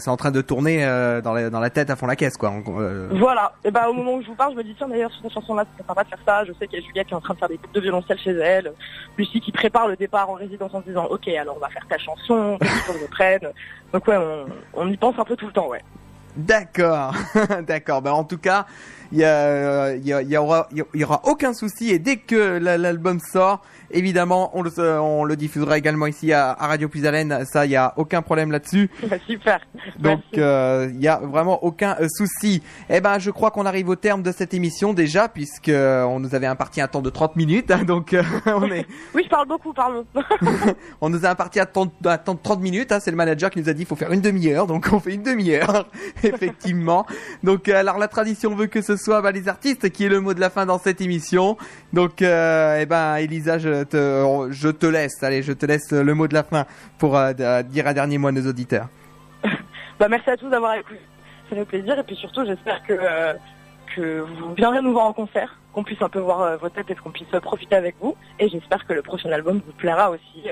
c'est 0.00 0.08
en 0.08 0.16
train 0.16 0.30
de 0.30 0.40
tourner 0.40 0.86
euh, 0.86 1.20
dans, 1.20 1.34
la, 1.34 1.50
dans 1.50 1.60
la 1.60 1.68
tête 1.68 1.90
à 1.90 1.96
fond 1.96 2.06
la 2.06 2.16
caisse, 2.16 2.38
quoi. 2.38 2.50
Euh, 2.66 3.08
Voilà. 3.12 3.52
Et 3.62 3.70
bah 3.70 3.90
au 3.90 3.92
moment 3.92 4.14
où 4.14 4.22
je 4.22 4.28
vous 4.28 4.34
parle, 4.34 4.52
je 4.54 4.56
me 4.56 4.64
dis 4.64 4.74
tiens 4.74 4.88
d'ailleurs 4.88 5.12
sur 5.12 5.24
cette 5.24 5.32
chanson-là, 5.32 5.66
c'est 5.76 5.86
sympa 5.86 6.02
de 6.02 6.08
faire 6.08 6.18
ça. 6.24 6.44
Je 6.46 6.54
sais 6.54 6.66
qu'il 6.66 6.78
y 6.78 6.82
a 6.82 6.86
Juliette 6.86 7.08
qui 7.08 7.12
est 7.12 7.16
en 7.16 7.20
train 7.20 7.34
de 7.34 7.38
faire 7.38 7.50
des 7.50 7.58
boucles 7.58 7.74
de 7.74 7.80
violoncelle 7.82 8.18
chez 8.18 8.30
elle, 8.30 8.72
Lucie 9.18 9.38
qui 9.42 9.52
prépare 9.52 9.86
le 9.86 9.96
départ 9.96 10.30
en 10.30 10.32
résidence 10.32 10.72
en 10.72 10.80
se 10.80 10.86
disant 10.86 11.08
ok 11.10 11.28
alors 11.28 11.56
on 11.58 11.60
va 11.60 11.68
faire 11.68 11.86
ta 11.90 11.98
chanson, 11.98 12.56
que 12.58 12.66
je 12.66 13.06
prenne. 13.10 13.50
Donc 13.92 14.08
ouais, 14.08 14.16
on, 14.16 14.46
on 14.72 14.88
y 14.88 14.96
pense 14.96 15.18
un 15.18 15.24
peu 15.24 15.36
tout 15.36 15.46
le 15.48 15.52
temps, 15.52 15.68
ouais. 15.68 15.82
D'accord, 16.36 17.12
d'accord. 17.66 18.00
Ben 18.00 18.12
en 18.12 18.24
tout 18.24 18.38
cas, 18.38 18.64
il 19.12 19.18
y, 19.18 19.24
a, 19.24 19.92
il 19.94 20.06
y, 20.06 20.12
a- 20.12 20.22
il 20.22 20.28
y 20.30 20.36
aura, 20.36 20.68
il 20.72 20.84
y 21.00 21.04
aura 21.04 21.20
aucun 21.24 21.52
souci 21.52 21.90
et 21.90 21.98
dès 21.98 22.16
que 22.16 22.58
la- 22.58 22.78
l'album 22.78 23.18
sort, 23.20 23.62
évidemment, 23.90 24.50
on 24.54 24.62
le, 24.62 24.70
on 25.00 25.24
le 25.24 25.34
diffusera 25.36 25.76
également 25.78 26.06
ici 26.06 26.32
à, 26.32 26.50
à 26.52 26.66
Radio 26.68 26.88
Plus 26.88 27.04
Haleine. 27.06 27.44
Ça, 27.44 27.66
il 27.66 27.72
y 27.72 27.76
a 27.76 27.92
aucun 27.96 28.22
problème 28.22 28.50
là-dessus. 28.52 28.88
Bah, 29.10 29.16
super. 29.26 29.60
Donc, 29.98 30.20
euh, 30.38 30.88
il 30.94 31.00
y 31.02 31.08
a 31.08 31.16
vraiment 31.18 31.64
aucun 31.64 31.96
euh, 32.00 32.06
souci. 32.08 32.62
Eh 32.88 33.00
ben, 33.00 33.18
je 33.18 33.30
crois 33.32 33.50
qu'on 33.50 33.66
arrive 33.66 33.88
au 33.88 33.96
terme 33.96 34.22
de 34.22 34.30
cette 34.30 34.54
émission 34.54 34.92
déjà, 34.92 35.28
puisque 35.28 35.68
euh, 35.70 36.04
on 36.04 36.20
nous 36.20 36.34
avait 36.36 36.46
imparti 36.46 36.80
un 36.80 36.86
temps 36.86 37.02
de 37.02 37.10
30 37.10 37.34
minutes. 37.34 37.70
hein, 37.72 37.82
donc, 37.84 38.14
euh, 38.14 38.22
on 38.46 38.70
est, 38.70 38.86
Oui, 39.14 39.22
je 39.24 39.28
parle 39.28 39.48
beaucoup, 39.48 39.72
pardon. 39.72 40.04
on 41.00 41.08
nous 41.10 41.26
a 41.26 41.30
imparti 41.30 41.58
un 41.58 41.66
temps, 41.66 41.90
un 42.04 42.18
temps 42.18 42.34
de 42.34 42.40
30 42.42 42.60
minutes. 42.60 42.92
hein, 42.92 42.98
c'est 43.00 43.10
le 43.10 43.16
manager 43.16 43.50
qui 43.50 43.58
nous 43.60 43.68
a 43.68 43.72
dit 43.72 43.82
il 43.82 43.86
faut 43.86 43.96
faire 43.96 44.12
une 44.12 44.20
demi-heure. 44.20 44.66
Donc 44.68 44.88
on 44.92 45.00
fait 45.00 45.14
une 45.14 45.22
demi-heure, 45.24 45.88
effectivement. 46.22 47.06
Donc 47.42 47.68
alors 47.68 47.98
la 47.98 48.08
tradition 48.08 48.54
veut 48.54 48.66
que 48.66 48.82
ce 48.82 48.96
soit 49.00 49.22
bah, 49.22 49.32
les 49.32 49.48
artistes 49.48 49.90
qui 49.90 50.04
est 50.04 50.08
le 50.08 50.20
mot 50.20 50.34
de 50.34 50.40
la 50.40 50.50
fin 50.50 50.66
dans 50.66 50.78
cette 50.78 51.00
émission. 51.00 51.56
Donc 51.92 52.22
euh, 52.22 52.78
eh 52.80 52.86
ben 52.86 53.16
Elisa, 53.16 53.58
je 53.58 53.84
te, 53.84 54.48
je 54.52 54.68
te 54.68 54.86
laisse. 54.86 55.22
Allez, 55.22 55.42
je 55.42 55.52
te 55.52 55.66
laisse 55.66 55.92
le 55.92 56.14
mot 56.14 56.28
de 56.28 56.34
la 56.34 56.42
fin 56.42 56.66
pour 56.98 57.16
euh, 57.16 57.32
dire 57.62 57.86
un 57.86 57.92
dernier 57.92 58.18
mot 58.18 58.28
à 58.28 58.32
nos 58.32 58.46
auditeurs. 58.46 58.88
bah 59.98 60.08
merci 60.08 60.30
à 60.30 60.36
tous 60.36 60.48
d'avoir 60.48 60.74
écouté. 60.74 61.00
Ça 61.48 61.56
fait 61.56 61.64
plaisir 61.64 61.98
et 61.98 62.04
puis 62.04 62.16
surtout 62.16 62.44
j'espère 62.44 62.82
que 62.84 62.92
euh, 62.92 63.34
que 63.96 64.20
vous 64.20 64.54
viendrez 64.54 64.82
nous 64.82 64.92
voir 64.92 65.06
en 65.06 65.12
concert, 65.12 65.58
qu'on 65.72 65.82
puisse 65.82 66.00
un 66.00 66.08
peu 66.08 66.20
voir 66.20 66.58
vos 66.58 66.68
têtes 66.68 66.90
et 66.90 66.94
qu'on 66.94 67.10
puisse 67.10 67.28
profiter 67.42 67.74
avec 67.74 67.96
vous. 68.00 68.14
Et 68.38 68.48
j'espère 68.48 68.86
que 68.86 68.92
le 68.92 69.02
prochain 69.02 69.32
album 69.32 69.60
vous 69.66 69.72
plaira 69.72 70.10
aussi. 70.10 70.48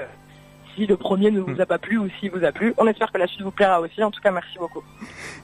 Euh, 0.79 0.83
si 0.83 0.87
le 0.87 0.97
premier 0.97 1.31
ne 1.31 1.41
vous 1.41 1.61
a 1.61 1.67
pas 1.67 1.79
plu 1.79 1.99
ou 1.99 2.09
s'il 2.21 2.31
vous 2.31 2.45
a 2.45 2.53
plu, 2.53 2.73
on 2.79 2.87
espère 2.87 3.11
que 3.13 3.19
la 3.19 3.27
suite 3.27 3.43
vous 3.43 3.51
plaira 3.51 3.81
aussi. 3.81 4.03
En 4.03 4.11
tout 4.11 4.21
cas, 4.21 4.31
merci 4.31 4.59
beaucoup. 4.59 4.83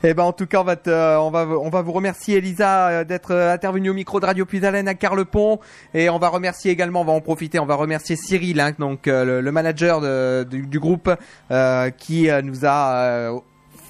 Eh 0.03 0.15
ben 0.15 0.23
en 0.23 0.33
tout 0.33 0.47
cas 0.47 0.61
on 0.61 0.65
va 0.65 0.77
te, 0.77 0.91
on 0.91 1.31
va 1.31 1.47
on 1.47 1.71
va 1.71 1.83
vous 1.83 1.93
remercier 1.93 2.37
Elisa 2.39 2.89
euh, 2.89 3.05
d'être 3.05 3.31
euh, 3.33 3.53
intervenue 3.53 3.91
au 3.91 3.95
micro 3.95 4.21
de 4.21 4.27
Radio 4.27 4.45
Plus 4.45 4.65
Haleine 4.65 4.87
à 4.89 4.95
Carlepont 4.95 5.61
et 5.95 6.11
on 6.11 6.19
va 6.19 6.29
remercier 6.29 6.71
également 6.71 7.01
on 7.01 7.05
va 7.05 7.13
en 7.13 7.21
profiter 7.23 7.59
on 7.59 7.65
va 7.67 7.75
remercier 7.75 8.15
Cyril 8.17 8.61
hein, 8.61 8.73
donc 8.79 9.09
euh, 9.09 9.25
le, 9.25 9.41
le 9.41 9.53
manager 9.53 10.01
de- 10.03 10.45
du, 10.45 10.67
du 10.67 10.79
groupe 10.79 11.11
euh, 11.51 11.91
qui 11.91 12.29
euh, 12.29 12.43
nous 12.43 12.67
a 12.67 12.97
euh, 12.97 13.39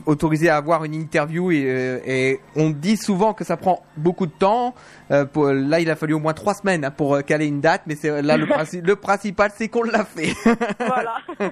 autorisé 0.07 0.49
à 0.49 0.57
avoir 0.57 0.85
une 0.85 0.95
interview 0.95 1.51
et, 1.51 1.65
euh, 1.67 1.99
et 2.05 2.41
on 2.57 2.71
dit 2.71 2.97
souvent 2.97 3.33
que 3.35 3.45
ça 3.45 3.57
prend 3.57 3.83
beaucoup 3.97 4.27
de 4.27 4.33
temps. 4.33 4.75
Euh, 5.11 5.25
pour, 5.25 5.47
là, 5.53 5.81
il 5.81 5.91
a 5.91 5.97
fallu 5.97 6.15
au 6.15 6.19
moins 6.19 6.33
trois 6.33 6.55
semaines 6.55 6.85
hein, 6.85 6.91
pour 6.91 7.15
euh, 7.15 7.21
caler 7.21 7.47
une 7.47 7.61
date, 7.61 7.83
mais 7.87 7.95
c'est 7.95 8.23
là 8.23 8.37
le, 8.37 8.47
princi- 8.47 8.83
le 8.83 8.97
principal, 8.97 9.51
c'est 9.55 9.69
qu'on 9.69 9.83
l'a 9.83 10.05
fait. 10.05 10.33
Voilà. 10.79 11.17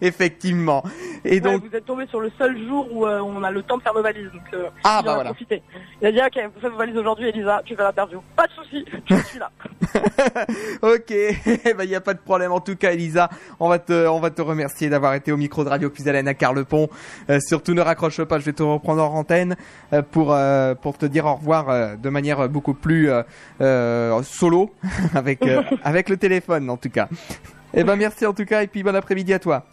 Effectivement. 0.00 0.82
Et 1.24 1.34
Ouais, 1.34 1.40
donc, 1.40 1.64
vous 1.68 1.76
êtes 1.76 1.84
tombé 1.86 2.06
sur 2.08 2.20
le 2.20 2.30
seul 2.38 2.56
jour 2.66 2.86
où 2.92 3.06
euh, 3.06 3.20
on 3.20 3.42
a 3.42 3.50
le 3.50 3.62
temps 3.62 3.76
de 3.78 3.82
faire 3.82 3.94
nos 3.94 4.02
valises. 4.02 4.30
Donc, 4.32 4.42
euh, 4.54 4.68
ah 4.84 5.00
bah 5.04 5.14
voilà. 5.14 5.30
profité. 5.30 5.62
Il 6.02 6.08
a 6.08 6.12
dit, 6.12 6.18
ok, 6.18 6.50
vous 6.54 6.60
faites 6.60 6.70
vos 6.70 6.78
valises 6.78 6.96
aujourd'hui, 6.96 7.28
Elisa, 7.28 7.62
tu 7.64 7.74
fais 7.76 7.82
l'interview. 7.82 8.20
Pas 8.36 8.46
de 8.46 8.52
souci, 8.52 8.84
je 9.08 9.14
suis 9.16 9.38
là. 9.38 9.50
ok, 10.82 11.10
il 11.10 11.86
n'y 11.88 11.94
a 11.94 12.00
pas 12.00 12.14
de 12.14 12.18
problème. 12.20 12.52
En 12.52 12.60
tout 12.60 12.76
cas, 12.76 12.92
Elisa, 12.92 13.28
on 13.58 13.68
va 13.68 13.78
te, 13.78 14.06
on 14.08 14.20
va 14.20 14.30
te 14.30 14.42
remercier 14.42 14.88
d'avoir 14.88 15.14
été 15.14 15.32
au 15.32 15.36
micro 15.36 15.64
de 15.64 15.68
Radio 15.68 15.90
Puisalène 15.90 16.28
à 16.28 16.34
Carlepont. 16.34 16.88
Euh, 17.30 17.38
surtout, 17.70 17.74
ne 17.74 17.82
raccroche 17.82 18.22
pas, 18.22 18.38
je 18.38 18.44
vais 18.44 18.52
te 18.52 18.62
reprendre 18.62 19.02
en 19.02 19.14
antenne 19.14 19.56
euh, 19.92 20.02
pour, 20.02 20.32
euh, 20.32 20.74
pour 20.74 20.98
te 20.98 21.06
dire 21.06 21.26
au 21.26 21.34
revoir 21.34 21.68
euh, 21.68 21.96
de 21.96 22.08
manière 22.08 22.48
beaucoup 22.48 22.74
plus 22.74 23.10
solo, 24.22 24.70
avec, 25.14 25.40
avec 25.84 26.08
le 26.08 26.16
téléphone 26.16 26.70
en 26.70 26.76
tout 26.76 26.90
cas. 26.90 27.08
Eh 27.74 27.84
ben 27.84 27.96
merci 27.96 28.26
en 28.26 28.32
tout 28.32 28.44
cas 28.44 28.62
et 28.62 28.66
puis 28.66 28.82
bon 28.82 28.94
après-midi 28.94 29.32
à 29.32 29.38
toi. 29.38 29.64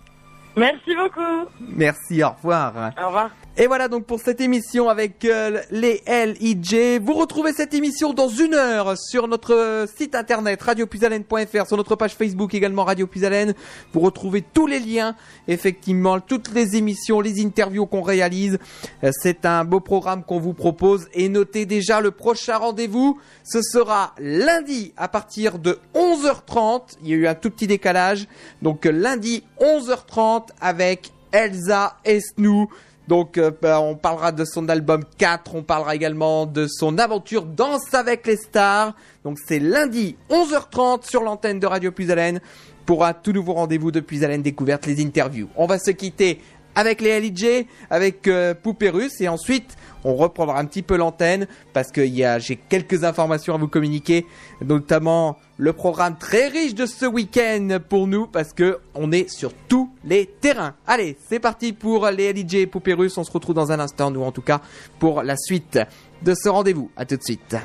Merci 0.56 0.96
beaucoup. 0.96 1.50
Merci, 1.60 2.24
au 2.24 2.30
revoir. 2.30 2.92
Au 3.00 3.08
revoir. 3.08 3.30
Et 3.60 3.66
voilà 3.66 3.88
donc 3.88 4.06
pour 4.06 4.20
cette 4.20 4.40
émission 4.40 4.88
avec 4.88 5.26
euh, 5.26 5.60
les 5.72 6.04
LIJ. 6.08 7.00
Vous 7.02 7.14
retrouvez 7.14 7.54
cette 7.54 7.74
émission 7.74 8.14
dans 8.14 8.28
une 8.28 8.54
heure 8.54 8.96
sur 8.96 9.28
notre 9.28 9.56
euh, 9.56 9.88
site 9.88 10.14
internet 10.14 10.62
radiopuisalène.fr, 10.62 11.66
sur 11.66 11.76
notre 11.76 11.96
page 11.96 12.14
Facebook 12.14 12.54
également 12.54 12.84
Radio 12.84 13.08
Puisalène. 13.08 13.56
Vous 13.94 14.02
retrouvez 14.02 14.44
tous 14.44 14.68
les 14.68 14.80
liens, 14.80 15.16
effectivement, 15.48 16.20
toutes 16.20 16.54
les 16.54 16.76
émissions, 16.76 17.20
les 17.20 17.44
interviews 17.44 17.88
qu'on 17.88 18.04
réalise. 18.04 18.60
Euh, 19.04 19.10
C'est 19.24 19.44
un 19.44 19.66
beau 19.66 19.80
programme 19.80 20.24
qu'on 20.24 20.40
vous 20.40 20.54
propose 20.54 21.08
et 21.16 21.28
notez 21.28 21.66
déjà 21.66 22.00
le 22.00 22.12
prochain 22.12 22.58
rendez-vous. 22.58 23.20
Ce 23.44 23.64
sera 23.64 24.14
lundi 24.20 24.94
à 24.98 25.08
partir 25.08 25.58
de 25.58 25.80
11h30. 25.96 26.98
Il 27.02 27.08
y 27.10 27.14
a 27.14 27.16
eu 27.16 27.26
un 27.26 27.34
tout 27.34 27.50
petit 27.50 27.66
décalage. 27.66 28.28
Donc 28.62 28.86
lundi 28.86 29.44
11h30 29.60 30.50
avec 30.62 31.12
Elsa 31.32 31.98
Esnou. 32.06 32.70
Donc 33.08 33.38
euh, 33.38 33.52
bah, 33.62 33.80
on 33.80 33.96
parlera 33.96 34.32
de 34.32 34.44
son 34.44 34.68
album 34.70 35.04
4, 35.18 35.56
on 35.56 35.64
parlera 35.64 35.96
également 35.96 36.46
de 36.46 36.68
son 36.68 36.98
aventure 36.98 37.46
Danse 37.46 37.94
avec 37.94 38.28
les 38.28 38.38
stars. 38.38 38.94
Donc 39.24 39.38
c'est 39.46 39.60
lundi 39.60 40.18
11h30 40.30 41.10
sur 41.10 41.24
l'antenne 41.24 41.60
de 41.60 41.68
Radio 41.68 41.92
Puisalène 41.92 42.42
pour 42.86 43.06
un 43.06 43.14
tout 43.14 43.34
nouveau 43.34 43.54
rendez-vous 43.54 43.92
de 43.92 44.00
Puisalène 44.00 44.42
Découverte, 44.42 44.86
les 44.86 45.04
interviews. 45.04 45.50
On 45.58 45.68
va 45.68 45.78
se 45.78 45.92
quitter 45.92 46.42
avec 46.78 47.02
les 47.02 47.20
LIJ, 47.20 47.66
avec 47.90 48.28
euh, 48.28 48.54
Poupée 48.54 48.90
Russe 48.90 49.20
et 49.20 49.28
ensuite 49.28 49.76
on 50.04 50.14
reprendra 50.16 50.60
un 50.60 50.66
petit 50.66 50.84
peu 50.84 50.96
l'antenne 50.96 51.48
parce 51.74 51.92
que 51.92 52.06
j'ai 52.40 52.56
quelques 52.56 53.04
informations 53.04 53.56
à 53.56 53.58
vous 53.58 53.68
communiquer, 53.68 54.28
notamment 54.64 55.38
le 55.58 55.74
programme 55.74 56.18
très 56.18 56.48
riche 56.50 56.76
de 56.76 56.86
ce 56.86 57.08
week-end 57.08 57.80
pour 57.90 58.06
nous 58.06 58.28
parce 58.28 58.54
que 58.54 58.78
on 58.94 59.12
est 59.12 59.28
sur 59.28 59.54
tous 59.68 59.90
les 60.06 60.28
terrains. 60.28 60.76
Allez, 60.86 61.18
c'est 61.28 61.40
parti 61.40 61.74
pour 61.74 62.08
les 62.12 62.32
LIJ 62.32 62.54
et 62.54 62.68
Poupée 62.68 62.94
Russe. 62.94 63.18
On 63.18 63.24
se 63.24 63.32
retrouve 63.32 63.56
dans 63.56 63.72
un 63.72 63.80
instant, 63.80 64.12
nous 64.12 64.22
en 64.22 64.32
tout 64.32 64.44
cas, 64.44 64.62
pour 65.00 65.24
la 65.24 65.36
suite 65.36 65.80
de 66.22 66.36
ce 66.36 66.48
rendez-vous. 66.48 66.92
À 66.96 67.06
tout 67.06 67.18
de 67.18 67.24
suite. 67.24 67.56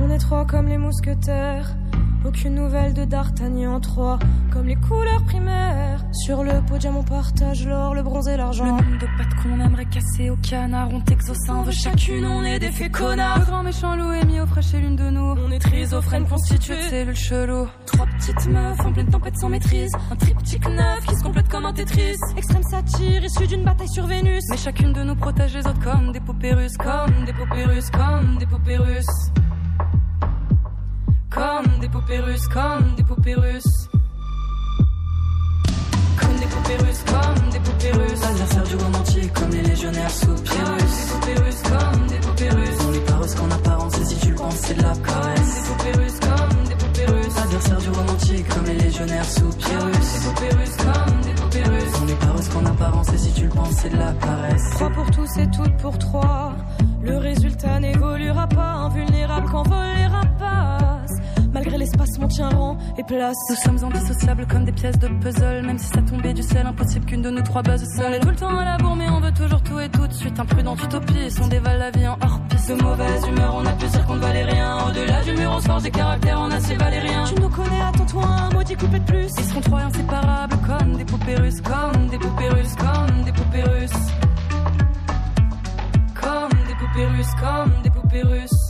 On 0.00 0.10
est 0.10 0.18
trois 0.18 0.44
comme 0.44 0.66
les 0.66 0.78
mousquetaires. 0.78 1.76
Aucune 2.24 2.54
nouvelle 2.54 2.94
de 2.94 3.04
D'Artagnan, 3.04 3.80
trois 3.80 4.18
comme 4.52 4.66
les 4.66 4.76
couleurs 4.76 5.22
primaires. 5.24 6.04
Sur 6.12 6.44
le 6.44 6.64
podium, 6.64 6.96
on 6.96 7.02
partage 7.02 7.66
l'or, 7.66 7.94
le 7.94 8.02
bronze 8.02 8.28
et 8.28 8.32
Le 8.32 8.36
l'argent. 8.38 8.64
nombre 8.66 8.98
de 9.00 9.06
pattes 9.18 9.34
qu'on 9.42 9.58
aimerait 9.58 9.86
casser 9.86 10.30
au 10.30 10.36
canard, 10.36 10.88
on 10.92 11.00
t'exauce, 11.00 11.36
on 11.48 11.62
veut 11.62 11.72
chacune, 11.72 12.24
on 12.24 12.44
est 12.44 12.58
des 12.58 12.70
faits 12.70 12.92
connards. 12.92 13.40
Le 13.40 13.44
grand 13.46 13.62
méchant 13.62 13.96
loup 13.96 14.12
est 14.12 14.24
mis 14.24 14.40
au 14.40 14.46
frais 14.46 14.62
chez 14.62 14.78
l'une 14.78 14.94
de 14.94 15.10
nous. 15.10 15.34
On 15.44 15.50
est 15.50 15.58
trisophrène 15.58 16.26
constitué 16.28 16.76
de 16.76 16.82
cellules 16.82 17.16
chelou. 17.16 17.66
Trois 17.86 18.06
petites 18.06 18.46
meufs 18.46 18.80
en 18.80 18.92
pleine 18.92 19.08
tempête 19.08 19.36
sans 19.38 19.48
maîtrise. 19.48 19.90
Un 20.10 20.16
triptyque 20.16 20.68
neuf 20.68 21.04
qui 21.06 21.16
se 21.16 21.22
complète 21.22 21.48
comme 21.48 21.66
un 21.66 21.72
Tetris. 21.72 22.16
Extrême 22.36 22.62
satire, 22.62 23.24
issue 23.24 23.46
d'une 23.48 23.64
bataille 23.64 23.88
sur 23.88 24.06
Vénus. 24.06 24.44
Mais 24.50 24.56
chacune 24.58 24.92
de 24.92 25.02
nous 25.02 25.16
protège 25.16 25.54
les 25.54 25.66
autres 25.66 25.80
comme 25.80 26.12
des 26.12 26.20
poupées 26.20 26.54
russes, 26.54 26.76
comme 26.76 27.24
des 27.24 27.32
poupées 27.32 27.64
russes, 27.64 27.90
comme 27.90 28.38
des 28.38 28.46
poupées 28.46 28.76
russes. 28.76 29.31
Comme 31.42 31.78
des 31.80 31.88
poupées 31.88 32.20
russes, 32.20 32.46
comme 32.46 32.94
des 32.94 33.02
poupées 33.02 33.34
russes. 33.34 33.88
Comme 36.20 36.36
des 36.38 36.46
poupées 36.46 36.76
russes, 36.84 37.04
comme 37.04 37.50
des 37.50 37.58
poupées 37.58 37.90
russes. 37.90 38.22
Adversaire 38.22 38.62
du 38.62 38.76
monde 38.76 38.96
entier 38.96 39.28
comme 39.34 39.50
les 39.50 39.62
légionnaires 39.62 40.10
sous 40.10 40.26
Comme 40.26 40.44
Pyrrhus 40.44 40.78
des 40.78 41.12
poupées 41.12 41.44
russes, 41.44 41.62
comme 41.62 42.06
des 42.06 42.18
poupées 42.18 42.48
russes. 42.50 42.78
On 42.86 42.90
les 42.92 43.00
paroisse 43.00 43.34
qu'en 43.34 43.50
apparence 43.50 43.98
et 43.98 44.04
si 44.04 44.16
tu 44.20 44.28
le 44.28 44.34
penses 44.36 44.54
c'est 44.54 44.74
de 44.74 44.82
la 44.82 44.92
Comme 44.92 45.02
caresse 45.02 45.54
des 45.54 45.68
poupées 45.68 45.98
russes, 46.00 46.20
comme 46.20 46.64
des 46.68 46.74
poupées 46.76 47.06
russes. 47.12 47.38
Adversaire 47.42 47.78
du 47.78 47.88
monde 47.88 48.10
entier 48.10 48.42
comme 48.44 48.64
les 48.64 48.78
légionnaires 48.78 49.24
sous 49.24 49.40
Comme 49.40 49.58
Pyrrhus 49.58 49.90
des 49.90 50.28
poupées 50.28 50.56
russes, 50.56 50.76
comme 50.76 51.20
des 51.22 51.34
poupées 51.42 51.68
russes. 51.70 52.00
On 52.02 52.06
les 52.06 52.14
paroisse 52.14 52.48
qu'en 52.50 52.66
apparence 52.66 53.12
et 53.14 53.18
si 53.18 53.32
tu 53.32 53.44
le 53.44 53.50
penses 53.50 53.74
c'est 53.82 53.90
de 53.90 53.96
la 53.96 54.12
paresse 54.12 54.70
Trois 54.70 54.90
pour 54.90 55.10
tous 55.10 55.36
et 55.38 55.50
toutes 55.50 55.76
pour 55.78 55.98
trois. 55.98 56.52
Le 57.02 57.16
résultat 57.16 57.80
n'évoluera 57.80 58.46
pas, 58.46 58.74
invulnérable 58.86 59.50
les 59.96 60.06
rapaces. 60.06 60.81
Malgré 61.62 61.78
l'espace, 61.78 62.18
mon 62.18 62.26
tient 62.26 62.48
rang 62.48 62.76
et 62.98 63.04
place. 63.04 63.36
Nous 63.48 63.54
sommes 63.54 63.84
indissociables 63.84 64.48
comme 64.48 64.64
des 64.64 64.72
pièces 64.72 64.98
de 64.98 65.06
puzzle. 65.06 65.64
Même 65.64 65.78
si 65.78 65.86
ça 65.86 66.02
tombait 66.02 66.34
du 66.34 66.42
ciel, 66.42 66.66
impossible 66.66 67.06
qu'une 67.06 67.22
de 67.22 67.30
nous 67.30 67.42
trois 67.42 67.62
buzz 67.62 67.84
seule. 67.96 68.06
On 68.10 68.14
est 68.14 68.18
tout 68.18 68.30
le 68.30 68.34
temps 68.34 68.58
à 68.58 68.64
la 68.64 68.76
bourre, 68.78 68.96
mais 68.96 69.08
on 69.08 69.20
veut 69.20 69.30
toujours 69.30 69.62
tout 69.62 69.78
et 69.78 69.88
tout 69.88 70.04
de 70.04 70.12
suite. 70.12 70.40
Imprudente 70.40 70.82
utopie, 70.82 71.28
on 71.40 71.46
dévale 71.46 71.78
la 71.78 71.92
vie 71.92 72.08
en 72.08 72.18
hors 72.20 72.40
piste. 72.48 72.68
De 72.68 72.82
mauvaise 72.82 73.28
humeur, 73.28 73.54
on 73.54 73.64
a 73.64 73.72
pu 73.74 73.86
dire 73.86 74.04
qu'on 74.06 74.16
ne 74.16 74.20
valait 74.20 74.42
rien. 74.42 74.88
Au-delà 74.88 75.22
du 75.22 75.32
mur, 75.34 75.52
on 75.54 75.60
se 75.60 75.66
forge 75.66 75.82
des 75.84 75.92
caractères 75.92 76.40
en 76.40 76.50
acier 76.50 76.74
valérien. 76.74 77.24
Tu 77.32 77.40
nous 77.40 77.48
connais, 77.48 77.80
attends-toi 77.80 78.24
un 78.24 78.50
maudit 78.50 78.74
coupé 78.74 78.98
de 78.98 79.04
plus. 79.04 79.28
Ils 79.38 79.44
seront 79.44 79.60
trois 79.60 79.82
inséparables 79.82 80.56
comme 80.66 80.96
des 80.96 81.04
poupées 81.04 81.36
comme 81.62 82.08
des 82.08 82.18
poupées 82.18 82.48
comme 82.76 83.24
des 83.24 83.32
poupées 83.32 83.62
russes. 83.62 83.90
Comme 86.20 86.58
des 86.66 86.74
poupées 86.74 87.06
russes, 87.06 87.34
comme 87.40 87.82
des 87.84 87.90
poupées 87.90 88.22
russes. 88.22 88.61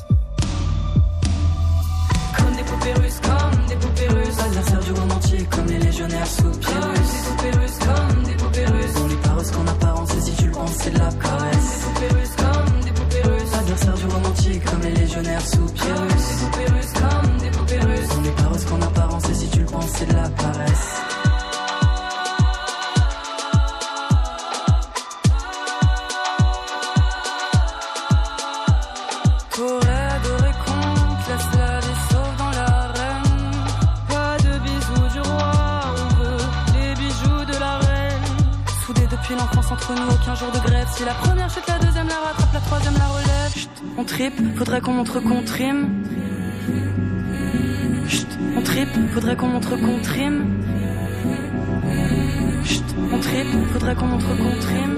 Comme 2.82 2.94
poupées 2.94 3.06
russes, 3.06 3.20
comme 3.22 3.66
des 3.66 3.76
poupées 3.76 4.08
russes. 4.08 4.38
Adversaire 4.44 4.80
du 4.80 4.92
monde 4.92 5.12
entier 5.12 5.46
comme 5.50 5.66
les 5.66 5.78
légionnaires 5.78 6.26
sous 6.26 6.42
Comme 6.42 6.58
Pyrrhus 6.58 7.12
des 7.12 7.28
poupées 7.28 7.58
russes, 7.58 7.78
comme 7.78 8.22
des 8.24 8.34
poupées 8.34 8.66
russes. 8.66 8.94
On 9.04 9.08
les 9.08 9.16
paroisse 9.16 9.50
qu'en 9.52 9.66
apparence 9.68 10.14
et 10.16 10.20
si 10.20 10.32
tu 10.36 10.44
le 10.46 10.52
penses 10.52 10.72
c'est 10.80 10.90
de 10.90 10.98
la 10.98 11.10
Comme 11.10 11.18
caresse 11.20 11.86
faudrait 44.72 44.86
qu'on 44.86 44.92
montre 44.94 45.20
qu'on 45.20 45.42
trime. 45.42 46.02
Chut, 48.08 48.26
on 48.56 48.62
tripe, 48.62 48.88
faudrait 49.12 49.36
qu'on 49.36 49.48
montre 49.48 49.76
qu'on 49.76 50.00
trime. 50.00 50.46
Chut, 52.64 52.82
on 53.12 53.18
tripe, 53.18 53.48
faudrait 53.74 53.94
qu'on 53.94 54.06
montre 54.06 54.34
qu'on 54.34 54.60
trime. 54.60 54.96